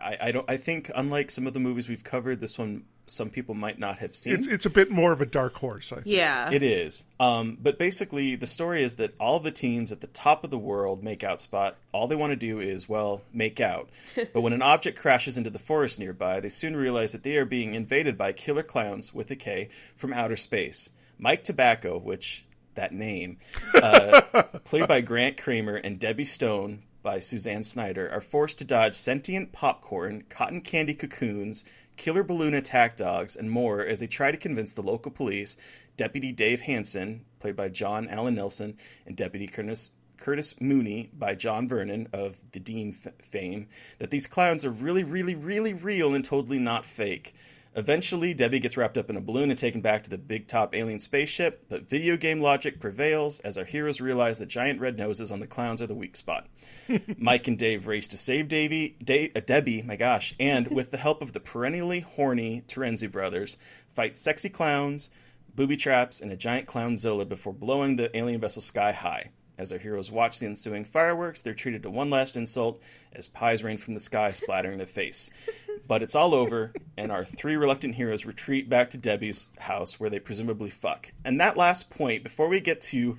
I, 0.00 0.16
I 0.20 0.32
don't 0.32 0.50
I 0.50 0.56
think 0.56 0.90
unlike 0.94 1.30
some 1.30 1.46
of 1.46 1.52
the 1.52 1.60
movies 1.60 1.88
we've 1.88 2.04
covered, 2.04 2.40
this 2.40 2.58
one 2.58 2.84
some 3.10 3.30
people 3.30 3.54
might 3.54 3.78
not 3.78 3.98
have 3.98 4.14
seen. 4.14 4.34
It's 4.34 4.46
it's 4.46 4.66
a 4.66 4.70
bit 4.70 4.90
more 4.90 5.12
of 5.12 5.20
a 5.20 5.26
dark 5.26 5.54
horse. 5.54 5.92
I 5.92 5.96
think. 5.96 6.06
yeah. 6.06 6.50
It 6.50 6.62
is. 6.62 7.04
Um, 7.18 7.58
but 7.60 7.78
basically, 7.78 8.36
the 8.36 8.46
story 8.46 8.82
is 8.82 8.94
that 8.96 9.14
all 9.18 9.40
the 9.40 9.50
teens 9.50 9.92
at 9.92 10.00
the 10.00 10.06
top 10.06 10.44
of 10.44 10.50
the 10.50 10.58
world 10.58 11.02
make 11.02 11.24
out 11.24 11.40
spot. 11.40 11.76
All 11.92 12.06
they 12.06 12.16
want 12.16 12.30
to 12.30 12.36
do 12.36 12.60
is, 12.60 12.88
well, 12.88 13.22
make 13.32 13.60
out. 13.60 13.88
But 14.32 14.42
when 14.42 14.52
an 14.52 14.62
object 14.62 14.98
crashes 14.98 15.36
into 15.36 15.50
the 15.50 15.58
forest 15.58 15.98
nearby, 15.98 16.40
they 16.40 16.48
soon 16.50 16.76
realize 16.76 17.12
that 17.12 17.22
they 17.22 17.36
are 17.36 17.44
being 17.44 17.74
invaded 17.74 18.16
by 18.16 18.32
killer 18.32 18.62
clowns 18.62 19.12
with 19.12 19.30
a 19.30 19.36
K 19.36 19.70
from 19.96 20.12
outer 20.12 20.36
space. 20.36 20.90
Mike 21.18 21.42
Tobacco, 21.42 21.98
which 21.98 22.44
that 22.74 22.92
name, 22.92 23.38
uh, 23.74 24.20
played 24.64 24.86
by 24.88 25.00
Grant 25.00 25.36
Cramer, 25.36 25.76
and 25.76 25.98
Debbie 25.98 26.24
Stone 26.24 26.82
by 27.02 27.18
Suzanne 27.18 27.64
Snyder, 27.64 28.08
are 28.10 28.20
forced 28.20 28.58
to 28.58 28.64
dodge 28.64 28.94
sentient 28.94 29.52
popcorn, 29.52 30.24
cotton 30.28 30.60
candy 30.60 30.94
cocoons, 30.94 31.64
killer 32.00 32.22
balloon 32.22 32.54
attack 32.54 32.96
dogs, 32.96 33.36
and 33.36 33.50
more 33.50 33.84
as 33.84 34.00
they 34.00 34.06
try 34.06 34.30
to 34.30 34.38
convince 34.38 34.72
the 34.72 34.80
local 34.80 35.12
police, 35.12 35.58
Deputy 35.98 36.32
Dave 36.32 36.62
Hansen, 36.62 37.26
played 37.40 37.56
by 37.56 37.68
John 37.68 38.08
Allen 38.08 38.36
Nelson, 38.36 38.78
and 39.04 39.14
Deputy 39.14 39.46
Curtis, 39.46 39.90
Curtis 40.16 40.58
Mooney 40.62 41.10
by 41.12 41.34
John 41.34 41.68
Vernon 41.68 42.08
of 42.14 42.38
the 42.52 42.58
Dean 42.58 42.96
f- 43.04 43.12
fame, 43.22 43.68
that 43.98 44.08
these 44.10 44.26
clowns 44.26 44.64
are 44.64 44.70
really, 44.70 45.04
really, 45.04 45.34
really 45.34 45.74
real 45.74 46.14
and 46.14 46.24
totally 46.24 46.58
not 46.58 46.86
fake. 46.86 47.34
Eventually, 47.76 48.34
Debbie 48.34 48.58
gets 48.58 48.76
wrapped 48.76 48.98
up 48.98 49.08
in 49.10 49.16
a 49.16 49.20
balloon 49.20 49.48
and 49.48 49.58
taken 49.58 49.80
back 49.80 50.02
to 50.02 50.10
the 50.10 50.18
big 50.18 50.48
top 50.48 50.74
alien 50.74 50.98
spaceship, 50.98 51.66
but 51.68 51.88
video 51.88 52.16
game 52.16 52.40
logic 52.40 52.80
prevails 52.80 53.38
as 53.40 53.56
our 53.56 53.64
heroes 53.64 54.00
realize 54.00 54.40
that 54.40 54.48
giant 54.48 54.80
red 54.80 54.98
noses 54.98 55.30
on 55.30 55.38
the 55.38 55.46
clowns 55.46 55.80
are 55.80 55.86
the 55.86 55.94
weak 55.94 56.16
spot. 56.16 56.48
Mike 57.16 57.46
and 57.46 57.56
Dave 57.56 57.86
race 57.86 58.08
to 58.08 58.18
save 58.18 58.48
Davy, 58.48 58.96
Dave, 59.02 59.30
uh, 59.36 59.40
Debbie, 59.40 59.82
my 59.82 59.94
gosh, 59.94 60.34
and 60.40 60.66
with 60.68 60.90
the 60.90 60.96
help 60.96 61.22
of 61.22 61.32
the 61.32 61.38
perennially 61.38 62.00
horny 62.00 62.64
Terenzi 62.66 63.10
brothers, 63.10 63.56
fight 63.88 64.18
sexy 64.18 64.48
clowns, 64.48 65.10
booby 65.54 65.76
traps, 65.76 66.20
and 66.20 66.32
a 66.32 66.36
giant 66.36 66.66
Klownzilla 66.66 67.28
before 67.28 67.52
blowing 67.52 67.94
the 67.94 68.14
alien 68.16 68.40
vessel 68.40 68.62
sky 68.62 68.90
high. 68.90 69.30
As 69.60 69.74
our 69.74 69.78
heroes 69.78 70.10
watch 70.10 70.38
the 70.38 70.46
ensuing 70.46 70.86
fireworks, 70.86 71.42
they're 71.42 71.52
treated 71.52 71.82
to 71.82 71.90
one 71.90 72.08
last 72.08 72.34
insult 72.34 72.80
as 73.12 73.28
pies 73.28 73.62
rain 73.62 73.76
from 73.76 73.92
the 73.92 74.00
sky, 74.00 74.32
splattering 74.32 74.78
their 74.78 74.86
face. 74.86 75.30
But 75.86 76.04
it's 76.04 76.14
all 76.14 76.34
over, 76.34 76.72
and 76.96 77.10
our 77.10 77.24
three 77.24 77.56
reluctant 77.56 77.96
heroes 77.96 78.24
retreat 78.24 78.68
back 78.68 78.90
to 78.90 78.98
Debbie's 78.98 79.48
house 79.58 79.98
where 79.98 80.08
they 80.08 80.20
presumably 80.20 80.70
fuck. 80.70 81.10
And 81.24 81.40
that 81.40 81.56
last 81.56 81.90
point, 81.90 82.22
before 82.22 82.48
we 82.48 82.60
get 82.60 82.80
to 82.82 83.18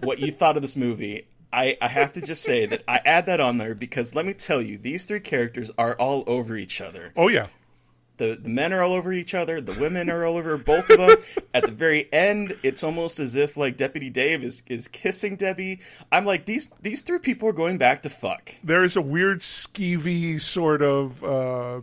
what 0.00 0.18
you 0.18 0.32
thought 0.32 0.56
of 0.56 0.62
this 0.62 0.74
movie, 0.74 1.28
I, 1.52 1.76
I 1.80 1.86
have 1.86 2.12
to 2.12 2.20
just 2.20 2.42
say 2.42 2.66
that 2.66 2.82
I 2.88 3.00
add 3.04 3.26
that 3.26 3.38
on 3.38 3.58
there 3.58 3.76
because 3.76 4.12
let 4.12 4.26
me 4.26 4.34
tell 4.34 4.60
you, 4.60 4.76
these 4.76 5.04
three 5.04 5.20
characters 5.20 5.70
are 5.78 5.94
all 5.94 6.24
over 6.26 6.56
each 6.56 6.80
other. 6.80 7.12
Oh 7.16 7.28
yeah. 7.28 7.46
The, 8.18 8.38
the 8.40 8.48
men 8.48 8.72
are 8.72 8.82
all 8.82 8.94
over 8.94 9.12
each 9.12 9.34
other. 9.34 9.60
The 9.60 9.78
women 9.78 10.08
are 10.08 10.24
all 10.24 10.36
over 10.36 10.56
both 10.56 10.88
of 10.90 10.98
them. 10.98 11.16
At 11.54 11.64
the 11.64 11.72
very 11.72 12.12
end, 12.12 12.56
it's 12.62 12.82
almost 12.82 13.18
as 13.18 13.36
if 13.36 13.56
like 13.56 13.76
Deputy 13.76 14.10
Dave 14.10 14.42
is, 14.42 14.62
is 14.68 14.88
kissing 14.88 15.36
Debbie. 15.36 15.80
I'm 16.10 16.24
like 16.24 16.46
these 16.46 16.70
these 16.80 17.02
three 17.02 17.18
people 17.18 17.48
are 17.48 17.52
going 17.52 17.78
back 17.78 18.02
to 18.02 18.10
fuck. 18.10 18.54
There 18.64 18.82
is 18.82 18.96
a 18.96 19.02
weird 19.02 19.40
skeevy 19.40 20.40
sort 20.40 20.82
of 20.82 21.22
uh, 21.22 21.80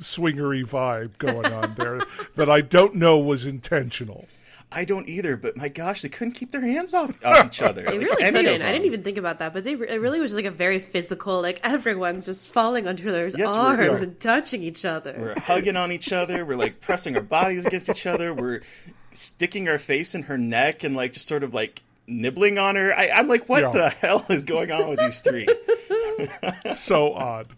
swingery 0.00 0.64
vibe 0.66 1.18
going 1.18 1.52
on 1.52 1.74
there 1.74 2.00
that 2.36 2.50
I 2.50 2.60
don't 2.60 2.94
know 2.94 3.18
was 3.18 3.44
intentional. 3.44 4.26
I 4.70 4.84
don't 4.84 5.08
either, 5.08 5.36
but 5.36 5.56
my 5.56 5.68
gosh, 5.68 6.02
they 6.02 6.10
couldn't 6.10 6.34
keep 6.34 6.50
their 6.50 6.60
hands 6.60 6.92
off, 6.92 7.24
off 7.24 7.46
each 7.46 7.62
other. 7.62 7.82
They 7.84 7.98
Like, 7.98 8.00
really 8.00 8.24
couldn't. 8.44 8.62
I 8.62 8.70
didn't 8.72 8.84
even 8.84 9.02
think 9.02 9.16
about 9.16 9.38
that, 9.38 9.54
but 9.54 9.64
they 9.64 9.76
re- 9.76 9.88
it 9.88 9.98
really 10.00 10.20
was 10.20 10.32
just 10.32 10.36
like 10.36 10.44
a 10.44 10.50
very 10.54 10.78
physical. 10.78 11.40
Like 11.40 11.60
everyone's 11.64 12.26
just 12.26 12.52
falling 12.52 12.86
onto 12.86 13.04
each 13.04 13.08
other's 13.08 13.38
Yes, 13.38 13.48
we're- 13.50 13.60
arms 13.60 13.80
yeah. 13.86 14.02
and 14.02 14.20
touching 14.20 14.62
each 14.62 14.84
other. 14.84 15.14
We're 15.18 15.40
hugging 15.40 15.76
on 15.76 15.90
each 15.90 16.12
other. 16.12 16.44
We're 16.44 16.56
like 16.58 16.80
pressing 16.80 17.16
our 17.16 17.22
bodies 17.22 17.64
against 17.64 17.88
each 17.88 18.04
other. 18.06 18.34
We're 18.34 18.60
sticking 19.14 19.68
our 19.70 19.78
face 19.78 20.14
in 20.14 20.24
her 20.24 20.36
neck 20.36 20.84
and 20.84 20.94
like 20.94 21.14
just 21.14 21.26
sort 21.26 21.42
of 21.42 21.54
like 21.54 21.80
nibbling 22.06 22.58
on 22.58 22.76
her. 22.76 22.92
I, 22.94 23.08
I'm 23.10 23.26
like, 23.26 23.48
what 23.48 23.62
Yeah. 23.62 23.70
the 23.70 23.88
hell 23.88 24.26
is 24.28 24.44
going 24.44 24.70
on 24.70 24.88
with 24.90 24.98
these 24.98 25.20
three? 25.22 25.48
So 26.74 27.12
odd. 27.14 27.48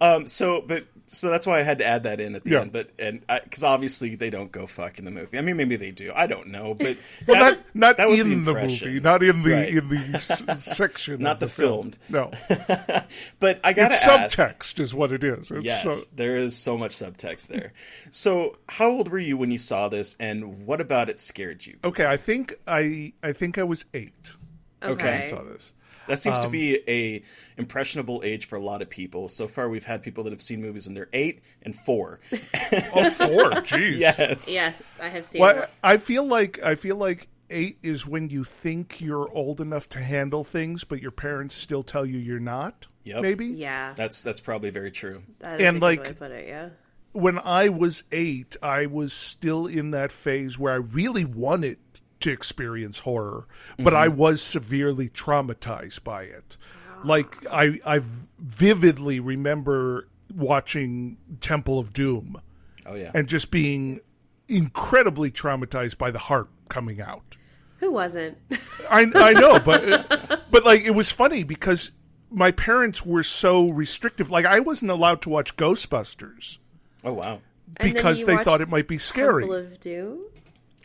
Um, 0.00 0.26
so, 0.26 0.62
but 0.66 0.84
so 1.12 1.28
that's 1.28 1.46
why 1.46 1.58
I 1.58 1.62
had 1.62 1.78
to 1.78 1.84
add 1.86 2.04
that 2.04 2.20
in 2.20 2.34
at 2.36 2.44
the 2.44 2.50
Yeah. 2.50 2.60
end. 2.60 2.72
But 2.72 2.90
and 2.98 3.20
because 3.44 3.64
obviously 3.64 4.14
they 4.14 4.30
don't 4.30 4.52
go 4.52 4.66
fuck 4.66 4.98
in 4.98 5.04
the 5.04 5.10
movie. 5.10 5.38
I 5.38 5.42
mean, 5.42 5.56
maybe 5.56 5.76
they 5.76 5.90
do. 5.90 6.12
I 6.14 6.26
don't 6.26 6.48
know. 6.48 6.74
But 6.74 6.96
Well, 7.26 7.40
that's, 7.40 7.56
not 7.56 7.66
not 7.74 7.96
that 7.96 8.08
was 8.08 8.20
in 8.20 8.44
the, 8.44 8.50
impression. 8.52 8.88
movie, 8.88 9.00
not 9.00 9.22
in 9.22 9.42
the 9.42 9.50
Right. 9.52 9.68
in 9.68 9.88
the 9.88 9.96
s- 10.14 10.64
section, 10.76 11.20
Not 11.20 11.34
of 11.34 11.40
the 11.40 11.48
film. 11.48 11.92
filmed. 11.92 11.96
No, 12.08 12.30
But 13.38 13.60
I 13.64 13.72
gotta 13.72 13.94
it's 13.94 14.06
ask. 14.06 14.38
subtext 14.38 14.78
is 14.80 14.94
what 14.94 15.12
it 15.12 15.24
is. 15.24 15.50
It's 15.50 15.64
Yes, 15.64 15.82
so- 15.82 16.10
there 16.14 16.36
is 16.36 16.56
so 16.56 16.76
much 16.78 16.92
subtext 16.92 17.46
there. 17.48 17.72
so, 18.10 18.58
how 18.68 18.88
old 18.90 19.08
were 19.08 19.18
you 19.18 19.36
when 19.36 19.50
you 19.50 19.58
saw 19.58 19.88
this, 19.88 20.16
and 20.20 20.66
what 20.66 20.80
about 20.80 21.08
it 21.08 21.20
scared 21.20 21.66
you? 21.66 21.76
okay, 21.84 22.06
I 22.06 22.16
think 22.16 22.54
I 22.66 23.12
I 23.22 23.32
think 23.32 23.58
I 23.58 23.64
was 23.64 23.84
eight. 23.94 24.32
when 24.80 24.92
I 24.92 24.94
Okay. 24.94 25.26
saw 25.28 25.42
this. 25.42 25.72
That 26.10 26.20
seems 26.20 26.36
Um, 26.36 26.42
to 26.42 26.48
be 26.50 26.80
a 26.88 27.22
impressionable 27.56 28.20
age 28.24 28.44
for 28.46 28.56
a 28.56 28.60
lot 28.62 28.82
of 28.82 28.90
people. 28.90 29.28
So 29.28 29.48
far, 29.48 29.68
we've 29.68 29.84
had 29.84 30.02
people 30.02 30.24
that 30.24 30.30
have 30.32 30.42
seen 30.42 30.60
movies 30.60 30.86
when 30.86 30.94
they're 30.94 31.08
eight 31.12 31.40
and 31.62 31.74
four. 31.74 32.20
Oh, 32.92 33.10
four. 33.10 33.50
Jeez. 33.62 33.98
yes. 34.00 34.46
Yes, 34.48 34.98
I 35.00 35.08
have 35.08 35.26
seen. 35.26 35.40
Well, 35.40 35.66
I 35.82 35.96
feel 35.96 36.24
like 36.26 36.62
I 36.62 36.74
feel 36.74 36.96
like 36.96 37.28
eight 37.50 37.78
is 37.82 38.06
when 38.06 38.28
you 38.28 38.44
think 38.44 39.00
you're 39.00 39.28
old 39.32 39.60
enough 39.60 39.88
to 39.90 39.98
handle 39.98 40.44
things, 40.44 40.84
but 40.84 41.02
your 41.02 41.10
parents 41.10 41.54
still 41.54 41.82
tell 41.82 42.06
you 42.06 42.18
you're 42.18 42.38
not. 42.40 42.86
Yep. 43.04 43.22
Maybe. 43.22 43.46
yeah, 43.46 43.94
That's 43.96 44.22
that's 44.22 44.40
probably 44.40 44.70
very 44.70 44.90
true. 44.90 45.22
that 45.40 45.60
is 45.60 45.66
and, 45.66 45.76
a 45.78 45.80
good 45.80 45.82
like- 45.86 45.98
way 46.00 46.04
to 46.10 46.14
put 46.14 46.30
it. 46.30 46.48
Yeah, 46.48 46.68
when 47.12 47.38
I 47.38 47.68
was 47.70 48.04
eight, 48.12 48.56
I 48.62 48.86
was 48.86 49.12
still 49.12 49.66
in 49.66 49.90
that 49.92 50.12
phase 50.12 50.58
where 50.58 50.72
I 50.72 50.76
really 50.76 51.24
wanted 51.24 51.78
to 52.20 52.30
experience 52.30 53.00
horror, 53.00 53.46
but 53.76 53.86
mm-hmm. 53.86 53.96
I 53.96 54.08
was 54.08 54.42
severely 54.42 55.08
traumatized 55.08 56.04
by 56.04 56.24
it. 56.24 56.56
Like 57.04 57.46
I, 57.50 57.78
I 57.86 58.02
vividly 58.38 59.20
remember 59.20 60.08
watching 60.34 61.16
Temple 61.40 61.78
of 61.78 61.92
Doom 61.92 62.40
Oh 62.86 62.94
yeah. 62.94 63.10
and 63.14 63.28
just 63.28 63.50
being 63.50 64.00
incredibly 64.48 65.30
traumatized 65.30 65.98
by 65.98 66.10
the 66.10 66.18
heart 66.18 66.48
coming 66.68 67.00
out. 67.00 67.36
who 67.78 67.92
wasn't? 67.92 68.36
I 68.90 69.06
I 69.14 69.32
know, 69.32 69.58
but 69.60 70.42
but 70.50 70.64
like 70.64 70.82
it 70.82 70.90
was 70.90 71.10
funny 71.10 71.44
because 71.44 71.92
my 72.30 72.50
parents 72.50 73.04
were 73.04 73.22
so 73.22 73.70
restrictive. 73.70 74.30
Like 74.30 74.44
I 74.44 74.60
wasn't 74.60 74.90
allowed 74.90 75.22
to 75.22 75.30
watch 75.30 75.56
Ghostbusters 75.56 76.58
oh 77.04 77.14
wow. 77.14 77.40
Because 77.80 78.24
they 78.24 78.32
watched 78.34 78.44
thought 78.44 78.60
it 78.60 78.68
might 78.68 78.88
be 78.88 78.98
scary. 78.98 79.42
Temple 79.44 79.56
of 79.56 79.80
Doom. 79.80 80.18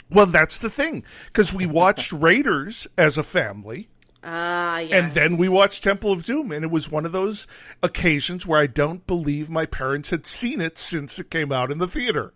Well, 0.09 0.25
that's 0.27 0.59
the 0.59 0.69
thing 0.69 1.03
because 1.25 1.53
we 1.53 1.65
watched 1.81 2.11
Raiders 2.11 2.87
as 2.97 3.17
a 3.17 3.23
family. 3.23 3.89
Ah, 4.23 4.79
yes. 4.79 4.91
And 4.91 5.11
then 5.11 5.37
we 5.37 5.47
watched 5.49 5.83
Temple 5.83 6.11
of 6.11 6.23
Doom, 6.25 6.51
and 6.51 6.65
it 6.65 6.71
was 6.71 6.89
one 6.89 7.05
of 7.05 7.11
those 7.11 7.45
occasions 7.83 8.45
where 8.45 8.59
I 8.59 8.65
don't 8.67 9.05
believe 9.05 9.49
my 9.51 9.67
parents 9.67 10.09
had 10.09 10.25
seen 10.25 10.61
it 10.61 10.79
since 10.79 11.19
it 11.19 11.29
came 11.29 11.51
out 11.51 11.71
in 11.71 11.77
the 11.77 11.87
theater. 11.87 12.33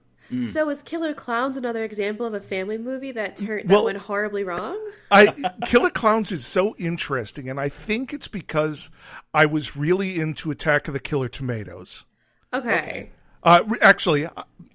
So 0.51 0.69
is 0.69 0.83
Killer 0.83 1.15
Klowns 1.15 1.57
another 1.57 1.83
example 1.83 2.23
of 2.23 2.35
a 2.35 2.39
family 2.39 2.77
movie 2.77 3.11
that 3.13 3.35
turned 3.37 3.67
that 3.67 3.73
Well- 3.73 3.85
went 3.85 3.97
horribly 3.97 4.43
wrong? 4.43 4.79
I 5.09 5.25
Killer 5.65 5.89
Klowns 5.89 6.31
is 6.31 6.45
so 6.45 6.75
interesting, 6.77 7.49
and 7.49 7.59
I 7.59 7.69
think 7.69 8.13
it's 8.13 8.27
because 8.27 8.91
I 9.33 9.47
was 9.47 9.75
really 9.75 10.19
into 10.19 10.51
Attack 10.51 10.87
of 10.87 10.93
the 10.93 10.99
Killer 10.99 11.29
Tomatoes. 11.29 12.05
Okay. 12.53 12.69
Okay. 12.69 13.09
Uh, 13.43 13.63
re- 13.67 13.79
actually, 13.81 14.25
uh, 14.25 14.31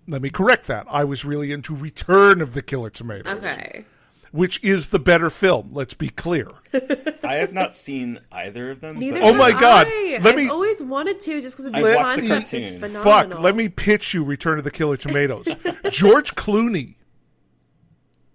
let 0.09 0.23
me 0.23 0.31
correct 0.31 0.67
that. 0.67 0.87
I 0.91 1.05
was 1.05 1.25
really 1.25 1.53
into 1.53 1.75
Return 1.75 2.41
of 2.41 2.55
the 2.55 2.63
Killer 2.63 2.91
Tomatoes, 2.91 3.33
Okay. 3.37 3.85
which 4.33 4.63
is 4.65 4.89
the 4.89 4.99
better 4.99 5.29
film. 5.31 5.71
Let's 5.73 5.95
be 5.95 6.09
clear. 6.09 6.49
I 7.25 7.35
have 7.35 7.53
not 7.53 7.75
seen 7.75 8.21
either 8.33 8.71
of 8.71 8.81
them. 8.81 8.99
Neither 8.99 9.21
but 9.21 9.25
Oh 9.25 9.27
have 9.29 9.37
my 9.37 9.53
God. 9.53 9.87
I. 9.89 10.19
Let 10.23 10.27
I've 10.33 10.37
me- 10.37 10.49
always 10.49 10.83
wanted 10.83 11.21
to 11.21 11.41
just 11.43 11.57
because 11.57 11.71
the 11.73 11.79
I've 11.79 11.97
watched 11.97 12.17
the 12.21 12.29
concept 12.29 12.55
is 12.55 12.73
cartoon. 12.73 12.81
phenomenal. 12.81 13.31
Fuck, 13.33 13.41
let 13.43 13.57
me 13.57 13.69
pitch 13.69 14.15
you 14.15 14.25
Return 14.25 14.59
of 14.59 14.65
the 14.65 14.71
Killer 14.71 14.97
Tomatoes. 14.97 15.47
George 15.91 16.35
Clooney 16.35 16.95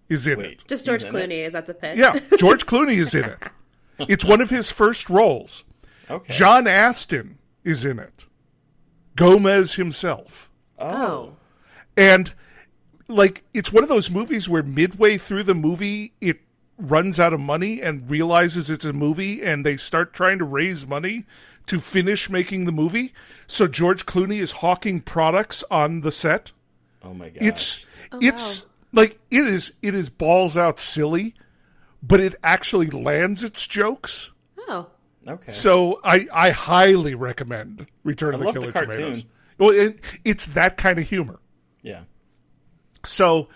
is 0.09 0.25
in 0.27 0.39
Wait. 0.39 0.51
it. 0.61 0.63
Just 0.67 0.85
George 0.85 1.01
He's 1.03 1.09
in 1.09 1.15
it? 1.15 1.29
Clooney 1.29 1.47
is 1.47 1.55
at 1.55 1.65
the 1.65 1.73
pitch. 1.73 1.97
Yeah, 1.97 2.19
George 2.37 2.65
Clooney 2.65 2.95
is 2.97 3.13
in 3.13 3.25
it. 3.25 3.37
It's 3.99 4.25
one 4.25 4.41
of 4.41 4.49
his 4.49 4.71
first 4.71 5.09
roles. 5.09 5.63
Okay. 6.09 6.33
John 6.33 6.65
Astin 6.67 7.37
is 7.63 7.85
in 7.85 7.99
it. 7.99 8.25
Gomez 9.19 9.73
himself. 9.73 10.49
Oh. 10.79 11.33
And 11.97 12.33
like 13.09 13.43
it's 13.53 13.73
one 13.73 13.83
of 13.83 13.89
those 13.89 14.09
movies 14.09 14.47
where 14.47 14.63
midway 14.63 15.17
through 15.17 15.43
the 15.43 15.55
movie 15.55 16.13
it 16.21 16.39
runs 16.77 17.19
out 17.19 17.33
of 17.33 17.39
money 17.41 17.81
and 17.81 18.09
realizes 18.09 18.69
it's 18.69 18.85
a 18.85 18.93
movie 18.93 19.43
and 19.43 19.65
they 19.65 19.75
start 19.75 20.13
trying 20.13 20.39
to 20.39 20.45
raise 20.45 20.87
money 20.87 21.25
to 21.65 21.79
finish 21.81 22.29
making 22.29 22.63
the 22.63 22.71
movie. 22.71 23.11
So 23.45 23.67
George 23.67 24.05
Clooney 24.05 24.39
is 24.39 24.53
hawking 24.53 25.01
products 25.01 25.65
on 25.69 25.99
the 25.99 26.13
set. 26.13 26.53
Oh 27.03 27.13
my 27.13 27.27
god! 27.27 27.43
It's 27.43 27.85
oh, 28.13 28.19
it's 28.21 28.65
like 28.93 29.19
it 29.29 29.45
is 29.45 29.73
it 29.81 29.95
is 29.95 30.09
balls 30.09 30.55
out 30.55 30.79
silly, 30.79 31.33
but 32.01 32.21
it 32.21 32.35
actually 32.41 32.89
lands 32.89 33.43
its 33.43 33.67
jokes. 33.67 34.31
Okay. 35.29 35.51
So 35.51 35.99
I 36.03 36.25
I 36.33 36.51
highly 36.51 37.15
recommend 37.15 37.85
Return 38.03 38.31
I 38.31 38.33
of 38.33 38.39
the 38.39 38.45
love 38.45 38.53
the 38.55 38.59
Killer 38.61 38.71
cartoon. 38.71 38.91
Tomatoes. 38.99 39.25
Well, 39.57 39.69
it, 39.71 39.99
it's 40.23 40.47
that 40.47 40.77
kind 40.77 40.99
of 40.99 41.07
humor. 41.07 41.39
yeah. 41.81 42.01
So 43.05 43.47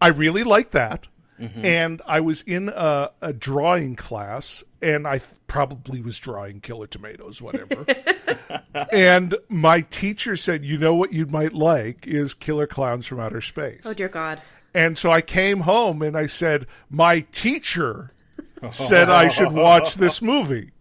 I 0.00 0.08
really 0.08 0.44
like 0.44 0.70
that. 0.72 1.06
Mm-hmm. 1.40 1.64
And 1.64 2.02
I 2.06 2.20
was 2.20 2.42
in 2.42 2.68
a, 2.68 3.10
a 3.22 3.32
drawing 3.32 3.96
class, 3.96 4.62
and 4.82 5.06
I 5.06 5.18
th- 5.18 5.30
probably 5.46 6.02
was 6.02 6.18
drawing 6.18 6.60
Killer 6.60 6.86
Tomatoes, 6.86 7.40
whatever. 7.40 7.86
and 8.92 9.34
my 9.48 9.80
teacher 9.80 10.36
said, 10.36 10.66
"You 10.66 10.76
know 10.76 10.94
what 10.94 11.14
you 11.14 11.24
might 11.26 11.54
like 11.54 12.06
is 12.06 12.34
Killer 12.34 12.66
Klowns 12.66 13.06
from 13.06 13.20
Outer 13.20 13.40
Space." 13.40 13.80
oh 13.86 13.94
dear 13.94 14.08
God. 14.08 14.42
And 14.74 14.98
so 14.98 15.10
I 15.10 15.22
came 15.22 15.60
home 15.60 16.02
and 16.02 16.14
I 16.16 16.26
said, 16.26 16.66
"My 16.90 17.20
teacher 17.32 18.10
said 18.70 19.08
I 19.08 19.28
should 19.28 19.52
watch 19.52 19.94
this 19.94 20.20
movie." 20.22 20.72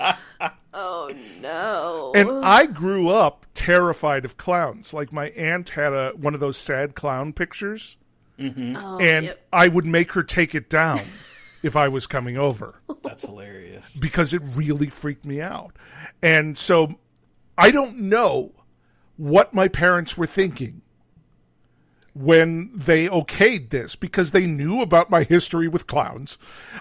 Oh 0.78 1.10
no. 1.40 2.12
And 2.14 2.44
I 2.44 2.66
grew 2.66 3.08
up 3.08 3.46
terrified 3.54 4.26
of 4.26 4.36
clowns. 4.36 4.92
Like 4.92 5.10
my 5.10 5.30
aunt 5.30 5.70
had 5.70 5.94
a 5.94 6.12
one 6.16 6.34
of 6.34 6.40
those 6.40 6.58
sad 6.58 6.94
clown 6.94 7.32
pictures, 7.32 7.96
mm-hmm. 8.38 8.76
Oh, 8.76 8.98
and 8.98 9.24
yep. 9.24 9.46
I 9.50 9.68
would 9.68 9.86
make 9.86 10.12
her 10.12 10.22
take 10.22 10.54
it 10.54 10.68
down 10.68 11.00
if 11.62 11.76
I 11.76 11.88
was 11.88 12.06
coming 12.06 12.36
over 12.36 12.82
That's 13.02 13.24
hilarious. 13.24 13.96
because 13.96 14.34
it 14.34 14.42
really 14.54 14.88
freaked 14.88 15.24
me 15.24 15.40
out. 15.40 15.74
And 16.22 16.58
so 16.58 16.96
I 17.56 17.70
don't 17.70 17.96
know 18.00 18.52
what 19.16 19.54
my 19.54 19.68
parents 19.68 20.18
were 20.18 20.26
thinking 20.26 20.82
when 22.16 22.70
they 22.74 23.08
okayed 23.08 23.70
this 23.70 23.94
because 23.94 24.30
they 24.30 24.46
knew 24.46 24.80
about 24.80 25.10
my 25.10 25.22
history 25.22 25.68
with 25.68 25.86
clowns. 25.86 26.38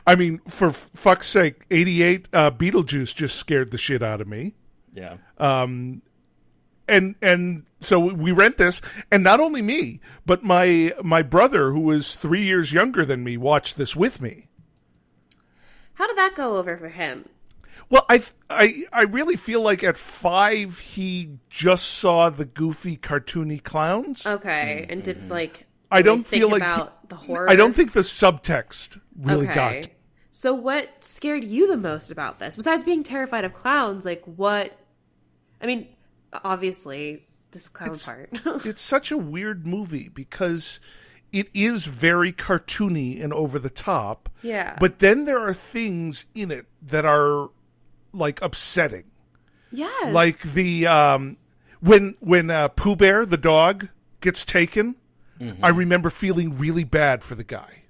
I 0.07 0.15
mean, 0.15 0.39
for 0.47 0.71
fuck's 0.71 1.27
sake, 1.27 1.65
88 1.69 2.27
uh, 2.31 2.51
Beetlejuice 2.51 3.15
just 3.15 3.35
scared 3.35 3.71
the 3.71 3.77
shit 3.77 4.01
out 4.01 4.21
of 4.21 4.27
me. 4.27 4.53
Yeah. 4.93 5.17
Um, 5.37 6.01
and 6.87 7.15
and 7.21 7.65
so 7.81 7.99
we 7.99 8.31
rent 8.31 8.57
this 8.57 8.79
and 9.11 9.23
not 9.23 9.39
only 9.39 9.61
me 9.61 9.99
but 10.25 10.43
my 10.43 10.93
my 11.03 11.21
brother 11.23 11.71
who 11.71 11.79
was 11.79 12.15
three 12.15 12.43
years 12.43 12.71
younger 12.71 13.03
than 13.03 13.23
me 13.23 13.37
watched 13.37 13.75
this 13.75 13.95
with 13.95 14.21
me 14.21 14.47
How 15.95 16.05
did 16.05 16.17
that 16.17 16.35
go 16.35 16.57
over 16.57 16.77
for 16.77 16.89
him? 16.89 17.27
Well 17.89 18.05
i 18.09 18.21
i 18.49 18.83
i 18.93 19.03
really 19.03 19.35
feel 19.35 19.61
like 19.61 19.83
at 19.83 19.97
five 19.97 20.77
he 20.79 21.29
just 21.49 21.85
saw 21.85 22.29
the 22.29 22.45
goofy 22.45 22.97
cartoony 22.97 23.61
clowns 23.61 24.25
Okay, 24.25 24.81
mm-hmm. 24.83 24.91
and 24.91 25.03
did 25.03 25.29
like 25.29 25.65
i 25.91 26.01
don't 26.01 26.25
think 26.25 26.41
feel 26.43 26.51
like 26.51 26.63
he- 26.63 27.07
the 27.09 27.15
horror. 27.15 27.49
i 27.49 27.55
don't 27.55 27.73
think 27.73 27.93
the 27.93 28.01
subtext 28.01 28.99
really 29.17 29.45
okay. 29.47 29.81
got 29.81 29.87
So 30.31 30.53
what 30.53 31.01
scared 31.01 31.45
you 31.45 31.67
the 31.69 31.77
most 31.77 32.11
about 32.11 32.39
this? 32.39 32.57
Besides 32.57 32.83
being 32.83 33.03
terrified 33.03 33.45
of 33.45 33.53
clowns, 33.53 34.03
like 34.03 34.21
what 34.25 34.77
I 35.61 35.65
mean, 35.65 35.87
obviously 36.43 37.25
this 37.51 37.69
clown 37.69 37.95
part. 37.97 38.29
it's 38.65 38.81
such 38.81 39.11
a 39.11 39.17
weird 39.17 39.65
movie 39.65 40.09
because 40.09 40.81
it 41.31 41.47
is 41.53 41.85
very 41.85 42.33
cartoony 42.33 43.23
and 43.23 43.31
over 43.33 43.57
the 43.59 43.69
top 43.69 44.27
Yeah. 44.41 44.75
but 44.77 44.99
then 44.99 45.23
there 45.23 45.39
are 45.39 45.53
things 45.53 46.25
in 46.35 46.51
it 46.51 46.65
that 46.81 47.05
are 47.05 47.49
like 48.15 48.41
upsetting 48.41 49.05
yes. 49.71 50.13
like 50.13 50.39
the 50.39 50.87
um 50.87 51.37
when 51.81 52.15
when 52.19 52.49
uh 52.49 52.67
Pooh 52.69 52.95
Bear 52.95 53.25
the 53.25 53.37
dog 53.37 53.89
gets 54.21 54.45
taken 54.45 54.95
I 55.61 55.69
remember 55.69 56.09
feeling 56.09 56.57
really 56.57 56.85
bad 56.85 57.21
for 57.23 57.35
the 57.35 57.43
guy 57.43 57.83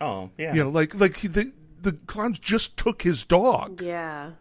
Oh 0.00 0.30
yeah. 0.36 0.54
you 0.54 0.62
know 0.64 0.70
like 0.70 0.94
like 0.94 1.16
he, 1.16 1.28
the 1.28 1.52
the 1.80 1.92
clowns 1.92 2.38
just 2.38 2.76
took 2.76 3.00
his 3.02 3.24
dog 3.24 3.80
Yeah. 3.80 4.32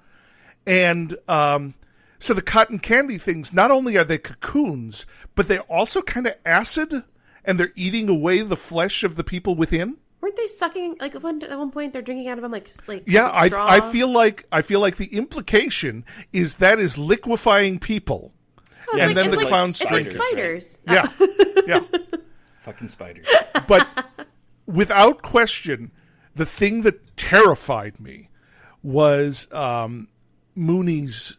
and 0.68 1.16
um 1.28 1.74
so 2.20 2.34
the 2.34 2.42
cotton 2.42 2.80
candy 2.80 3.18
things 3.18 3.54
not 3.54 3.72
only 3.72 3.98
are 3.98 4.04
they 4.04 4.18
cocoons 4.18 5.06
but 5.36 5.48
they're 5.48 5.62
also 5.62 6.02
kind 6.02 6.28
of 6.28 6.36
acid 6.46 6.94
and 7.46 7.58
they're 7.60 7.72
eating 7.76 8.10
away 8.10 8.42
the 8.42 8.58
flesh 8.58 9.04
of 9.04 9.16
the 9.16 9.24
people 9.24 9.56
within 9.56 9.98
Weren't 10.22 10.36
they 10.38 10.48
sucking 10.48 10.98
like 11.00 11.16
at 11.16 11.24
one, 11.24 11.42
at 11.44 11.58
one 11.58 11.72
point 11.72 11.94
they're 11.94 12.02
drinking 12.04 12.28
out 12.30 12.38
of 12.38 12.44
them 12.44 12.52
like 12.52 12.66
s- 12.68 12.80
like 12.88 13.04
yeah 13.08 13.28
I. 13.28 13.50
I 13.54 13.82
feel 13.92 14.12
like 14.12 14.46
i 14.52 14.62
feel 14.62 14.80
like 14.80 14.98
the 14.98 15.16
implication 15.18 16.06
is 16.32 16.56
that 16.56 16.78
is 16.80 16.98
liquefying 16.98 17.80
people 17.80 18.32
Oh, 18.94 18.98
and 19.00 19.08
like, 19.08 19.16
then 19.16 19.26
it's 19.28 19.36
the 19.36 19.42
like, 19.42 19.48
clowns 19.50 19.82
it's 19.82 19.92
like 19.92 20.06
it. 20.06 20.12
spiders. 20.16 20.78
yeah 20.88 21.08
yeah 21.68 21.80
Fucking 22.60 22.90
spiders. 22.90 23.28
but 23.68 23.88
without 24.68 25.22
question, 25.24 25.92
the 26.36 26.46
thing 26.46 26.84
that 26.84 27.18
terrified 27.18 28.00
me 28.00 28.30
was 28.84 29.48
um, 29.52 30.08
Mooney's 30.56 31.38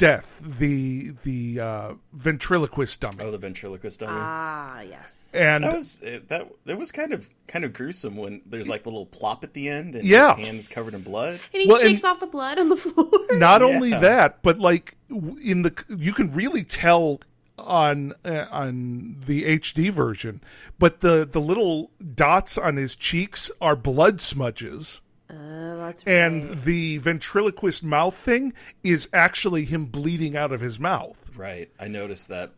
death, 0.00 0.40
the 0.44 1.12
the 1.22 1.60
uh, 1.60 1.92
ventriloquist 2.12 3.00
dummy, 3.00 3.16
Oh, 3.20 3.30
the 3.30 3.38
ventriloquist 3.38 4.00
dummy. 4.00 4.12
Ah, 4.16 4.80
yes. 4.80 5.28
and 5.32 5.64
that 5.64 5.76
was 5.76 6.02
it, 6.02 6.28
that. 6.28 6.48
That 6.64 6.78
was 6.78 6.90
kind 6.92 7.12
of 7.12 7.28
kind 7.46 7.64
of 7.64 7.72
gruesome 7.72 8.16
when 8.16 8.42
there's 8.46 8.68
like 8.68 8.82
the 8.82 8.88
little 8.90 9.06
plop 9.06 9.44
at 9.44 9.52
the 9.52 9.68
end 9.68 9.94
and 9.94 10.04
Yeah. 10.04 10.34
his 10.36 10.46
hand 10.46 10.58
is 10.58 10.68
covered 10.68 10.94
in 10.94 11.02
blood. 11.02 11.40
And 11.52 11.62
he 11.62 11.68
Well, 11.68 11.78
and- 11.78 11.88
shakes 11.90 12.04
off 12.04 12.18
the 12.20 12.26
blood 12.26 12.58
on 12.58 12.68
the 12.68 12.76
floor. 12.76 13.08
not 13.38 13.62
only 13.62 13.90
that, 13.90 14.42
but 14.42 14.58
like 14.58 14.96
in 15.44 15.62
the 15.62 15.84
you 15.88 16.12
can 16.12 16.32
really 16.32 16.64
tell 16.64 17.20
on 17.58 18.14
uh, 18.24 18.46
on 18.50 19.16
the 19.26 19.44
HD 19.58 19.90
version, 19.90 20.40
but 20.78 21.00
the 21.00 21.28
the 21.30 21.40
little 21.40 21.90
dots 22.14 22.56
on 22.56 22.76
his 22.76 22.96
cheeks 22.96 23.50
are 23.60 23.76
blood 23.76 24.20
smudges. 24.22 25.02
Oh, 25.32 25.76
that's 25.78 26.04
right. 26.06 26.12
And 26.12 26.58
the 26.60 26.98
ventriloquist 26.98 27.84
mouth 27.84 28.14
thing 28.16 28.52
is 28.82 29.08
actually 29.12 29.64
him 29.64 29.86
bleeding 29.86 30.36
out 30.36 30.52
of 30.52 30.60
his 30.60 30.80
mouth. 30.80 31.30
Right. 31.36 31.70
I 31.78 31.88
noticed 31.88 32.28
that. 32.28 32.52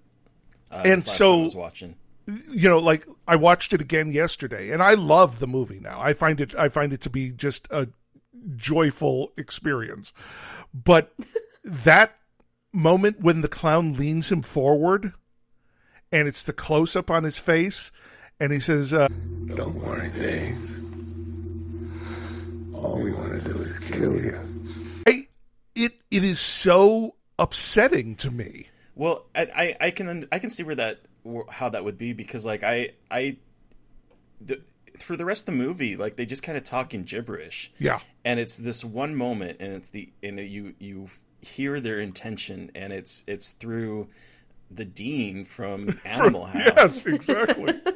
Uh, 0.71 0.83
And 0.85 1.03
so- 1.03 1.41
I 1.41 1.43
was 1.45 1.55
watching. 1.57 1.97
you 2.53 2.69
know 2.69 2.79
like 2.79 3.05
i 3.27 3.35
watched 3.35 3.73
it 3.73 3.81
again 3.81 4.13
yesterday 4.13 4.71
and 4.71 4.81
i 4.81 4.95
love 4.95 5.41
the 5.41 5.47
movie 5.49 5.81
now 5.81 6.01
i 6.01 6.13
find 6.13 6.41
it 6.41 6.55
i 6.55 6.69
find 6.69 6.93
it 6.93 7.01
to 7.01 7.11
be 7.11 7.33
just 7.33 7.67
a 7.73 7.89
joyful 8.55 9.33
experience 9.37 10.13
but 10.73 11.13
that 11.65 12.17
moment 12.73 13.21
when 13.21 13.41
the 13.41 13.49
clown 13.49 13.95
leans 13.95 14.31
him 14.31 14.41
forward 14.41 15.13
and 16.13 16.29
it's 16.29 16.45
the 16.45 16.53
close 16.53 16.95
up 16.95 17.11
on 17.11 17.25
his 17.25 17.39
face 17.41 17.91
and 18.39 18.53
he 18.53 18.61
says 18.61 18.95
uh, 18.95 19.09
Don't 19.49 19.75
worry, 19.75 20.09
Dave. 20.11 20.57
All 22.83 22.97
we 22.97 23.13
want 23.13 23.43
to 23.43 23.49
do 23.53 23.59
is 23.61 23.79
kill 23.79 24.15
you. 24.17 24.39
I, 25.07 25.29
it 25.75 25.93
it 26.11 26.25
is 26.25 26.41
so 26.41 27.15
upsetting 27.39 28.17
to 28.17 28.31
me. 28.31 28.69
Well, 28.95 29.27
I, 29.35 29.43
I 29.81 29.87
I 29.87 29.91
can 29.91 30.27
I 30.33 30.39
can 30.39 30.51
see 30.51 30.63
where 30.65 30.75
that 30.75 31.01
how 31.51 31.69
that 31.69 31.85
would 31.85 31.99
be 31.99 32.13
because 32.13 32.45
like 32.45 32.63
I 32.65 32.91
I 33.11 33.37
the, 34.41 34.61
for 34.99 35.17
the 35.17 35.25
rest 35.25 35.49
of 35.49 35.55
the 35.55 35.59
movie 35.59 35.97
like 35.97 36.17
they 36.17 36.27
just 36.27 36.43
kind 36.43 36.59
of 36.59 36.65
talk 36.65 36.93
in 36.95 37.05
gibberish. 37.05 37.71
yeah. 37.79 38.01
And 38.25 38.39
it's 38.41 38.57
this 38.57 38.85
one 38.85 39.15
moment 39.17 39.59
and 39.61 39.73
it's 39.75 39.89
the 39.91 40.13
and 40.23 40.39
you 40.41 40.75
you 40.79 41.09
hear 41.41 41.81
their 41.81 41.99
intention 42.01 42.71
and 42.75 42.93
it's 42.93 43.25
it's 43.27 43.53
through 43.53 44.09
the 44.71 44.85
dean 44.85 45.45
from 45.45 45.99
animal 46.05 46.45
house. 46.47 47.05
yes 47.05 47.07
exactly. 47.07 47.75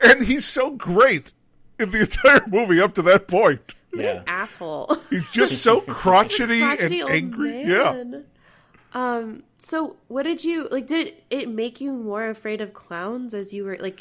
And 0.00 0.24
he's 0.24 0.44
so 0.44 0.70
great 0.70 1.32
in 1.78 1.90
the 1.90 2.00
entire 2.02 2.46
movie 2.48 2.80
up 2.80 2.94
to 2.94 3.02
that 3.02 3.28
point 3.28 3.74
yeah 3.92 4.22
asshole. 4.26 4.94
he's 5.10 5.30
just 5.30 5.62
so 5.62 5.80
crotchety, 5.82 6.60
Crotchety 6.60 7.00
and 7.00 7.02
old 7.02 7.10
angry 7.12 7.62
yeah. 7.62 8.04
Um. 8.94 9.42
So, 9.58 9.96
what 10.08 10.22
did 10.22 10.44
you 10.44 10.66
like? 10.70 10.86
Did 10.86 11.14
it 11.30 11.48
make 11.48 11.80
you 11.80 11.92
more 11.92 12.28
afraid 12.30 12.60
of 12.60 12.72
clowns 12.72 13.34
as 13.34 13.52
you 13.52 13.64
were 13.64 13.76
like? 13.78 14.00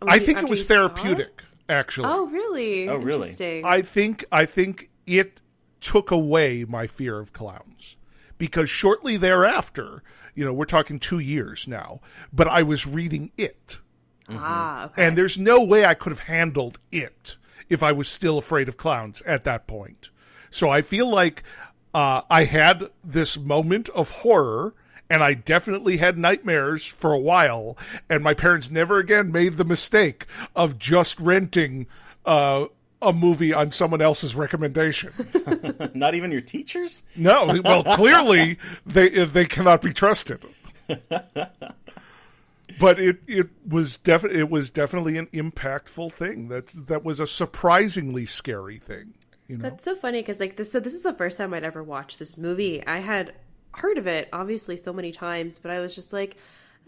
I 0.00 0.16
you- 0.16 0.20
think 0.20 0.38
it 0.38 0.48
was 0.48 0.60
you 0.60 0.66
saw 0.66 0.74
therapeutic, 0.88 1.42
actually. 1.68 2.08
Oh, 2.08 2.26
really? 2.28 2.88
Oh, 2.88 2.96
really? 2.96 3.30
Interesting. 3.30 3.64
I 3.64 3.82
think 3.82 4.24
I 4.30 4.44
think 4.46 4.90
it 5.06 5.40
took 5.80 6.10
away 6.12 6.64
my 6.64 6.86
fear 6.86 7.18
of 7.18 7.32
clowns 7.32 7.96
because 8.38 8.70
shortly 8.70 9.16
thereafter, 9.16 10.02
you 10.36 10.44
know, 10.44 10.52
we're 10.52 10.64
talking 10.66 11.00
two 11.00 11.18
years 11.18 11.66
now, 11.66 12.00
but 12.32 12.46
I 12.46 12.62
was 12.62 12.86
reading 12.86 13.32
it, 13.36 13.80
Ah, 14.38 14.84
okay. 14.86 15.06
and 15.06 15.16
there's 15.18 15.38
no 15.38 15.64
way 15.64 15.84
I 15.84 15.94
could 15.94 16.10
have 16.12 16.20
handled 16.20 16.78
it 16.90 17.36
if 17.68 17.82
I 17.82 17.92
was 17.92 18.08
still 18.08 18.38
afraid 18.38 18.68
of 18.68 18.76
clowns 18.76 19.22
at 19.22 19.44
that 19.44 19.66
point. 19.66 20.10
So 20.50 20.68
I 20.70 20.82
feel 20.82 21.10
like 21.10 21.42
uh, 21.94 22.22
I 22.30 22.44
had 22.44 22.84
this 23.04 23.38
moment 23.38 23.88
of 23.90 24.10
horror. 24.10 24.74
and 25.10 25.22
I 25.22 25.34
definitely 25.34 25.98
had 25.98 26.16
nightmares 26.16 26.86
for 26.86 27.12
a 27.12 27.18
while. 27.18 27.76
And 28.08 28.24
my 28.24 28.32
parents 28.34 28.70
never 28.70 28.98
again 28.98 29.30
made 29.32 29.54
the 29.54 29.64
mistake 29.64 30.24
of 30.56 30.78
just 30.78 31.20
renting 31.20 31.86
uh, 32.24 32.66
a 33.02 33.12
movie 33.12 33.52
on 33.52 33.72
someone 33.72 34.00
else's 34.00 34.34
recommendation. 34.34 35.12
Not 35.94 36.14
even 36.14 36.30
your 36.32 36.40
teachers? 36.40 37.02
No, 37.16 37.60
well, 37.64 37.84
clearly 37.84 38.58
they 38.86 39.08
they 39.26 39.44
cannot 39.44 39.82
be 39.82 39.92
trusted. 39.92 40.42
but 42.80 42.98
it 42.98 43.18
it 43.26 43.48
was 43.68 43.96
definitely 43.96 44.40
it 44.40 44.50
was 44.50 44.70
definitely 44.70 45.18
an 45.18 45.26
impactful 45.28 46.12
thing. 46.12 46.48
That 46.48 46.68
that 46.88 47.04
was 47.04 47.20
a 47.20 47.26
surprisingly 47.26 48.26
scary 48.26 48.78
thing. 48.78 49.14
You 49.48 49.58
know, 49.58 49.62
That's 49.68 49.84
so 49.84 49.94
funny 49.96 50.20
because 50.20 50.40
like 50.40 50.56
this. 50.56 50.72
So 50.72 50.80
this 50.80 50.94
is 50.94 51.02
the 51.02 51.12
first 51.14 51.36
time 51.38 51.52
I'd 51.52 51.64
ever 51.64 51.82
watched 51.82 52.18
this 52.18 52.36
movie. 52.38 52.86
I 52.86 52.98
had 52.98 53.34
heard 53.76 53.98
of 53.98 54.06
it 54.06 54.28
obviously 54.32 54.76
so 54.76 54.92
many 54.92 55.12
times, 55.12 55.58
but 55.58 55.70
I 55.70 55.80
was 55.80 55.94
just 55.94 56.12
like, 56.12 56.36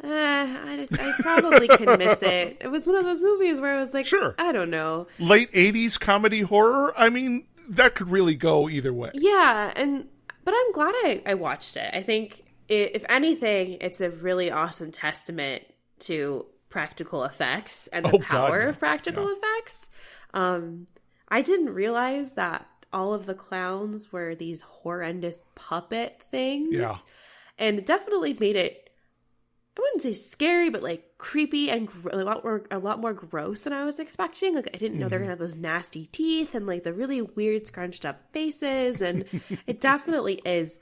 eh, 0.03 0.09
I, 0.09 0.87
I 0.93 1.13
probably 1.21 1.69
can 1.69 1.99
miss 1.99 2.23
it. 2.23 2.59
It 2.61 2.69
was 2.71 2.87
one 2.87 2.97
of 2.97 3.05
those 3.05 3.21
movies 3.21 3.61
where 3.61 3.77
I 3.77 3.81
was 3.81 3.93
like, 3.93 4.07
Sure. 4.07 4.35
I 4.39 4.53
don't 4.53 4.71
know. 4.71 5.09
late 5.19 5.51
'80s 5.53 5.99
comedy 6.01 6.41
horror. 6.41 6.95
I 6.97 7.11
mean, 7.11 7.45
that 7.69 7.95
could 7.95 8.09
really 8.09 8.35
go 8.35 8.69
either 8.69 8.93
way. 8.93 9.11
Yeah, 9.15 9.73
and 9.77 10.09
but 10.45 10.55
I'm 10.57 10.73
glad 10.73 10.95
I, 10.95 11.23
I 11.27 11.35
watched 11.35 11.77
it. 11.77 11.91
I 11.95 12.03
think 12.03 12.44
if 12.69 13.05
anything, 13.09 13.79
it's 13.81 14.01
a 14.01 14.11
really 14.11 14.51
awesome 14.51 14.91
testament 14.93 15.65
to 16.01 16.47
practical 16.71 17.25
effects 17.25 17.87
and 17.89 18.05
the 18.05 18.11
Oh, 18.15 18.19
God, 18.19 18.25
power 18.27 18.63
yeah. 18.63 18.69
of 18.69 18.79
practical 18.79 19.29
effects. 19.29 19.91
Um, 20.33 20.87
I 21.29 21.43
didn't 21.43 21.71
realize 21.71 22.35
that 22.35 22.67
all 22.93 23.15
of 23.15 23.27
the 23.27 23.35
clowns 23.35 24.13
were 24.13 24.35
these 24.35 24.63
horrendous 24.63 25.43
puppet 25.55 26.23
things. 26.23 26.75
Yeah. 26.75 26.97
and 27.59 27.79
it 27.79 27.87
definitely 27.87 28.35
made 28.35 28.57
it. 28.57 28.81
I 29.77 29.81
wouldn't 29.81 30.03
say 30.03 30.13
scary, 30.13 30.71
but 30.71 30.83
like 30.85 31.19
creepy 31.19 31.69
and 31.71 31.89
gr- 31.89 32.11
a 32.11 32.17
lot 32.25 32.45
more 32.45 32.65
a 32.71 32.79
lot 32.79 33.01
more 33.01 33.13
gross 33.13 33.63
than 33.63 33.73
I 33.73 33.85
was 33.85 33.99
expecting. 33.99 34.55
Like 34.55 34.71
I 34.73 34.79
didn't 34.79 35.01
know 35.01 35.09
they 35.09 35.17
were 35.17 35.23
gonna 35.25 35.33
have 35.33 35.41
those 35.41 35.57
nasty 35.57 36.07
teeth 36.07 36.55
and 36.55 36.65
like 36.65 36.85
the 36.85 36.93
really 36.93 37.21
weird 37.23 37.67
scrunched 37.67 38.05
up 38.07 38.21
faces, 38.33 39.01
and 39.01 39.25
it 39.67 39.81
definitely 39.81 40.41
is 40.45 40.79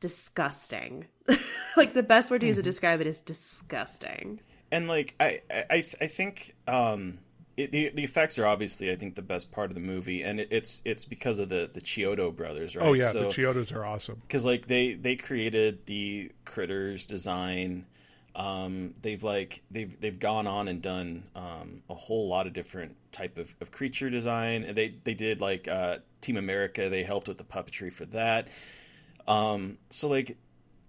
disgusting. 0.00 1.06
like 1.76 1.94
the 1.94 2.02
best 2.02 2.30
word 2.30 2.40
to 2.42 2.46
use 2.46 2.56
to 2.56 2.62
describe 2.62 3.00
it 3.00 3.06
is 3.06 3.20
disgusting. 3.20 4.40
and 4.72 4.88
like 4.88 5.14
I 5.20 5.40
I 5.50 5.64
I 5.70 5.76
I 6.00 6.06
think 6.06 6.54
um 6.66 7.18
it, 7.56 7.72
the 7.72 7.90
the 7.94 8.04
effects 8.04 8.38
are 8.38 8.46
obviously 8.46 8.90
I 8.90 8.96
think 8.96 9.14
the 9.16 9.22
best 9.22 9.50
part 9.50 9.70
of 9.70 9.74
the 9.74 9.80
movie, 9.80 10.22
and 10.22 10.38
it, 10.40 10.48
it's 10.50 10.80
it's 10.84 11.04
because 11.04 11.38
of 11.38 11.48
the 11.48 11.68
the 11.72 11.80
Chiodo 11.80 12.34
brothers, 12.34 12.76
right? 12.76 12.86
Oh 12.86 12.92
yeah, 12.92 13.10
So- 13.10 13.22
the 13.22 13.26
Chiodos 13.28 13.74
are 13.74 13.84
awesome. 13.84 14.20
because 14.22 14.44
like 14.44 14.66
they 14.66 14.94
they 14.94 15.16
created 15.16 15.84
the 15.86 16.30
critters 16.44 17.06
design 17.06 17.86
um 18.36 18.94
they've 19.02 19.24
like 19.24 19.62
they've 19.70 19.98
they've 20.00 20.18
gone 20.20 20.46
on 20.46 20.68
and 20.68 20.80
done 20.80 21.24
um 21.34 21.82
a 21.90 21.94
whole 21.94 22.28
lot 22.28 22.46
of 22.46 22.52
different 22.52 22.94
type 23.10 23.36
of, 23.38 23.52
of 23.60 23.72
creature 23.72 24.10
design 24.10 24.62
and 24.62 24.76
they 24.76 24.94
they 25.02 25.14
did 25.14 25.40
like 25.40 25.66
uh 25.66 25.96
team 26.20 26.36
america 26.36 26.88
they 26.88 27.02
helped 27.02 27.26
with 27.26 27.38
the 27.38 27.42
puppetry 27.44 27.90
for 27.92 28.04
that 28.04 28.46
um 29.28 29.78
so 29.90 30.08
like 30.08 30.36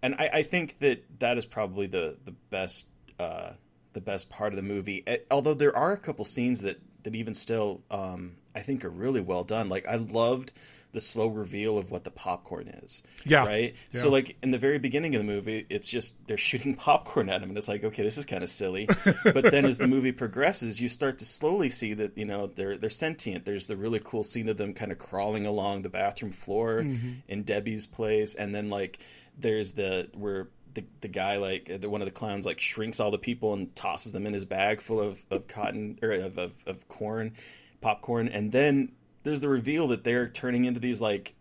and 0.01 0.15
i 0.15 0.29
i 0.33 0.43
think 0.43 0.79
that 0.79 1.03
that 1.19 1.37
is 1.37 1.45
probably 1.45 1.85
the 1.85 2.17
the 2.25 2.31
best 2.49 2.87
uh 3.19 3.51
the 3.93 4.01
best 4.01 4.29
part 4.29 4.53
of 4.53 4.55
the 4.55 4.61
movie. 4.61 5.03
Eh, 5.07 5.17
although 5.31 5.53
there 5.53 5.75
are 5.75 5.91
a 5.91 5.97
couple 5.97 6.23
scenes 6.25 6.61
that 6.61 6.79
that 7.03 7.15
even 7.15 7.33
still 7.33 7.81
um 7.91 8.37
i 8.55 8.59
think 8.59 8.83
are 8.83 8.89
really 8.89 9.21
well 9.21 9.43
done. 9.43 9.69
Like 9.69 9.85
i 9.85 9.95
loved 9.95 10.51
the 10.91 11.01
slow 11.01 11.27
reveal 11.27 11.77
of 11.77 11.91
what 11.91 12.03
the 12.03 12.11
popcorn 12.11 12.67
is 12.67 13.03
Yeah. 13.23 13.45
right? 13.45 13.75
So 13.91 14.09
like 14.09 14.37
in 14.41 14.51
the 14.51 14.57
very 14.57 14.79
beginning 14.79 15.15
of 15.15 15.19
the 15.19 15.25
movie 15.25 15.65
it's 15.69 15.89
just 15.89 16.15
they're 16.27 16.37
shooting 16.37 16.75
popcorn 16.87 17.29
at 17.29 17.41
him 17.41 17.49
and 17.49 17.57
it's 17.57 17.67
like 17.67 17.83
okay 17.83 18.03
this 18.03 18.17
is 18.17 18.25
kind 18.25 18.43
of 18.43 18.49
silly. 18.49 18.87
But 19.23 19.51
then 19.51 19.65
as 19.65 19.77
the 19.77 19.87
movie 19.87 20.11
progresses 20.11 20.81
you 20.81 20.89
start 20.89 21.19
to 21.19 21.25
slowly 21.25 21.69
see 21.69 21.93
that 21.93 22.17
you 22.17 22.25
know 22.25 22.47
they're 22.47 22.77
they're 22.77 22.89
sentient. 22.89 23.45
There's 23.45 23.67
the 23.67 23.77
really 23.77 24.01
cool 24.03 24.23
scene 24.23 24.49
of 24.49 24.57
them 24.57 24.73
kind 24.73 24.91
of 24.91 24.97
crawling 24.97 25.45
along 25.45 25.81
the 25.81 25.89
bathroom 25.89 26.31
floor 26.31 26.81
mm-hmm. 26.81 27.13
in 27.27 27.43
debbie's 27.43 27.85
place 27.85 28.35
and 28.35 28.53
then 28.53 28.69
like 28.69 28.99
there's 29.37 29.73
the 29.73 30.09
where 30.13 30.49
the, 30.73 30.83
the 31.01 31.07
guy 31.07 31.37
like 31.37 31.81
the, 31.81 31.89
one 31.89 32.01
of 32.01 32.05
the 32.05 32.11
clowns 32.13 32.45
like 32.45 32.59
shrinks 32.59 32.99
all 32.99 33.11
the 33.11 33.17
people 33.17 33.53
and 33.53 33.75
tosses 33.75 34.11
them 34.11 34.25
in 34.25 34.33
his 34.33 34.45
bag 34.45 34.81
full 34.81 34.99
of, 34.99 35.23
of 35.31 35.47
cotton 35.47 35.99
or 36.01 36.11
of, 36.11 36.37
of, 36.37 36.51
of 36.65 36.87
corn 36.87 37.33
popcorn 37.81 38.27
and 38.27 38.51
then 38.51 38.91
there's 39.23 39.41
the 39.41 39.49
reveal 39.49 39.87
that 39.89 40.03
they're 40.03 40.27
turning 40.27 40.65
into 40.65 40.79
these 40.79 41.01
like 41.01 41.33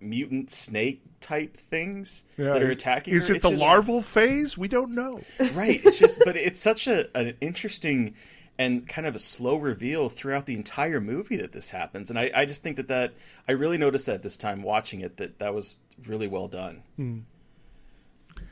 mutant 0.00 0.50
snake 0.50 1.02
type 1.20 1.56
things 1.56 2.24
that 2.36 2.62
are 2.62 2.68
attacking 2.68 3.14
Is 3.14 3.28
her. 3.28 3.34
it 3.34 3.36
It's 3.38 3.44
the 3.46 3.50
just- 3.52 3.62
larval 3.62 4.02
phase? 4.02 4.58
We 4.58 4.68
don't 4.68 4.92
know. 4.94 5.20
right 5.54 5.80
it's 5.84 5.98
just 5.98 6.20
but 6.24 6.36
it's 6.48 6.60
such 6.60 6.86
a 6.86 7.06
an 7.16 7.34
interesting 7.40 8.14
and 8.58 8.86
kind 8.86 9.04
of 9.06 9.14
a 9.16 9.18
slow 9.18 9.56
reveal 9.56 10.08
throughout 10.08 10.46
the 10.46 10.54
entire 10.54 11.00
movie 11.00 11.36
that 11.36 11.50
this 11.52 11.70
happens 11.70 12.08
and 12.10 12.16
i, 12.18 12.30
I 12.32 12.44
just 12.44 12.62
think 12.62 12.76
that 12.76 12.86
that 12.86 13.14
i 13.48 13.52
really 13.52 13.78
noticed 13.78 14.06
that 14.06 14.22
this 14.22 14.36
time 14.36 14.62
watching 14.62 15.00
it 15.00 15.16
that 15.16 15.40
that 15.40 15.52
was 15.54 15.80
really 16.06 16.28
well 16.28 16.46
done 16.46 16.82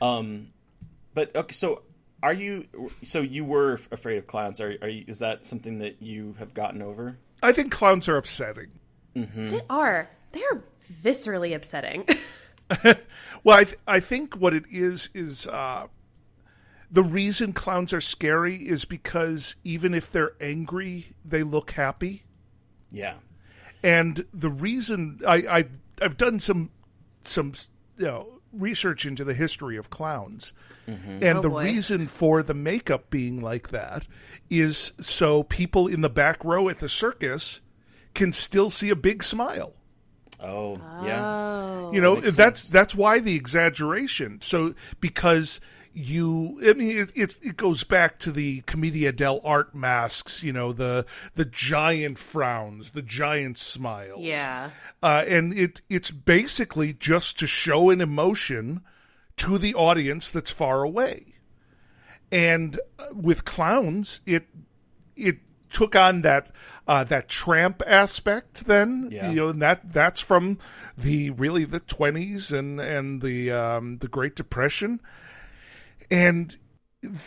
um 0.01 0.47
but 1.13 1.33
okay 1.35 1.53
so 1.53 1.83
are 2.21 2.33
you 2.33 2.65
so 3.03 3.21
you 3.21 3.45
were 3.45 3.79
afraid 3.91 4.17
of 4.17 4.25
clowns 4.25 4.59
are, 4.61 4.75
are 4.81 4.89
you, 4.89 5.03
is 5.07 5.19
that 5.19 5.45
something 5.45 5.79
that 5.79 6.01
you 6.01 6.35
have 6.39 6.53
gotten 6.53 6.81
over 6.81 7.17
I 7.43 7.51
think 7.51 7.71
clowns 7.71 8.07
are 8.09 8.17
upsetting. 8.17 8.71
They 9.13 9.61
are. 9.69 10.09
They 10.31 10.41
are 10.51 10.63
viscerally 11.03 11.55
upsetting. 11.55 12.07
Well, 13.43 13.57
I 13.59 13.63
th- 13.65 13.77
I 13.85 13.99
think 13.99 14.37
what 14.37 14.53
it 14.53 14.63
is 14.71 15.09
is 15.13 15.47
uh, 15.47 15.87
the 16.89 17.03
reason 17.03 17.51
clowns 17.53 17.91
are 17.93 17.99
scary 18.01 18.55
is 18.55 18.85
because 18.85 19.57
even 19.65 19.93
if 19.93 20.09
they're 20.11 20.31
angry, 20.39 21.09
they 21.25 21.43
look 21.43 21.71
happy. 21.71 22.23
yeah 22.89 23.15
And 23.83 24.25
the 24.33 24.49
reason 24.49 25.19
I, 25.27 25.35
I 25.35 25.65
I've 26.01 26.15
done 26.17 26.39
some 26.39 26.71
some 27.25 27.53
you 27.97 28.05
know 28.05 28.39
research 28.53 29.05
into 29.05 29.23
the 29.23 29.33
history 29.33 29.77
of 29.77 29.89
clowns, 29.89 30.53
mm-hmm. 30.87 31.09
and 31.23 31.39
Oh, 31.39 31.41
the 31.41 31.49
boy. 31.49 31.63
reason 31.65 32.07
for 32.07 32.43
the 32.43 32.53
makeup 32.53 33.09
being 33.09 33.41
like 33.41 33.69
that 33.69 34.05
is 34.49 34.93
so 34.99 35.43
people 35.43 35.87
in 35.87 36.01
the 36.01 36.09
back 36.09 36.43
row 36.45 36.69
at 36.69 36.79
the 36.79 36.89
circus 36.89 37.61
can 38.13 38.31
still 38.31 38.69
see 38.69 38.89
a 38.89 38.95
big 38.95 39.23
smile. 39.23 39.73
oh 40.39 40.77
yeah 41.03 41.91
You 41.91 42.01
know, 42.01 42.15
makes 42.15 42.35
that's 42.35 42.67
that's 42.69 42.93
why 42.95 43.19
the 43.19 43.35
exaggeration. 43.35 44.39
So 44.41 44.73
because 44.99 45.59
you, 45.93 46.59
I 46.67 46.73
mean, 46.73 46.97
it, 46.97 47.11
it 47.15 47.37
it 47.41 47.57
goes 47.57 47.83
back 47.83 48.17
to 48.19 48.31
the 48.31 48.61
commedia 48.61 49.13
dell'arte 49.13 49.73
masks. 49.73 50.43
You 50.43 50.51
know, 50.53 50.73
the 50.73 51.05
the 51.35 51.45
giant 51.45 52.17
frowns, 52.17 52.91
the 52.91 53.01
giant 53.01 53.57
smiles. 53.57 54.21
yeah. 54.21 54.71
uh, 55.01 55.23
and 55.27 55.53
it 55.53 55.81
it's 55.89 56.11
basically 56.11 56.93
just 56.93 57.37
to 57.39 57.47
show 57.47 57.89
an 57.89 58.01
emotion 58.01 58.81
to 59.37 59.57
the 59.57 59.73
audience 59.75 60.31
that's 60.31 60.51
far 60.51 60.83
away. 60.83 61.35
And 62.31 62.79
uh, 62.99 63.05
with 63.13 63.45
clowns, 63.45 64.21
it 64.25 64.47
it 65.15 65.37
took 65.71 65.95
on 65.95 66.21
that 66.23 66.51
uh, 66.87 67.03
that 67.05 67.29
tramp 67.29 67.81
aspect. 67.85 68.65
Then 68.65 69.09
Yeah. 69.11 69.29
you 69.29 69.35
know, 69.35 69.49
and 69.49 69.61
that 69.61 69.93
that's 69.93 70.21
from 70.21 70.57
the 70.97 71.29
really 71.31 71.65
the 71.65 71.79
twenties 71.79 72.51
and 72.51 72.79
and 72.81 73.21
the 73.21 73.51
um, 73.51 73.97
the 73.99 74.07
Great 74.07 74.35
Depression, 74.35 74.99
and 76.11 76.55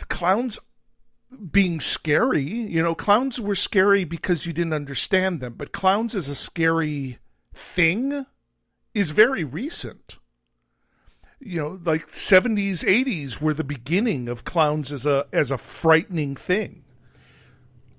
clowns 0.09 0.59
being 1.51 1.79
scary. 1.79 2.43
You 2.43 2.81
know, 2.81 2.95
clowns 2.95 3.39
were 3.39 3.55
scary 3.55 4.03
because 4.03 4.45
you 4.45 4.53
didn't 4.53 4.73
understand 4.73 5.39
them, 5.41 5.53
but 5.57 5.71
clowns 5.71 6.15
as 6.15 6.29
a 6.29 6.35
scary 6.35 7.17
thing 7.53 8.25
is 8.93 9.11
very 9.11 9.43
recent. 9.43 10.17
You 11.39 11.59
know, 11.59 11.79
like 11.83 12.09
seventies, 12.13 12.83
eighties 12.83 13.39
were 13.39 13.53
the 13.53 13.63
beginning 13.63 14.27
of 14.27 14.43
clowns 14.43 14.91
as 14.91 15.05
a 15.05 15.27
as 15.31 15.51
a 15.51 15.57
frightening 15.57 16.35
thing. 16.35 16.83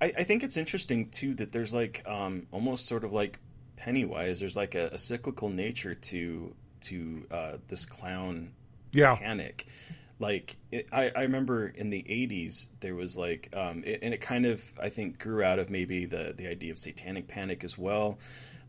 I, 0.01 0.13
I 0.17 0.23
think 0.23 0.43
it's 0.43 0.57
interesting 0.57 1.09
too 1.09 1.35
that 1.35 1.51
there's 1.51 1.73
like 1.73 2.03
um, 2.05 2.47
almost 2.51 2.85
sort 2.85 3.03
of 3.05 3.13
like 3.13 3.39
Pennywise. 3.77 4.41
There's 4.41 4.57
like 4.57 4.75
a, 4.75 4.87
a 4.87 4.97
cyclical 4.97 5.47
nature 5.49 5.95
to 5.95 6.53
to 6.81 7.25
uh, 7.31 7.51
this 7.69 7.85
clown 7.85 8.51
Yeah. 8.91 9.15
panic. 9.15 9.67
Like 10.19 10.57
it, 10.71 10.87
I, 10.91 11.11
I 11.15 11.21
remember 11.23 11.67
in 11.67 11.89
the 11.89 12.03
'80s 12.03 12.67
there 12.81 12.93
was 12.95 13.15
like, 13.17 13.49
um, 13.53 13.83
it, 13.85 13.99
and 14.01 14.13
it 14.13 14.19
kind 14.21 14.45
of 14.45 14.61
I 14.81 14.89
think 14.89 15.17
grew 15.19 15.41
out 15.43 15.59
of 15.59 15.69
maybe 15.69 16.05
the 16.05 16.33
the 16.35 16.47
idea 16.47 16.71
of 16.71 16.79
satanic 16.79 17.27
panic 17.27 17.63
as 17.63 17.77
well. 17.77 18.17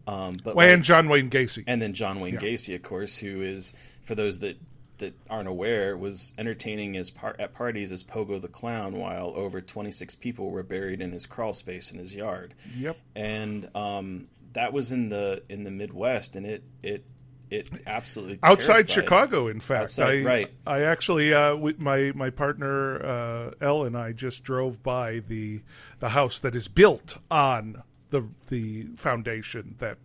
Um, 0.07 0.37
but 0.43 0.55
Well, 0.55 0.67
like- 0.67 0.75
and 0.75 0.83
John 0.85 1.09
Wayne 1.09 1.29
Gacy. 1.29 1.65
and 1.67 1.83
then 1.83 1.93
John 1.93 2.21
Wayne 2.21 2.37
Gacy, 2.39 2.75
of 2.75 2.83
course, 2.83 3.17
who 3.17 3.43
is 3.43 3.75
for 4.03 4.15
those 4.15 4.39
that 4.41 4.57
that 4.99 5.15
aren't 5.31 5.49
aware, 5.49 5.97
was 5.97 6.35
entertaining 6.39 6.97
as 6.97 7.11
par- 7.11 7.35
at 7.39 7.53
parties 7.55 7.91
as 7.91 8.05
Pogo 8.05 8.41
the 8.41 8.49
Clown, 8.49 8.99
while 8.99 9.33
over 9.35 9.61
26 9.63 10.15
people 10.17 10.51
were 10.51 10.63
buried 10.63 11.01
in 11.01 11.11
his 11.11 11.25
crawl 11.27 11.55
space 11.55 11.91
in 11.91 11.99
his 11.99 12.15
yard. 12.15 12.53
Yep. 12.77 12.99
And 13.17 13.75
um, 13.75 14.29
that 14.53 14.73
was 14.75 14.93
in 14.93 15.09
the 15.09 15.43
in 15.49 15.65
the 15.65 15.71
Midwest, 15.71 16.37
and 16.37 16.45
it 16.47 16.63
it 16.83 17.03
it 17.51 17.69
absolutely 17.87 18.39
outside 18.43 18.89
terrified- 18.89 18.91
Chicago. 18.91 19.49
In 19.49 19.61
fact, 19.61 19.83
Outside- 19.85 20.23
I, 20.23 20.29
right. 20.29 20.51
I 20.67 20.81
actually, 20.83 21.35
uh, 21.35 21.57
with 21.57 21.79
my 21.81 22.13
my 22.15 22.31
partner 22.31 23.05
uh, 23.05 23.51
Elle 23.61 23.85
and 23.85 23.97
I 23.97 24.13
just 24.13 24.45
drove 24.45 24.83
by 24.83 25.21
the 25.21 25.61
the 25.99 26.11
house 26.11 26.39
that 26.41 26.55
is 26.55 26.69
built 26.69 27.19
on 27.31 27.83
the 28.11 28.27
the 28.49 28.87
foundation 28.97 29.75
that 29.79 29.99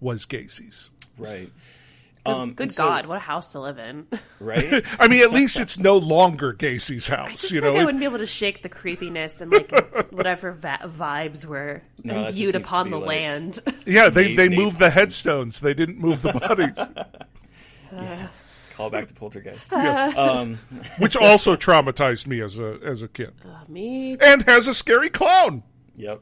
was 0.00 0.24
Gacy's. 0.26 0.90
right. 1.18 1.50
Good, 2.24 2.32
Um, 2.34 2.54
good 2.54 2.62
and 2.64 2.72
so- 2.72 2.84
God, 2.88 3.06
what 3.06 3.16
a 3.16 3.20
house 3.20 3.52
to 3.52 3.60
live 3.60 3.78
in. 3.78 4.06
right? 4.40 4.82
I 4.98 5.08
mean, 5.08 5.22
at 5.22 5.30
least 5.32 5.58
it's 5.60 5.78
no 5.78 5.98
longer 5.98 6.52
Gacy's 6.54 7.10
I 7.10 7.16
house. 7.16 7.42
just 7.42 7.52
you 7.52 7.60
know, 7.60 7.72
like 7.72 7.82
I 7.82 7.84
wouldn't 7.84 8.00
be 8.00 8.06
able 8.06 8.18
to 8.18 8.26
shake 8.26 8.62
the 8.62 8.68
creepiness 8.70 9.40
and 9.42 9.52
like 9.52 9.70
whatever 10.10 10.52
va- 10.52 10.78
vibes 10.84 11.44
were 11.44 11.82
No, 12.02 12.28
imbued 12.28 12.54
upon 12.54 12.90
the 12.90 12.98
like- 12.98 13.08
land. 13.08 13.58
yeah, 13.86 14.08
they 14.08 14.28
Nate- 14.28 14.36
they 14.38 14.48
Nate- 14.48 14.58
moved 14.58 14.78
the 14.78 14.90
headstones. 14.90 15.60
They 15.60 15.74
didn't 15.74 15.98
move 15.98 16.22
the 16.22 16.32
bodies, 16.32 18.28
Call 18.76 18.90
back 18.90 19.06
to 19.06 19.14
Poltergeist. 19.14 19.72
um, 19.72 20.58
which 20.98 21.16
also 21.16 21.54
traumatized 21.56 22.26
me 22.26 22.40
as 22.40 22.58
a 22.58 22.78
as 22.82 23.02
a 23.02 23.08
kid, 23.08 23.32
Uh, 23.44 23.64
me, 23.68 24.16
and 24.20 24.42
has 24.42 24.66
a 24.66 24.74
scary 24.74 25.10
clown. 25.10 25.62
Yep. 25.96 26.20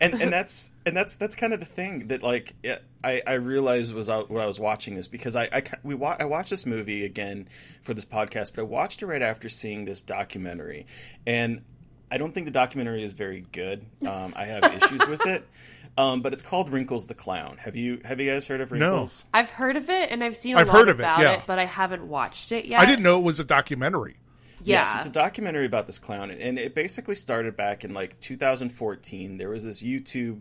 And 0.00 0.14
and 0.20 0.32
that's 0.32 0.70
and 0.84 0.96
that's 0.96 1.14
that's 1.16 1.36
kind 1.36 1.52
of 1.52 1.60
the 1.60 1.66
thing 1.66 2.08
that 2.08 2.22
like 2.22 2.54
it, 2.64 2.82
I 3.04 3.22
I 3.26 3.34
realized 3.34 3.94
was 3.94 4.08
out 4.08 4.30
when 4.30 4.42
I 4.42 4.46
was 4.46 4.58
watching 4.58 4.94
this 4.94 5.08
because 5.08 5.36
I 5.36 5.48
I 5.52 5.62
we 5.82 5.94
wa- 5.94 6.16
I 6.18 6.24
watched 6.24 6.50
this 6.50 6.66
movie 6.66 7.04
again 7.04 7.48
for 7.82 7.94
this 7.94 8.04
podcast, 8.04 8.54
but 8.54 8.62
I 8.62 8.64
watched 8.64 9.02
it 9.02 9.06
right 9.06 9.22
after 9.22 9.48
seeing 9.48 9.84
this 9.84 10.02
documentary, 10.02 10.86
and 11.26 11.62
I 12.10 12.18
don't 12.18 12.32
think 12.32 12.46
the 12.46 12.52
documentary 12.52 13.02
is 13.02 13.12
very 13.12 13.44
good. 13.52 13.84
Um, 14.06 14.34
I 14.36 14.44
have 14.46 14.64
issues 14.82 15.06
with 15.06 15.26
it. 15.26 15.46
Um, 15.96 16.22
but 16.22 16.32
it's 16.32 16.42
called 16.42 16.70
Wrinkles 16.70 17.06
the 17.06 17.14
Clown. 17.14 17.56
Have 17.58 17.76
you 17.76 18.00
have 18.04 18.18
you 18.18 18.28
guys 18.28 18.48
heard 18.48 18.60
of 18.60 18.72
Wrinkles? 18.72 19.24
No. 19.32 19.38
I've 19.38 19.50
heard 19.50 19.76
of 19.76 19.88
it 19.88 20.10
and 20.10 20.24
I've 20.24 20.34
seen 20.34 20.56
a 20.56 20.58
I've 20.58 20.66
lot 20.66 20.76
heard 20.76 20.88
of 20.88 20.98
it, 20.98 21.04
about 21.04 21.20
yeah. 21.20 21.32
it, 21.34 21.42
but 21.46 21.60
I 21.60 21.66
haven't 21.66 22.08
watched 22.08 22.50
it 22.50 22.64
yet. 22.64 22.80
I 22.80 22.86
didn't 22.86 23.04
know 23.04 23.20
it 23.20 23.22
was 23.22 23.38
a 23.38 23.44
documentary. 23.44 24.16
Yeah, 24.60 24.80
Yes, 24.80 24.96
it's 24.96 25.06
a 25.06 25.12
documentary 25.12 25.66
about 25.66 25.86
this 25.86 26.00
clown, 26.00 26.32
and 26.32 26.58
it 26.58 26.74
basically 26.74 27.14
started 27.14 27.56
back 27.56 27.84
in 27.84 27.94
like 27.94 28.18
2014. 28.18 29.36
There 29.38 29.50
was 29.50 29.62
this 29.62 29.82
YouTube 29.82 30.40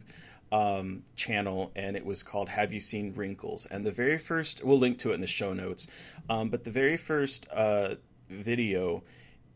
um, 0.53 1.03
channel, 1.15 1.71
and 1.75 1.95
it 1.97 2.05
was 2.05 2.21
called 2.23 2.47
"Have 2.49 2.71
You 2.71 2.79
Seen 2.79 3.13
Wrinkles?" 3.15 3.65
And 3.65 3.85
the 3.85 3.91
very 3.91 4.17
first, 4.19 4.63
we'll 4.63 4.77
link 4.79 4.99
to 4.99 5.11
it 5.11 5.15
in 5.15 5.21
the 5.21 5.27
show 5.27 5.53
notes. 5.53 5.87
Um, 6.29 6.49
but 6.49 6.63
the 6.63 6.71
very 6.71 6.97
first 6.97 7.47
uh, 7.51 7.95
video 8.29 9.03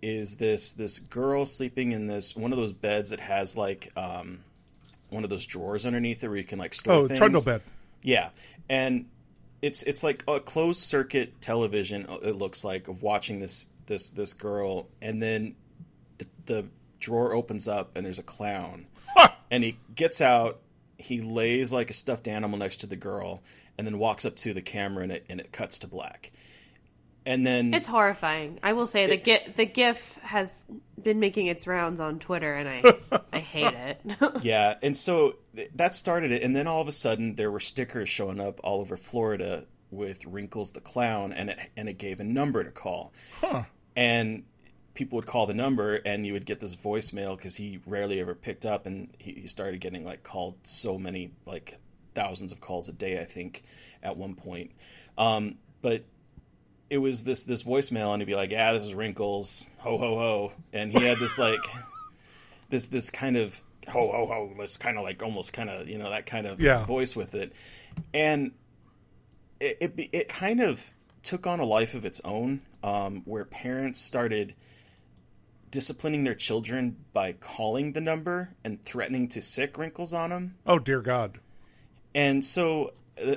is 0.02 0.36
this 0.38 0.74
this 0.74 1.00
girl 1.00 1.46
sleeping 1.46 1.92
in 1.92 2.08
this 2.08 2.36
one 2.36 2.52
of 2.52 2.58
those 2.58 2.74
beds 2.74 3.10
that 3.12 3.20
has 3.20 3.56
like 3.58 3.92
um, 3.96 4.40
one 5.10 5.24
of 5.24 5.30
those 5.30 5.46
drawers 5.46 5.86
underneath 5.86 6.24
it 6.24 6.28
where 6.28 6.38
you 6.38 6.44
can 6.44 6.60
like 6.60 6.74
store 6.76 6.94
Oh, 6.94 7.08
things. 7.08 7.20
trundle 7.20 7.44
bed. 7.44 7.62
Yeah, 8.02 8.30
and 8.70 9.06
it's 9.62 9.84
it's 9.84 10.04
like 10.04 10.24
a 10.28 10.40
closed 10.40 10.82
circuit 10.82 11.42
television. 11.42 12.06
uh, 12.10 12.18
It 12.24 12.36
looks 12.36 12.64
like 12.64 12.88
of 12.88 13.02
watching 13.04 13.40
this 13.40 13.70
this 13.86 14.10
this 14.10 14.34
girl, 14.34 14.88
and 15.02 15.22
then 15.22 15.56
the, 16.18 16.26
the 16.46 16.66
drawer 17.00 17.34
opens 17.34 17.68
up 17.68 17.96
and 17.96 18.06
there's 18.06 18.20
a 18.20 18.24
clown, 18.24 18.88
and 19.52 19.64
he 19.64 19.78
gets 19.96 20.22
out. 20.22 20.60
He 20.98 21.22
lays 21.22 21.72
like 21.72 21.90
a 21.90 21.94
stuffed 21.94 22.28
animal 22.28 22.58
next 22.58 22.78
to 22.78 22.88
the 22.88 22.96
girl, 22.96 23.42
and 23.78 23.86
then 23.86 24.00
walks 24.00 24.26
up 24.26 24.36
to 24.38 24.54
the 24.54 24.62
camera, 24.62 25.04
and 25.04 25.12
it 25.12 25.26
and 25.30 25.40
it 25.40 25.52
cuts 25.52 25.80
to 25.80 25.88
black. 25.88 26.32
And 27.26 27.46
then 27.46 27.74
It's 27.74 27.88
horrifying. 27.88 28.58
I 28.64 28.72
will 28.72 28.88
say 28.88 29.06
the 29.06 29.18
gif 29.18 29.56
the 29.58 29.66
GIF 29.66 30.18
has 30.24 30.66
been 31.02 31.20
making 31.20 31.48
its 31.48 31.68
rounds 31.68 32.00
on 32.00 32.20
Twitter, 32.20 32.54
and 32.54 32.70
I 32.70 33.20
I 33.34 33.40
hate 33.40 33.74
it. 33.74 34.02
yeah, 34.42 34.76
and 34.82 34.96
so 34.96 35.36
that 35.76 35.94
started 35.94 36.32
it, 36.32 36.42
and 36.42 36.56
then 36.56 36.68
all 36.68 36.82
of 36.82 36.88
a 36.88 36.92
sudden 36.94 37.36
there 37.36 37.52
were 37.52 37.60
stickers 37.60 38.08
showing 38.08 38.40
up 38.40 38.60
all 38.64 38.80
over 38.80 38.96
Florida 38.96 39.66
with 39.92 40.26
Wrinkles 40.26 40.72
the 40.72 40.80
clown, 40.82 41.34
and 41.34 41.50
it 41.50 41.60
and 41.76 41.90
it 41.90 41.98
gave 41.98 42.20
a 42.22 42.24
number 42.24 42.64
to 42.64 42.72
call, 42.72 43.12
Huh. 43.42 43.64
and 43.96 44.44
people 44.98 45.16
would 45.18 45.28
call 45.28 45.46
the 45.46 45.54
number, 45.54 45.96
and 45.96 46.26
you 46.26 46.34
would 46.34 46.46
get 46.48 46.60
this 46.60 46.76
voicemail 46.76 47.38
because 47.38 47.56
he 47.56 47.80
rarely 47.86 48.20
ever 48.20 48.34
picked 48.34 48.66
up, 48.66 48.88
and 48.88 49.10
he, 49.20 49.32
he 49.34 49.48
started 49.48 49.80
getting 49.80 50.04
like 50.04 50.24
called 50.24 50.56
so 50.64 50.98
many 50.98 51.30
like 51.46 51.78
thousands 52.16 52.52
of 52.52 52.60
calls 52.60 52.90
a 52.90 52.94
day, 52.94 53.20
I 53.20 53.24
think, 53.24 53.62
at 54.02 54.18
one 54.18 54.34
point, 54.34 54.72
um, 55.16 55.60
but 55.84 56.04
it 56.90 56.98
was 56.98 57.24
this 57.24 57.44
this 57.44 57.64
voicemail, 57.64 58.12
and 58.12 58.22
he'd 58.22 58.26
be 58.26 58.34
like, 58.36 58.50
"Yeah, 58.50 58.74
this 58.74 58.84
is 58.86 58.96
Wrinkles, 58.96 59.68
ho 59.78 59.98
ho 60.00 60.16
ho," 60.18 60.52
and 60.74 60.92
he 60.92 61.04
had 61.04 61.20
this 61.20 61.38
like 61.48 61.62
this 62.70 62.86
this 62.88 63.12
kind 63.12 63.38
of 63.38 63.62
ho 63.88 64.12
ho 64.12 64.26
ho, 64.26 64.52
this 64.58 64.78
kind 64.78 64.98
of 64.98 65.04
like 65.04 65.22
almost 65.22 65.54
kind 65.54 65.70
of 65.70 65.88
you 65.88 66.00
know 66.00 66.10
that 66.10 66.26
kind 66.26 66.48
of 66.48 66.60
Yeah. 66.60 66.86
voice 66.86 67.16
with 67.16 67.36
it, 67.36 67.54
and 68.16 68.52
it 69.60 69.78
it, 69.80 70.10
it 70.12 70.28
kind 70.30 70.60
of 70.60 70.92
took 71.22 71.46
on 71.46 71.60
a 71.60 71.66
life 71.66 71.94
of 71.94 72.04
its 72.04 72.20
own, 72.24 72.62
um, 72.84 73.22
where 73.26 73.46
parents 73.46 74.00
started 74.00 74.56
disciplining 75.78 76.24
their 76.24 76.34
children 76.34 76.98
by 77.14 77.32
calling 77.34 77.94
the 77.94 78.02
number 78.02 78.50
and 78.64 78.84
threatening 78.84 79.28
to 79.28 79.40
sick 79.40 79.78
wrinkles 79.78 80.12
on 80.12 80.32
them 80.32 80.56
Oh 80.66 80.80
dear 80.80 81.02
God! 81.02 81.40
and 82.16 82.44
so 82.44 82.94
uh, 83.24 83.36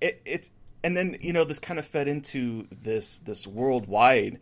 it 0.00 0.22
it's 0.24 0.50
and 0.82 0.96
then 0.96 1.18
you 1.20 1.34
know 1.34 1.44
this 1.44 1.58
kind 1.58 1.78
of 1.78 1.86
fed 1.86 2.08
into 2.08 2.66
this 2.70 3.18
this 3.18 3.46
worldwide 3.46 4.40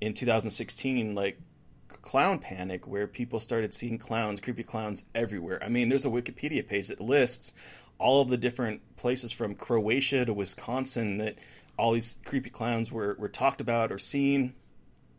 in 0.00 0.14
2016 0.14 1.12
like 1.16 1.40
clown 1.88 2.38
panic 2.38 2.86
where 2.86 3.08
people 3.08 3.40
started 3.40 3.74
seeing 3.74 3.98
clowns 3.98 4.38
creepy 4.38 4.62
clowns 4.62 5.04
everywhere. 5.12 5.60
I 5.60 5.68
mean 5.68 5.88
there's 5.88 6.06
a 6.06 6.08
wikipedia 6.08 6.64
page 6.64 6.86
that 6.86 7.00
lists 7.00 7.52
all 7.98 8.22
of 8.22 8.28
the 8.28 8.38
different 8.38 8.80
places 8.96 9.32
from 9.32 9.56
croatia 9.56 10.24
to 10.24 10.32
wisconsin 10.32 11.18
that 11.18 11.36
all 11.76 11.94
these 11.94 12.18
creepy 12.24 12.50
clowns 12.50 12.92
were, 12.92 13.16
were 13.18 13.28
talked 13.28 13.60
about 13.60 13.90
or 13.90 13.98
seen 13.98 14.54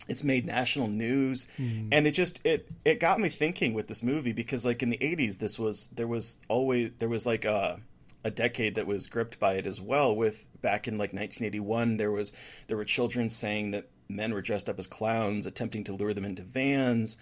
it's 0.07 0.23
made 0.23 0.45
national 0.45 0.87
news. 0.87 1.47
And 1.91 2.07
it 2.07 2.11
just 2.11 2.39
it 2.45 2.67
it 2.83 2.99
got 2.99 3.19
me 3.19 3.29
thinking 3.29 3.73
with 3.73 3.87
this 3.87 4.03
movie 4.03 4.33
because 4.33 4.65
like 4.65 4.83
in 4.83 4.89
the 4.89 4.97
80s 4.97 5.37
this 5.37 5.57
was 5.57 5.87
there 5.87 6.07
was 6.07 6.37
always 6.49 6.91
there 6.99 7.09
was 7.09 7.25
like 7.25 7.45
a 7.45 7.79
a 8.25 8.31
decade 8.31 8.75
that 8.75 8.87
was 8.87 9.07
gripped 9.07 9.37
by 9.37 9.53
it 9.53 9.67
as 9.67 9.81
well 9.81 10.15
with 10.15 10.47
back 10.61 10.87
in 10.87 10.93
like 10.93 11.11
1981 11.11 11.97
there 11.97 12.11
was 12.11 12.31
there 12.67 12.77
were 12.77 12.85
children 12.85 13.29
saying 13.29 13.71
that 13.71 13.89
men 14.09 14.33
were 14.33 14.41
dressed 14.41 14.69
up 14.69 14.79
as 14.79 14.87
clowns 14.87 15.47
attempting 15.47 15.83
to 15.85 15.93
lure 15.93 16.13
them 16.13 16.25
into 16.25 16.43
vans. 16.43 17.17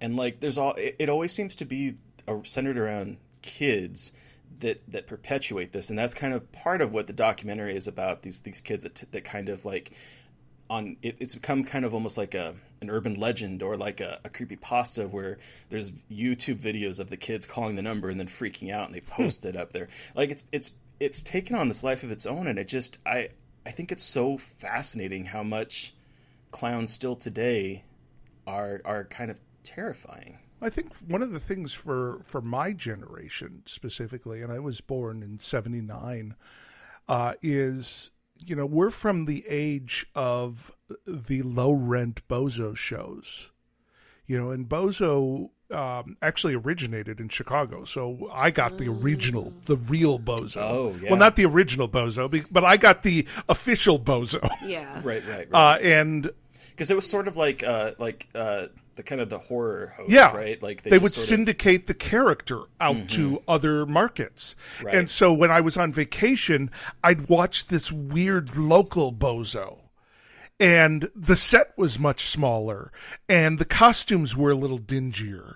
And 0.00 0.16
like 0.16 0.40
there's 0.40 0.58
all 0.58 0.74
it, 0.74 0.96
it 0.98 1.08
always 1.08 1.32
seems 1.32 1.56
to 1.56 1.64
be 1.64 1.96
uh, 2.26 2.38
centered 2.44 2.78
around 2.78 3.18
kids 3.42 4.12
that 4.60 4.80
that 4.88 5.06
perpetuate 5.06 5.72
this. 5.72 5.90
And 5.90 5.98
that's 5.98 6.14
kind 6.14 6.34
of 6.34 6.50
part 6.52 6.80
of 6.80 6.92
what 6.92 7.06
the 7.06 7.12
documentary 7.12 7.76
is 7.76 7.88
about 7.88 8.22
these 8.22 8.40
these 8.40 8.60
kids 8.60 8.84
that, 8.84 9.04
that 9.12 9.24
kind 9.24 9.48
of 9.48 9.64
like 9.64 9.92
on 10.70 10.96
it, 11.02 11.16
it's 11.20 11.34
become 11.34 11.64
kind 11.64 11.84
of 11.84 11.94
almost 11.94 12.18
like 12.18 12.34
a 12.34 12.54
an 12.80 12.90
urban 12.90 13.14
legend 13.14 13.62
or 13.62 13.76
like 13.76 14.00
a, 14.00 14.20
a 14.24 14.30
creepy 14.30 14.56
pasta 14.56 15.08
where 15.08 15.38
there's 15.68 15.90
YouTube 16.10 16.58
videos 16.58 17.00
of 17.00 17.10
the 17.10 17.16
kids 17.16 17.46
calling 17.46 17.76
the 17.76 17.82
number 17.82 18.08
and 18.08 18.20
then 18.20 18.28
freaking 18.28 18.72
out 18.72 18.86
and 18.86 18.94
they 18.94 19.00
post 19.00 19.44
it 19.44 19.56
up 19.56 19.72
there. 19.72 19.88
Like 20.14 20.30
it's 20.30 20.44
it's 20.52 20.70
it's 21.00 21.22
taken 21.22 21.56
on 21.56 21.68
this 21.68 21.84
life 21.84 22.02
of 22.02 22.10
its 22.10 22.26
own 22.26 22.46
and 22.46 22.58
it 22.58 22.68
just 22.68 22.98
I 23.06 23.30
I 23.66 23.70
think 23.70 23.92
it's 23.92 24.04
so 24.04 24.38
fascinating 24.38 25.26
how 25.26 25.42
much 25.42 25.94
clowns 26.50 26.92
still 26.92 27.16
today 27.16 27.84
are 28.46 28.80
are 28.84 29.04
kind 29.04 29.30
of 29.30 29.38
terrifying. 29.62 30.38
I 30.60 30.70
think 30.70 30.96
one 31.06 31.22
of 31.22 31.30
the 31.30 31.38
things 31.38 31.72
for 31.72 32.20
for 32.24 32.40
my 32.40 32.72
generation 32.72 33.62
specifically, 33.66 34.42
and 34.42 34.52
I 34.52 34.58
was 34.58 34.80
born 34.80 35.22
in 35.22 35.38
'79, 35.38 36.34
uh, 37.08 37.34
is 37.42 38.10
you 38.44 38.56
know 38.56 38.66
we're 38.66 38.90
from 38.90 39.24
the 39.24 39.44
age 39.48 40.06
of 40.14 40.74
the 41.06 41.42
low 41.42 41.72
rent 41.72 42.26
bozo 42.28 42.76
shows, 42.76 43.50
you 44.26 44.38
know, 44.38 44.50
and 44.50 44.68
bozo 44.68 45.50
um, 45.70 46.16
actually 46.22 46.54
originated 46.54 47.20
in 47.20 47.28
Chicago, 47.28 47.84
so 47.84 48.30
I 48.32 48.50
got 48.50 48.78
the 48.78 48.88
original, 48.88 49.52
the 49.66 49.76
real 49.76 50.18
bozo. 50.18 50.62
Oh, 50.62 50.96
yeah. 51.02 51.10
Well, 51.10 51.18
not 51.18 51.36
the 51.36 51.44
original 51.44 51.88
bozo, 51.88 52.46
but 52.50 52.64
I 52.64 52.76
got 52.76 53.02
the 53.02 53.26
official 53.48 53.98
bozo. 53.98 54.48
yeah, 54.64 55.00
Right, 55.04 55.22
right, 55.26 55.48
right. 55.50 55.76
Uh, 55.76 55.78
and 55.78 56.30
Because 56.70 56.90
it 56.90 56.94
was 56.94 57.08
sort 57.08 57.28
of 57.28 57.36
like 57.36 57.62
uh 57.62 57.92
like 57.98 58.28
uh 58.34 58.66
the 58.98 59.02
kind 59.04 59.20
of 59.20 59.30
the 59.30 59.38
horror 59.38 59.94
host, 59.96 60.10
yeah, 60.10 60.36
right? 60.36 60.62
Like 60.62 60.82
they, 60.82 60.90
just 60.90 61.02
would 61.02 61.12
sort 61.12 61.22
of- 61.22 61.28
syndicate 61.28 61.86
the 61.86 61.94
character 61.94 62.62
out 62.80 63.08
to 63.10 63.42
other 63.48 63.86
markets. 63.86 64.56
Right. 64.82 64.94
And 64.94 65.08
so 65.08 65.32
when 65.32 65.50
I 65.50 65.62
was 65.62 65.78
on 65.78 65.92
vacation, 65.92 66.70
I'd 67.02 67.28
watch 67.28 67.68
this 67.68 67.90
weird 67.90 68.56
local 68.56 69.12
bozo. 69.12 69.78
And 70.60 71.08
the 71.14 71.36
set 71.36 71.78
was 71.78 72.00
much 72.00 72.22
smaller, 72.24 72.90
and 73.28 73.60
the 73.60 73.64
costumes 73.64 74.36
were 74.36 74.50
a 74.50 74.56
little 74.56 74.80
dingier. 74.80 75.54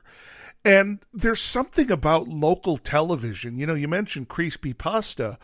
And 0.64 1.00
there's 1.12 1.42
something 1.42 1.90
about 1.90 2.28
local 2.28 2.78
television. 2.78 3.58
You 3.58 3.66
know, 3.66 3.74
you 3.74 3.88
mentioned 3.88 4.28
creepy 4.28 4.72
pasta, 4.72 5.36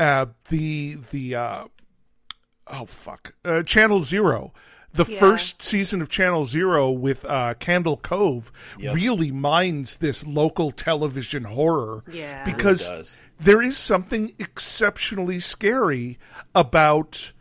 uh, 0.00 0.26
the 0.48 0.98
the 1.12 1.36
uh, 1.36 1.64
oh 2.66 2.86
fuck, 2.86 3.36
uh, 3.44 3.62
Channel 3.62 4.00
Zero. 4.00 4.52
The 4.94 5.04
Yeah. 5.08 5.18
first 5.18 5.60
season 5.62 6.00
of 6.02 6.08
Channel 6.08 6.44
Zero 6.46 6.90
with 6.90 7.24
uh, 7.24 7.54
Candle 7.54 7.96
Cove 7.98 8.50
Yep. 8.78 8.94
really 8.94 9.30
mines 9.30 9.96
this 9.98 10.26
local 10.26 10.70
television 10.70 11.44
horror. 11.44 12.02
Yeah. 12.10 12.42
It 12.42 12.46
really 12.46 12.56
because 12.56 13.16
there 13.40 13.60
is 13.62 13.76
something 13.76 14.32
exceptionally 14.38 15.40
scary 15.40 16.18
about 16.54 17.32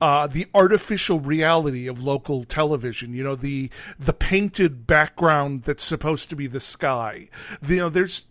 uh, 0.00 0.26
the 0.26 0.46
artificial 0.54 1.20
reality 1.20 1.86
of 1.86 2.00
local 2.02 2.44
television. 2.44 3.12
You 3.12 3.22
know, 3.22 3.34
the 3.34 3.70
the 3.98 4.14
painted 4.14 4.86
background 4.86 5.64
that's 5.64 5.84
supposed 5.84 6.30
to 6.30 6.36
be 6.36 6.46
the 6.46 6.60
sky. 6.60 7.28
You 7.66 7.76
know, 7.76 7.88
there's. 7.90 8.26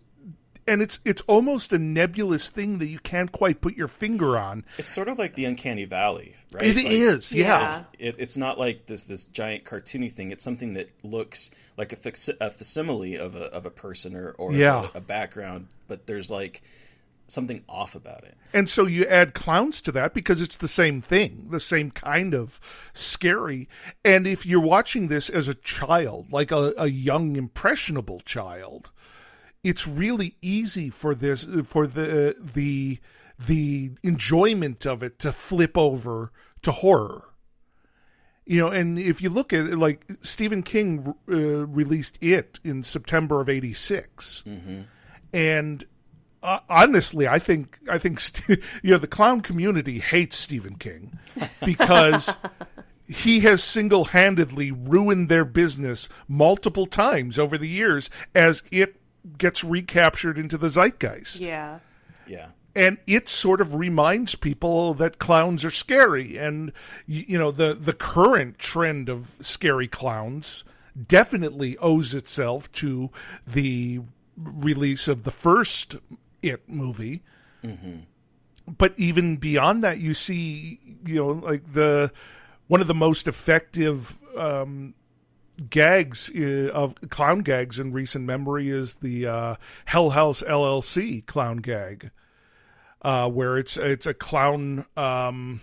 And 0.69 0.81
it's 0.81 0.99
it's 1.03 1.21
almost 1.23 1.73
a 1.73 1.79
nebulous 1.79 2.49
thing 2.49 2.77
that 2.79 2.87
you 2.87 2.99
can't 2.99 3.31
quite 3.31 3.59
put 3.59 3.75
your 3.75 3.87
finger 3.87 4.37
on. 4.37 4.63
It's 4.77 4.93
sort 4.93 5.07
of 5.09 5.17
like 5.17 5.35
the 5.35 5.45
uncanny 5.45 5.85
valley, 5.85 6.35
right? 6.53 6.63
It 6.63 6.77
It 6.77 6.85
is, 6.85 7.31
is, 7.31 7.33
yeah. 7.33 7.83
It, 7.97 8.15
it's 8.19 8.37
not 8.37 8.59
like 8.59 8.85
this 8.85 9.03
this 9.05 9.25
giant 9.25 9.65
cartoony 9.65 10.11
thing. 10.11 10.31
It's 10.31 10.43
something 10.43 10.75
that 10.75 10.89
looks 11.03 11.51
like 11.77 11.91
a, 11.91 11.95
fac- 11.95 12.35
a 12.39 12.49
facsimile 12.51 13.15
of 13.17 13.35
a 13.35 13.45
of 13.45 13.65
a 13.65 13.71
person 13.71 14.15
or 14.15 14.31
or 14.37 14.53
Yeah. 14.53 14.89
a, 14.93 14.99
a 14.99 15.01
background, 15.01 15.67
but 15.87 16.05
there's 16.07 16.29
like 16.29 16.61
something 17.27 17.63
off 17.69 17.95
about 17.95 18.23
it. 18.23 18.35
And 18.53 18.67
so 18.67 18.85
you 18.87 19.05
add 19.05 19.35
clowns 19.35 19.81
to 19.83 19.91
that 19.93 20.13
because 20.15 20.41
it's 20.41 20.57
the 20.57 20.67
same 20.67 20.99
thing, 21.01 21.47
the 21.51 21.59
same 21.59 21.91
kind 21.91 22.33
of 22.33 22.59
scary. 22.93 23.69
And 24.03 24.25
if 24.25 24.45
you're 24.45 24.61
watching 24.63 25.07
this 25.07 25.29
as 25.29 25.47
a 25.47 25.53
child, 25.53 26.31
like 26.31 26.51
a, 26.51 26.73
a 26.77 26.87
young, 26.87 27.35
impressionable 27.35 28.21
child, 28.21 28.89
it's 29.63 29.87
really 29.87 30.33
easy 30.41 30.89
for 30.89 31.15
this 31.15 31.43
for 31.65 31.87
the 31.87 32.35
the 32.53 32.99
the 33.47 33.91
enjoyment 34.03 34.85
of 34.85 35.03
it 35.03 35.19
to 35.19 35.31
flip 35.31 35.77
over 35.77 36.31
to 36.61 36.71
horror. 36.71 37.23
You 38.45 38.61
know, 38.61 38.67
and 38.69 38.97
if 38.97 39.21
you 39.21 39.29
look 39.29 39.53
at 39.53 39.67
it, 39.67 39.77
like 39.77 40.05
Stephen 40.21 40.63
King 40.63 41.13
uh, 41.29 41.67
released 41.67 42.17
it 42.21 42.59
in 42.63 42.83
September 42.83 43.39
of 43.41 43.47
'86, 43.49 44.43
and 45.33 45.85
uh, 46.41 46.59
honestly, 46.67 47.27
I 47.27 47.37
think 47.37 47.77
I 47.89 47.97
think 47.99 48.19
St- 48.21 48.59
you 48.81 48.91
know 48.91 48.97
the 48.97 49.07
clown 49.07 49.41
community 49.41 49.99
hates 49.99 50.35
Stephen 50.35 50.75
King 50.75 51.19
because 51.63 52.35
he 53.07 53.41
has 53.41 53.63
single-handedly 53.63 54.71
ruined 54.71 55.29
their 55.29 55.45
business 55.45 56.09
multiple 56.27 56.85
times 56.85 57.37
over 57.39 57.57
the 57.57 57.67
years 57.67 58.09
as 58.33 58.63
it 58.71 58.98
gets 59.37 59.63
recaptured 59.63 60.37
into 60.37 60.57
the 60.57 60.69
zeitgeist. 60.69 61.39
Yeah. 61.39 61.79
Yeah. 62.27 62.49
And 62.75 62.97
it 63.07 63.27
sort 63.27 63.61
of 63.61 63.75
reminds 63.75 64.35
people 64.35 64.93
that 64.95 65.19
clowns 65.19 65.65
are 65.65 65.71
scary, 65.71 66.37
and 66.37 66.71
you 67.07 67.37
know 67.37 67.51
the 67.51 67.73
the 67.73 67.93
current 67.93 68.59
trend 68.59 69.09
of 69.09 69.35
scary 69.41 69.87
clowns 69.87 70.63
definitely 71.07 71.77
owes 71.79 72.13
itself 72.13 72.71
to 72.73 73.09
the 73.47 74.01
release 74.37 75.07
of 75.07 75.23
the 75.23 75.31
first 75.31 75.97
It 76.41 76.69
movie. 76.69 77.23
But 78.77 78.93
even 78.97 79.37
beyond 79.37 79.83
that, 79.83 79.97
you 79.97 80.13
see, 80.13 80.79
you 81.05 81.15
know, 81.15 81.29
like 81.29 81.73
the 81.73 82.11
one 82.67 82.81
of 82.81 82.87
the 82.87 82.93
most 82.93 83.27
effective 83.27 84.15
um, 84.37 84.93
gags 85.69 86.29
uh, 86.35 86.69
of 86.73 86.95
clown 87.09 87.39
gags 87.39 87.79
in 87.79 87.91
recent 87.91 88.25
memory 88.25 88.69
is 88.69 88.95
the 88.97 89.27
uh, 89.27 89.55
Hell 89.85 90.11
House 90.11 90.41
LLC 90.43 91.25
clown 91.25 91.57
gag, 91.57 92.11
uh, 93.01 93.29
where 93.29 93.57
it's 93.57 93.77
it's 93.77 94.05
a 94.07 94.13
clown 94.13 94.85
um, 94.97 95.61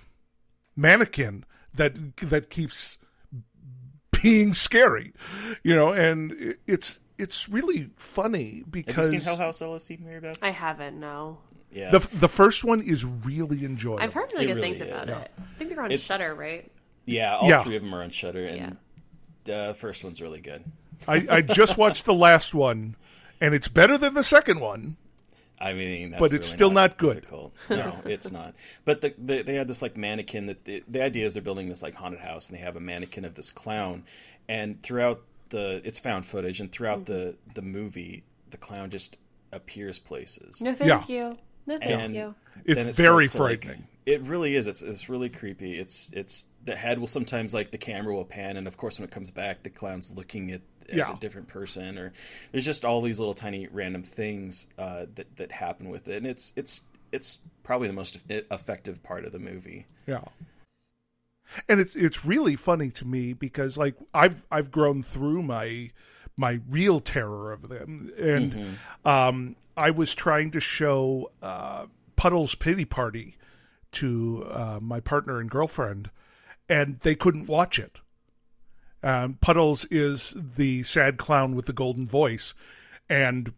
mannequin 0.77 1.45
that 1.75 2.17
that 2.19 2.51
keeps 2.51 2.99
being 4.23 4.53
scary, 4.53 5.13
you 5.63 5.75
know, 5.75 5.93
and 5.93 6.57
it's 6.67 7.01
it's 7.19 7.49
really 7.49 7.91
funny 7.97 8.63
because 8.69 8.95
Have 8.95 8.97
because 8.97 9.13
you 9.13 9.21
seen 9.21 9.27
Hell 9.29 9.37
House 9.47 9.61
LLC, 9.61 10.01
Mary 10.01 10.21
Beth? 10.21 10.39
I 10.43 10.51
haven't, 10.51 10.99
no. 10.99 11.39
Yeah. 11.71 11.91
the 11.91 11.99
the 12.17 12.29
first 12.29 12.65
one 12.65 12.81
is 12.81 13.05
really 13.05 13.65
enjoyable. 13.65 14.03
I've 14.03 14.15
heard 14.15 14.33
really 14.33 14.45
It 14.45 14.49
good 14.49 14.57
really 14.57 14.79
things 14.79 14.91
about 14.91 15.09
is. 15.11 15.17
it. 15.19 15.31
I 15.39 15.59
think 15.59 15.71
they're 15.71 15.81
on 15.83 15.91
It's- 15.91 16.07
Shudder, 16.07 16.35
right? 16.35 16.71
yeah, 17.05 17.37
all 17.37 17.49
Yeah. 17.49 17.63
three 17.63 17.77
of 17.77 17.83
them 17.83 17.95
are 17.95 18.03
on 18.03 18.11
Shudder, 18.11 18.47
and 18.47 18.77
the 19.47 19.75
first 19.79 20.05
one's 20.05 20.21
really 20.21 20.41
good. 20.41 20.63
I, 21.09 21.27
I 21.31 21.41
just 21.43 21.79
watched 21.79 22.05
the 22.05 22.15
last 22.15 22.55
one, 22.55 22.95
and 23.41 23.55
it's 23.55 23.69
better 23.69 23.97
than 23.99 24.15
the 24.15 24.23
second 24.25 24.61
one. 24.61 24.97
I 25.59 25.73
mean, 25.73 26.11
that's 26.11 26.21
But 26.21 26.27
it's 26.35 26.49
really 26.49 26.57
still 26.57 26.71
not 26.71 26.99
good. 26.99 27.15
difficult. 27.23 27.55
No, 27.71 27.99
it's 28.05 28.31
not. 28.31 28.55
But 28.85 29.01
the, 29.01 29.15
the, 29.17 29.41
they 29.43 29.55
had 29.55 29.67
this 29.69 29.81
like 29.81 29.97
mannequin 29.97 30.47
that 30.47 30.65
the, 30.67 30.85
the 30.87 31.03
idea 31.03 31.25
is 31.25 31.33
they're 31.33 31.43
building 31.43 31.69
this 31.71 31.83
like 31.83 31.95
haunted 31.95 32.21
house, 32.21 32.51
and 32.51 32.59
they 32.59 32.63
have 32.63 32.77
a 32.77 32.81
mannequin 32.81 33.25
of 33.25 33.35
this 33.35 33.51
clown, 33.51 34.05
and 34.49 34.83
throughout 34.83 35.23
the 35.49 35.81
it's 35.85 35.99
found 35.99 36.27
footage, 36.27 36.61
and 36.61 36.71
throughout 36.71 37.07
the 37.07 37.37
the 37.55 37.63
movie, 37.63 38.23
the 38.51 38.59
clown 38.59 38.91
just 38.91 39.17
appears 39.53 39.99
places. 39.99 40.61
No, 40.61 40.75
thank 40.75 40.89
Yeah. 40.89 41.05
you. 41.09 41.39
No, 41.67 41.79
thank 41.79 41.91
and 41.91 42.15
you. 42.15 42.35
It's 42.67 42.81
it 42.81 42.95
very 43.03 43.25
starts 43.27 43.37
to, 43.37 43.43
like- 43.43 43.65
frightening. 43.65 43.87
It 44.07 44.23
really 44.23 44.55
is. 44.57 44.67
It's 44.69 44.83
it's 44.83 45.09
really 45.09 45.29
creepy. 45.29 45.79
It's 45.79 46.13
it's 46.13 46.47
the 46.65 46.77
head 46.77 46.99
will 46.99 47.07
sometimes 47.09 47.53
like 47.53 47.71
the 47.73 47.79
camera 47.79 48.15
will 48.15 48.25
pan, 48.25 48.57
and 48.57 48.67
of 48.67 48.77
course 48.77 48.99
when 48.99 49.05
it 49.09 49.11
comes 49.11 49.31
back, 49.31 49.63
the 49.63 49.71
clown's 49.71 50.15
looking 50.15 50.51
at, 50.53 50.63
at 50.89 50.95
Yeah. 50.95 51.17
a 51.17 51.19
different 51.21 51.49
person, 51.49 51.99
or 51.99 52.13
there's 52.53 52.65
just 52.65 52.85
all 52.85 53.03
these 53.03 53.19
little 53.19 53.35
tiny 53.35 53.67
random 53.67 54.03
things 54.05 54.69
uh, 54.79 55.07
that 55.17 55.37
that 55.37 55.53
happen 55.53 55.89
with 55.89 56.09
it, 56.09 56.17
and 56.19 56.27
it's 56.27 56.53
it's 56.57 56.85
it's 57.13 57.39
probably 57.63 57.89
the 57.89 57.95
most 57.95 58.19
effective 58.31 59.03
part 59.03 59.25
of 59.25 59.33
the 59.33 59.39
movie. 59.39 59.87
Yeah. 60.07 60.25
And 61.69 61.79
it's 61.81 61.95
it's 61.95 62.25
really 62.25 62.57
funny 62.57 62.91
to 62.91 63.05
me 63.07 63.33
because 63.33 63.77
like 63.77 63.95
I've 64.13 64.45
I've 64.51 64.71
grown 64.71 65.03
through 65.03 65.43
my 65.43 65.91
my 66.37 66.61
real 66.69 67.01
terror 67.01 67.53
of 67.53 67.69
them, 67.69 68.13
and 68.19 68.77
um, 69.05 69.57
I 69.77 69.91
was 69.93 70.15
trying 70.15 70.51
to 70.51 70.61
show 70.61 71.31
uh, 71.43 71.87
Puddle's 72.17 72.55
Pity 72.57 72.85
Party 72.85 73.37
to 73.97 74.47
uh, 74.51 74.79
my 74.81 75.01
partner 75.01 75.39
and 75.39 75.51
girlfriend, 75.51 76.11
and 76.69 77.01
they 77.01 77.15
couldn't 77.15 77.49
watch 77.49 77.79
it. 77.79 78.01
Um, 79.03 79.35
Puddles 79.41 79.85
is 79.91 80.37
the 80.37 80.83
sad 80.83 81.17
clown 81.17 81.55
with 81.55 81.67
the 81.67 81.73
golden 81.73 82.07
voice, 82.07 82.55
and 83.09 83.53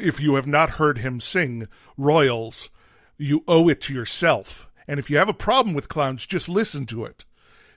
if 0.00 0.20
you 0.20 0.36
have 0.36 0.46
not 0.46 0.70
heard 0.70 0.98
him 0.98 1.20
sing 1.20 1.68
Royals, 1.96 2.70
you 3.18 3.44
owe 3.46 3.68
it 3.68 3.80
to 3.82 3.94
yourself. 3.94 4.68
And 4.88 4.98
if 4.98 5.10
you 5.10 5.18
have 5.18 5.28
a 5.28 5.34
problem 5.34 5.74
with 5.74 5.88
clowns, 5.88 6.26
just 6.26 6.48
listen 6.48 6.86
to 6.86 7.04
it 7.04 7.24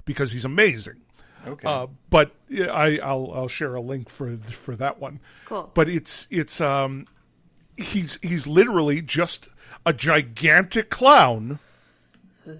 because 0.05 0.31
he's 0.31 0.45
amazing. 0.45 1.01
Okay. 1.45 1.67
Uh, 1.67 1.87
but 2.09 2.31
I, 2.51 2.99
I'll 3.03 3.31
I'll 3.33 3.47
share 3.47 3.75
a 3.75 3.81
link 3.81 4.09
for 4.09 4.37
for 4.37 4.75
that 4.77 4.99
one. 4.99 5.19
Cool. 5.45 5.69
But 5.73 5.89
it's 5.89 6.27
it's 6.29 6.61
um 6.61 7.05
he's 7.77 8.17
he's 8.21 8.47
literally 8.47 9.01
just 9.01 9.49
a 9.85 9.93
gigantic 9.93 10.89
clown 10.89 11.59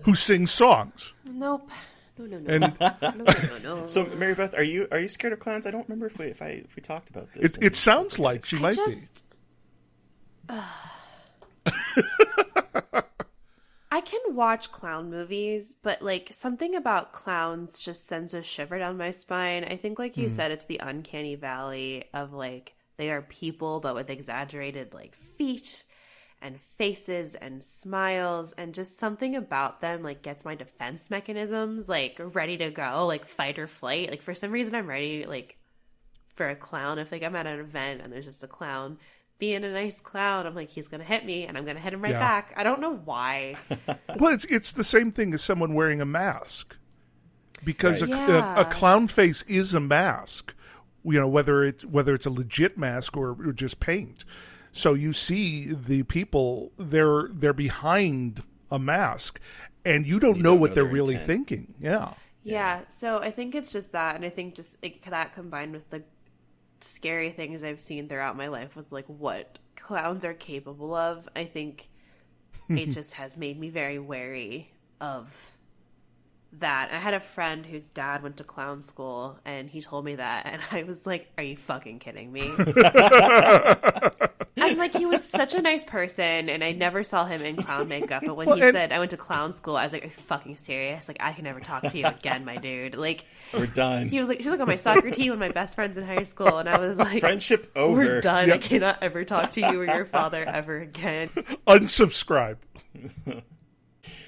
who 0.04 0.16
sings 0.16 0.52
songs. 0.52 1.14
Nope. 1.26 1.70
No, 2.18 2.26
no, 2.26 2.40
no. 2.40 2.54
And 2.54 2.80
no, 2.80 2.96
no, 3.02 3.24
no, 3.24 3.76
no. 3.76 3.86
so 3.88 4.06
Mary 4.06 4.36
Beth, 4.36 4.54
are 4.54 4.64
you 4.64 4.88
are 4.92 5.00
you 5.00 5.08
scared 5.08 5.34
of 5.34 5.40
clowns? 5.40 5.66
I 5.66 5.72
don't 5.72 5.88
remember 5.88 6.06
if 6.06 6.20
we 6.20 6.26
if 6.28 6.42
I 6.42 6.50
if 6.66 6.76
we 6.76 6.82
talked 6.82 7.10
about 7.10 7.34
this. 7.34 7.56
it 7.56 7.64
it 7.64 7.76
sounds 7.76 8.20
like 8.20 8.46
she 8.46 8.58
I 8.58 8.60
might 8.60 8.76
just, 8.76 9.24
uh, 10.48 10.62
I 13.92 14.02
can 14.02 14.36
watch 14.36 14.72
clown 14.72 15.10
movies, 15.10 15.76
but 15.82 16.02
like 16.02 16.30
something 16.32 16.76
about 16.76 17.14
clowns 17.14 17.80
just 17.80 18.06
sends 18.06 18.34
a 18.34 18.44
shiver 18.44 18.78
down 18.78 18.98
my 18.98 19.12
spine. 19.12 19.64
I 19.64 19.78
think, 19.78 19.98
like 19.98 20.18
you 20.18 20.28
hmm. 20.28 20.34
said, 20.34 20.52
it's 20.52 20.66
the 20.66 20.80
uncanny 20.84 21.36
valley 21.36 22.06
of 22.14 22.34
like 22.34 22.76
they 22.98 23.10
are 23.12 23.22
people, 23.22 23.80
but 23.80 23.96
with 23.96 24.10
exaggerated 24.10 24.94
like 24.94 25.16
feet 25.16 25.84
and 26.44 26.60
faces 26.78 27.34
and 27.34 27.64
smiles, 27.64 28.52
and 28.58 28.76
just 28.76 28.98
something 29.00 29.36
about 29.36 29.80
them 29.80 30.04
like 30.04 30.22
gets 30.22 30.46
my 30.46 30.54
defense 30.54 31.10
mechanisms 31.10 31.90
like 31.90 32.20
ready 32.20 32.58
to 32.58 32.70
go, 32.70 33.06
like 33.08 33.26
fight 33.26 33.58
or 33.58 33.66
flight. 33.68 34.10
Like 34.12 34.22
for 34.22 34.36
some 34.36 34.52
reason, 34.52 34.76
I'm 34.76 34.88
ready 34.88 35.26
like 35.26 35.58
for 36.36 36.50
a 36.50 36.56
clown. 36.56 37.00
If 37.00 37.12
like 37.12 37.24
I'm 37.24 37.36
at 37.36 37.48
an 37.48 37.60
event 37.60 38.02
and 38.04 38.12
there's 38.14 38.26
just 38.26 38.44
a 38.44 38.48
clown 38.48 38.98
being 39.40 39.64
a 39.64 39.72
nice 39.72 40.00
clown, 40.00 40.46
I'm 40.46 40.54
like 40.56 40.70
he's 40.70 40.88
gonna 40.88 41.04
hit 41.04 41.26
me 41.26 41.46
and 41.48 41.58
I'm 41.58 41.66
gonna 41.66 41.80
hit 41.80 41.94
him 41.94 42.02
right 42.02 42.12
Yeah. 42.12 42.20
back. 42.20 42.54
I 42.56 42.64
don't 42.64 42.82
know 42.82 42.96
why. 42.96 43.56
Well, 44.20 44.34
it's 44.34 44.46
it's 44.46 44.72
the 44.74 44.84
same 44.84 45.12
thing 45.12 45.34
as 45.34 45.42
someone 45.44 45.74
wearing 45.74 46.00
a 46.00 46.06
mask, 46.06 46.76
because 47.64 48.02
a, 48.02 48.08
Right. 48.08 48.30
a, 48.30 48.62
a 48.62 48.66
clown 48.66 49.08
face 49.08 49.42
is 49.44 49.74
a 49.74 49.80
mask. 49.80 50.54
You 51.04 51.20
know 51.20 51.28
whether 51.28 51.64
it's 51.64 51.86
whether 51.86 52.14
it's 52.14 52.26
a 52.26 52.30
legit 52.30 52.78
mask 52.78 53.18
or, 53.18 53.30
or 53.32 53.52
just 53.54 53.80
paint. 53.80 54.24
So 54.74 54.94
you 54.96 55.14
see 55.14 55.74
the 55.74 56.04
people 56.04 56.74
they're 56.78 57.30
they're 57.32 57.54
behind 57.54 58.44
a 58.72 58.80
mask, 58.80 59.40
and 59.86 60.08
you 60.08 60.20
don't 60.20 60.42
know 60.42 60.58
don't 60.58 60.60
what 60.60 60.74
know 60.74 60.76
they're 60.76 60.86
really 60.86 61.16
intent. 61.16 61.18
thinking. 61.18 61.76
Yeah, 61.80 62.16
Yeah, 62.44 62.82
so 62.90 63.20
I 63.20 63.32
think 63.32 63.56
it's 63.56 63.72
just 63.72 63.94
that, 63.94 64.16
and 64.16 64.26
I 64.26 64.30
think 64.30 64.56
just 64.56 64.78
like, 64.84 65.06
that 65.10 65.34
combined 65.34 65.74
with 65.74 65.90
the 65.90 66.04
scary 66.82 67.32
things 67.32 67.64
I've 67.64 67.82
seen 67.82 68.10
throughout 68.10 68.38
my 68.38 68.48
life 68.48 68.76
with 68.76 68.92
like 68.92 69.06
what 69.08 69.60
clowns 69.78 70.26
are 70.26 70.34
capable 70.36 70.94
of, 70.96 71.30
I 71.36 71.46
think 71.46 71.90
it 72.76 72.88
just 72.92 73.14
has 73.16 73.38
made 73.38 73.60
me 73.60 73.70
very 73.70 74.00
wary 74.00 74.74
of 75.02 75.52
that. 76.54 76.92
I 76.92 76.98
had 77.00 77.14
a 77.14 77.20
friend 77.20 77.66
whose 77.66 77.90
dad 77.90 78.24
went 78.24 78.38
to 78.38 78.44
clown 78.44 78.82
school, 78.82 79.40
and 79.46 79.70
he 79.70 79.82
told 79.82 80.06
me 80.06 80.16
that, 80.16 80.46
and 80.46 80.62
I 80.72 80.84
was 80.84 81.06
like, 81.08 81.32
"Are 81.38 81.44
you 81.44 81.58
fucking 81.58 82.00
kidding 82.00 82.32
me?" 82.32 82.52
and 84.58 84.78
like, 84.78 84.94
he 84.96 85.06
was 85.06 85.24
such 85.28 85.54
a 85.54 85.62
nice 85.62 85.84
person, 85.84 86.50
and 86.50 86.64
I 86.64 86.72
never 86.74 87.04
saw 87.04 87.26
him 87.26 87.42
in 87.42 87.56
clown 87.56 87.88
makeup. 87.88 88.24
But 88.26 88.36
when 88.36 88.48
Well, 88.48 88.56
he 88.58 88.62
and- 88.62 88.72
said 88.74 88.92
I 88.92 89.00
went 89.00 89.12
to 89.12 89.18
clown 89.18 89.52
school, 89.52 89.76
I 89.76 89.84
was 89.84 89.94
like, 89.94 90.04
"Are 90.04 90.08
you 90.08 90.12
fucking 90.12 90.58
serious? 90.58 91.08
Like, 91.08 91.18
I 91.20 91.34
can 91.34 91.44
never 91.44 91.60
talk 91.60 91.84
to 91.84 91.98
you 91.98 92.06
again, 92.06 92.46
my 92.46 92.58
dude." 92.58 92.96
Like, 92.96 93.26
We're 93.54 93.66
done. 93.68 94.10
he 94.10 94.20
was 94.20 94.28
like, 94.28 94.42
"She 94.42 94.50
look 94.50 94.60
on 94.60 94.68
my 94.68 94.76
soccer 94.76 95.10
team 95.12 95.32
with 95.32 95.40
my 95.40 95.50
best 95.50 95.76
friends 95.76 95.98
in 95.98 96.06
high 96.06 96.24
school," 96.24 96.58
and 96.60 96.70
I 96.70 96.78
was 96.80 96.98
like, 96.98 97.20
Friendship 97.22 97.72
over. 97.76 97.96
We're 98.04 98.22
done. 98.22 98.52
I 98.52 98.58
cannot 98.60 99.00
ever 99.02 99.24
talk 99.26 99.52
to 99.54 99.62
you 99.62 99.82
or 99.82 99.86
your 99.86 100.06
father 100.06 100.44
ever 100.46 100.78
again." 100.80 101.30
Unsubscribe. 101.68 102.58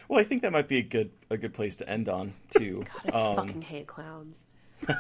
Well, 0.08 0.20
I 0.20 0.24
think 0.24 0.44
that 0.44 0.52
might 0.52 0.68
be 0.68 0.78
a 0.78 0.84
good 0.84 1.12
a 1.32 1.38
good 1.38 1.54
place 1.54 1.78
to 1.78 1.90
end 1.90 2.10
on 2.10 2.34
too. 2.50 2.84
God, 3.04 3.14
I 3.16 3.18
Um, 3.32 3.36
fucking 3.48 3.62
hate 3.64 3.88
clowns. 3.88 4.46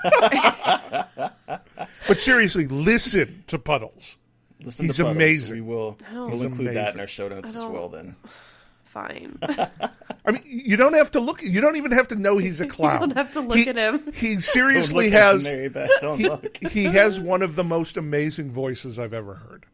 But 2.07 2.19
seriously, 2.19 2.67
listen 2.67 3.43
to 3.47 3.59
Puddles. 3.59 4.17
Listen 4.65 4.85
He's 4.87 4.97
to 4.97 5.03
Puddles. 5.03 5.15
amazing. 5.15 5.55
We 5.55 5.61
will 5.61 5.97
we'll 6.11 6.29
He's 6.31 6.41
include 6.43 6.75
that 6.75 6.93
in 6.93 6.99
our 6.99 7.07
show 7.07 7.27
notes 7.29 7.55
as 7.55 7.65
well. 7.65 7.87
Then 7.89 8.15
Fine. 8.83 9.39
I 9.43 10.31
mean, 10.31 10.41
you 10.45 10.77
don't 10.77 10.93
have 10.93 11.11
to 11.11 11.19
look. 11.19 11.41
You 11.43 11.59
don't 11.61 11.75
even 11.75 11.91
have 11.91 12.07
to 12.09 12.15
know 12.15 12.37
he's 12.37 12.61
a 12.61 12.65
clown. 12.75 12.93
You 12.93 13.07
don't 13.07 13.17
have 13.17 13.33
to 13.33 13.41
look 13.41 13.57
He- 13.57 13.67
at 13.69 13.75
him. 13.75 14.11
He 14.13 14.33
Don't 14.35 14.41
seriously 14.43 15.05
look 15.05 15.13
at 15.15 15.21
has. 15.33 15.43
Mary 15.43 15.67
Beth. 15.69 15.89
Don't 16.01 16.17
he, 16.17 16.29
look. 16.29 16.57
he 16.71 16.85
has 16.85 17.19
one 17.19 17.41
of 17.41 17.55
the 17.55 17.63
most 17.65 17.97
amazing 17.97 18.49
voices 18.51 18.97
I've 18.97 19.13
ever 19.13 19.35
heard. 19.35 19.65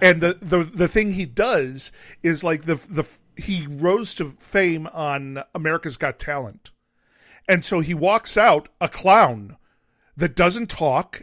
And 0.00 0.20
the, 0.20 0.38
the 0.40 0.58
the 0.62 0.88
thing 0.88 1.12
he 1.12 1.26
does 1.26 1.90
is 2.22 2.42
like 2.44 2.62
the 2.62 2.76
the 2.76 3.04
he 3.36 3.66
rose 3.68 4.14
to 4.14 4.28
fame 4.30 4.86
on 4.86 5.42
America's 5.54 5.96
Got 5.96 6.18
Talent. 6.20 6.70
And 7.48 7.64
so 7.64 7.80
he 7.80 7.92
walks 7.94 8.36
out 8.36 8.68
a 8.80 8.88
clown 8.88 9.56
that 10.16 10.36
doesn't 10.36 10.70
talk 10.70 11.22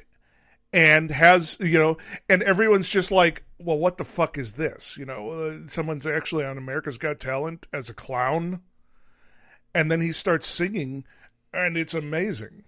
and 0.73 1.11
has, 1.11 1.57
you 1.59 1.79
know, 1.79 1.97
and 2.29 2.43
everyone's 2.43 2.89
just 2.89 3.11
like, 3.11 3.43
well, 3.57 3.77
what 3.77 3.97
the 3.97 4.05
fuck 4.05 4.37
is 4.37 4.53
this? 4.53 4.97
You 4.97 5.05
know, 5.05 5.29
uh, 5.29 5.67
someone's 5.67 6.05
actually 6.05 6.45
on 6.45 6.57
America's 6.57 6.97
Got 6.97 7.19
Talent 7.19 7.67
as 7.73 7.89
a 7.89 7.93
clown. 7.93 8.61
And 9.73 9.91
then 9.91 10.01
he 10.01 10.11
starts 10.11 10.47
singing 10.47 11.05
and 11.53 11.77
it's 11.77 11.93
amazing. 11.93 12.63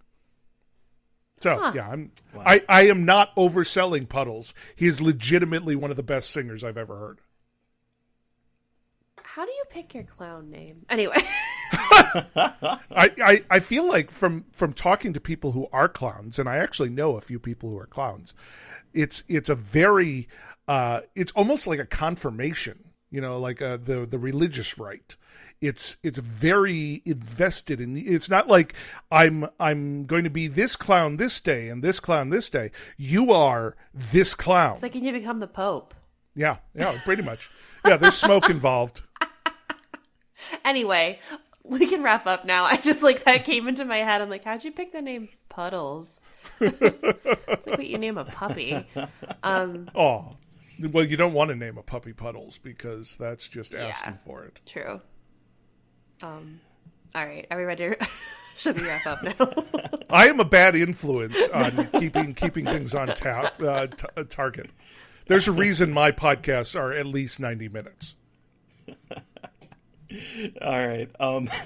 So 1.41 1.71
yeah, 1.73 1.89
I'm 1.89 2.11
I, 2.37 2.61
I 2.67 2.87
am 2.87 3.05
not 3.05 3.33
overselling 3.35 4.09
Puddles. 4.09 4.53
He 4.75 4.87
is 4.87 4.99
legitimately 4.99 5.75
one 5.75 5.89
of 5.89 5.97
the 5.97 6.03
best 6.03 6.31
singers 6.31 6.63
I've 6.63 6.77
ever 6.77 6.97
heard. 6.97 7.19
How 9.23 9.45
do 9.45 9.51
you 9.51 9.63
pick 9.69 9.93
your 9.93 10.03
clown 10.03 10.49
name? 10.49 10.85
Anyway, 10.89 11.15
I, 11.71 12.79
I, 12.91 13.43
I 13.49 13.59
feel 13.59 13.87
like 13.87 14.11
from 14.11 14.45
from 14.51 14.73
talking 14.73 15.13
to 15.13 15.19
people 15.19 15.51
who 15.51 15.67
are 15.71 15.87
clowns, 15.89 16.39
and 16.39 16.49
I 16.49 16.57
actually 16.57 16.89
know 16.89 17.15
a 17.15 17.21
few 17.21 17.39
people 17.39 17.69
who 17.69 17.77
are 17.77 17.85
clowns, 17.85 18.33
it's 18.93 19.23
it's 19.27 19.49
a 19.49 19.55
very 19.55 20.27
uh, 20.67 21.01
it's 21.15 21.31
almost 21.33 21.67
like 21.67 21.79
a 21.79 21.85
confirmation, 21.85 22.91
you 23.11 23.21
know, 23.21 23.39
like 23.39 23.61
uh 23.61 23.77
the 23.77 24.05
the 24.05 24.19
religious 24.19 24.77
rite. 24.77 25.15
It's 25.61 25.97
it's 26.03 26.19
very 26.19 27.01
invested 27.05 27.81
in. 27.81 27.97
It's 27.97 28.29
not 28.29 28.47
like 28.47 28.73
I'm 29.11 29.47
I'm 29.59 30.05
going 30.05 30.23
to 30.23 30.29
be 30.29 30.47
this 30.47 30.75
clown 30.75 31.17
this 31.17 31.39
day 31.41 31.67
and 31.67 31.83
this 31.83 31.99
clown 31.99 32.29
this 32.29 32.49
day. 32.49 32.71
You 32.97 33.31
are 33.31 33.75
this 33.93 34.35
clown. 34.35 34.75
it's 34.75 34.83
like 34.83 34.93
can 34.93 35.03
you 35.03 35.11
become 35.11 35.39
the 35.39 35.47
Pope? 35.47 35.93
yeah, 36.35 36.57
yeah, 36.73 36.97
pretty 37.03 37.23
much. 37.23 37.49
Yeah, 37.85 37.97
there's 37.97 38.15
smoke 38.15 38.49
involved. 38.49 39.01
Anyway, 40.65 41.19
we 41.63 41.87
can 41.87 42.03
wrap 42.03 42.25
up 42.27 42.45
now. 42.45 42.65
I 42.65 42.77
just 42.77 43.03
like 43.03 43.23
that 43.25 43.45
came 43.45 43.67
into 43.67 43.85
my 43.85 43.97
head. 43.97 44.21
I'm 44.21 44.29
like, 44.29 44.43
how'd 44.43 44.63
you 44.63 44.71
pick 44.71 44.91
the 44.91 45.01
name 45.01 45.29
Puddles? 45.49 46.19
it's 46.59 47.67
like 47.67 47.77
what 47.77 47.87
you 47.87 47.97
name 47.97 48.17
a 48.17 48.25
puppy. 48.25 48.85
Um, 49.43 49.89
Oh, 49.93 50.37
well, 50.79 51.05
you 51.05 51.17
don't 51.17 51.33
want 51.33 51.49
to 51.49 51.55
name 51.55 51.77
a 51.77 51.83
puppy 51.83 52.13
Puddles 52.13 52.57
because 52.57 53.17
that's 53.17 53.47
just 53.47 53.73
asking 53.73 54.15
for 54.15 54.43
it. 54.45 54.61
true. 54.65 55.01
Um, 56.21 56.59
all 57.15 57.25
right, 57.25 57.47
are 57.49 57.57
we 57.57 57.63
ready? 57.63 57.89
To... 57.89 58.07
Should 58.57 58.79
we 58.79 58.85
wrap 58.85 59.05
up 59.05 59.23
now? 59.23 60.01
I 60.09 60.27
am 60.27 60.39
a 60.41 60.45
bad 60.45 60.75
influence 60.75 61.37
on 61.53 61.87
keeping 61.99 62.33
keeping 62.33 62.65
things 62.65 62.93
on 62.93 63.07
tap 63.07 63.61
uh, 63.61 63.87
t- 63.87 64.07
uh, 64.17 64.23
target. 64.25 64.69
There's 65.27 65.47
a 65.47 65.53
reason 65.53 65.93
my 65.93 66.11
podcasts 66.11 66.77
are 66.77 66.91
at 66.91 67.05
least 67.05 67.39
ninety 67.39 67.69
minutes. 67.69 68.15
All 70.61 70.87
right. 70.87 71.09
Um, 71.19 71.49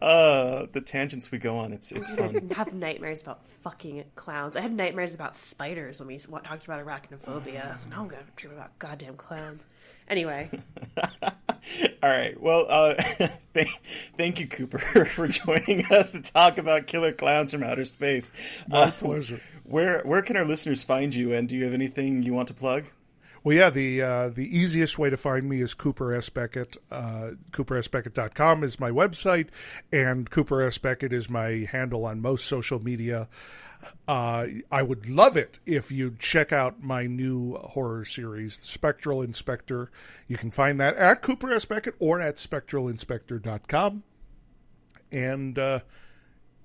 uh, 0.00 0.66
the 0.72 0.80
tangents 0.84 1.30
we 1.30 1.38
go 1.38 1.56
on, 1.56 1.72
it's 1.72 1.92
it's 1.92 2.10
I 2.12 2.16
fun. 2.16 2.50
have 2.54 2.72
nightmares 2.74 3.22
about 3.22 3.46
fucking 3.62 4.04
clowns. 4.14 4.56
I 4.56 4.60
had 4.60 4.72
nightmares 4.72 5.14
about 5.14 5.36
spiders 5.36 6.00
when 6.00 6.08
we 6.08 6.18
talked 6.18 6.64
about 6.66 6.84
arachnophobia. 6.84 7.78
So 7.78 7.88
now 7.90 8.02
I'm 8.02 8.08
gonna 8.08 8.22
dream 8.36 8.52
about 8.52 8.78
goddamn 8.78 9.16
clowns. 9.16 9.66
Anyway, 10.08 10.48
All 11.22 12.08
right. 12.08 12.40
Well, 12.40 12.64
uh, 12.68 12.94
thank, 13.52 13.68
thank 14.16 14.40
you, 14.40 14.46
Cooper, 14.46 14.78
for 14.78 15.28
joining 15.28 15.84
us 15.90 16.12
to 16.12 16.22
talk 16.22 16.56
about 16.56 16.86
killer 16.86 17.12
Klowns 17.12 17.50
from 17.50 17.62
outer 17.62 17.84
space. 17.84 18.32
My 18.68 18.84
Uh, 18.84 18.90
pleasure. 18.92 19.38
Where 19.64 20.00
where 20.04 20.22
can 20.22 20.38
our 20.38 20.46
listeners 20.46 20.82
find 20.82 21.14
you? 21.14 21.34
And 21.34 21.46
do 21.46 21.56
you 21.56 21.64
have 21.64 21.74
anything 21.74 22.22
you 22.22 22.32
want 22.32 22.48
to 22.48 22.54
plug? 22.54 22.84
Well, 23.44 23.56
yeah, 23.56 23.70
the 23.70 24.02
uh, 24.02 24.28
the 24.30 24.56
easiest 24.56 24.98
way 24.98 25.10
to 25.10 25.16
find 25.16 25.48
me 25.48 25.60
is 25.60 25.74
Cooper 25.74 26.14
S. 26.14 26.28
Beckett. 26.28 26.76
Uh, 26.90 27.32
CooperSBeckett.com 27.50 28.64
is 28.64 28.80
my 28.80 28.90
website, 28.90 29.48
and 29.92 30.28
Cooper 30.28 30.62
S. 30.62 30.78
Beckett 30.78 31.12
is 31.12 31.30
my 31.30 31.66
handle 31.70 32.04
on 32.04 32.20
most 32.20 32.46
social 32.46 32.82
media. 32.82 33.28
Uh, 34.06 34.46
I 34.72 34.82
would 34.82 35.08
love 35.08 35.36
it 35.36 35.60
if 35.64 35.92
you'd 35.92 36.18
check 36.18 36.52
out 36.52 36.82
my 36.82 37.06
new 37.06 37.54
horror 37.54 38.04
series, 38.04 38.54
Spectral 38.54 39.22
Inspector. 39.22 39.90
You 40.26 40.36
can 40.36 40.50
find 40.50 40.80
that 40.80 40.96
at 40.96 41.22
Cooper 41.22 41.52
S. 41.52 41.64
Beckett 41.64 41.94
or 41.98 42.20
at 42.20 42.36
spectralinspector.com. 42.36 44.02
And 45.12 45.58
uh, 45.58 45.80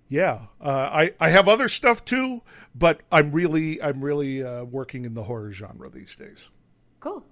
yeah, 0.10 0.48
uh, 0.60 0.90
I 0.92 1.14
I 1.20 1.30
have 1.30 1.48
other 1.48 1.68
stuff 1.68 2.04
too, 2.04 2.42
but 2.76 3.02
I'm 3.12 3.32
really 3.32 3.82
I'm 3.82 4.04
really 4.04 4.44
uh, 4.44 4.64
working 4.64 5.06
in 5.06 5.14
the 5.14 5.24
horror 5.24 5.52
genre 5.52 5.90
these 5.90 6.16
days. 6.16 6.50
Cool. 7.04 7.26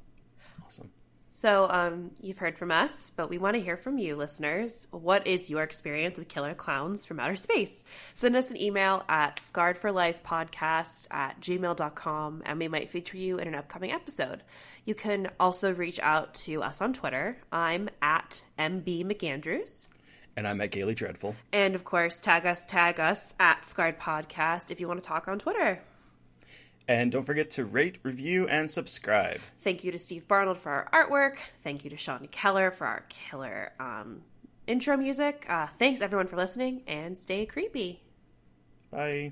Awesome. 0.66 0.92
So, 1.30 1.66
um, 1.70 2.12
you've 2.20 2.40
heard 2.40 2.58
from 2.58 2.72
us, 2.72 3.10
but 3.16 3.30
we 3.30 3.38
want 3.38 3.56
to 3.56 3.62
hear 3.62 3.78
from 3.78 3.98
you, 3.98 4.18
listeners. 4.18 4.90
What 4.92 5.26
is 5.26 5.50
your 5.50 5.64
experience 5.64 6.20
with 6.20 6.28
killer 6.28 6.54
Klowns 6.54 7.08
from 7.08 7.22
outer 7.22 7.38
space? 7.38 7.86
Send 8.14 8.36
us 8.36 8.52
an 8.52 8.62
email 8.62 9.06
at 9.08 9.38
scarredforlifepodcast 9.38 11.08
at 11.10 11.40
gmail.com, 11.40 12.44
and 12.46 12.60
we 12.60 12.68
might 12.68 12.90
feature 12.90 13.16
you 13.16 13.38
in 13.38 13.48
an 13.48 13.56
upcoming 13.56 13.94
episode. 13.94 14.44
You 14.84 14.94
can 14.94 15.30
also 15.40 15.74
reach 15.74 16.02
out 16.02 16.34
to 16.34 16.62
us 16.62 16.82
on 16.82 16.92
Twitter. 16.92 17.38
I'm 17.50 17.88
at 18.02 18.42
MB 18.60 19.06
McAndrews. 19.06 19.88
And 20.36 20.46
I'm 20.46 20.60
at 20.60 20.72
Gaily 20.72 20.96
Dreadful. 20.96 21.38
And 21.54 21.76
of 21.76 21.86
course, 21.86 22.20
tag 22.20 22.46
us, 22.46 22.66
tag 22.66 23.00
us 23.00 23.34
at 23.40 23.64
Scarred 23.64 24.00
Podcast 24.00 24.70
if 24.70 24.82
you 24.82 24.88
want 24.90 25.02
to 25.02 25.08
talk 25.08 25.30
on 25.30 25.40
Twitter. 25.40 25.82
And 26.92 27.10
don't 27.10 27.24
forget 27.24 27.50
to 27.52 27.64
rate, 27.64 28.00
review, 28.04 28.50
and 28.50 28.70
subscribe. 28.70 29.40
Thank 29.62 29.86
you 29.86 29.94
to 29.94 29.98
Steve 29.98 30.28
Barnold 30.28 30.58
for 30.58 30.70
our 30.72 31.08
artwork. 31.08 31.38
Thank 31.64 31.86
you 31.86 31.90
to 31.90 31.96
Sean 31.96 32.28
Keller 32.28 32.70
for 32.70 32.86
our 32.86 33.06
killer 33.08 33.72
um, 33.80 34.24
intro 34.68 34.98
music. 34.98 35.46
Uh, 35.48 35.68
thanks 35.80 36.02
everyone 36.02 36.28
for 36.28 36.36
listening 36.36 36.84
and 36.88 37.18
stay 37.18 37.46
creepy. 37.46 38.04
Bye. 38.92 39.32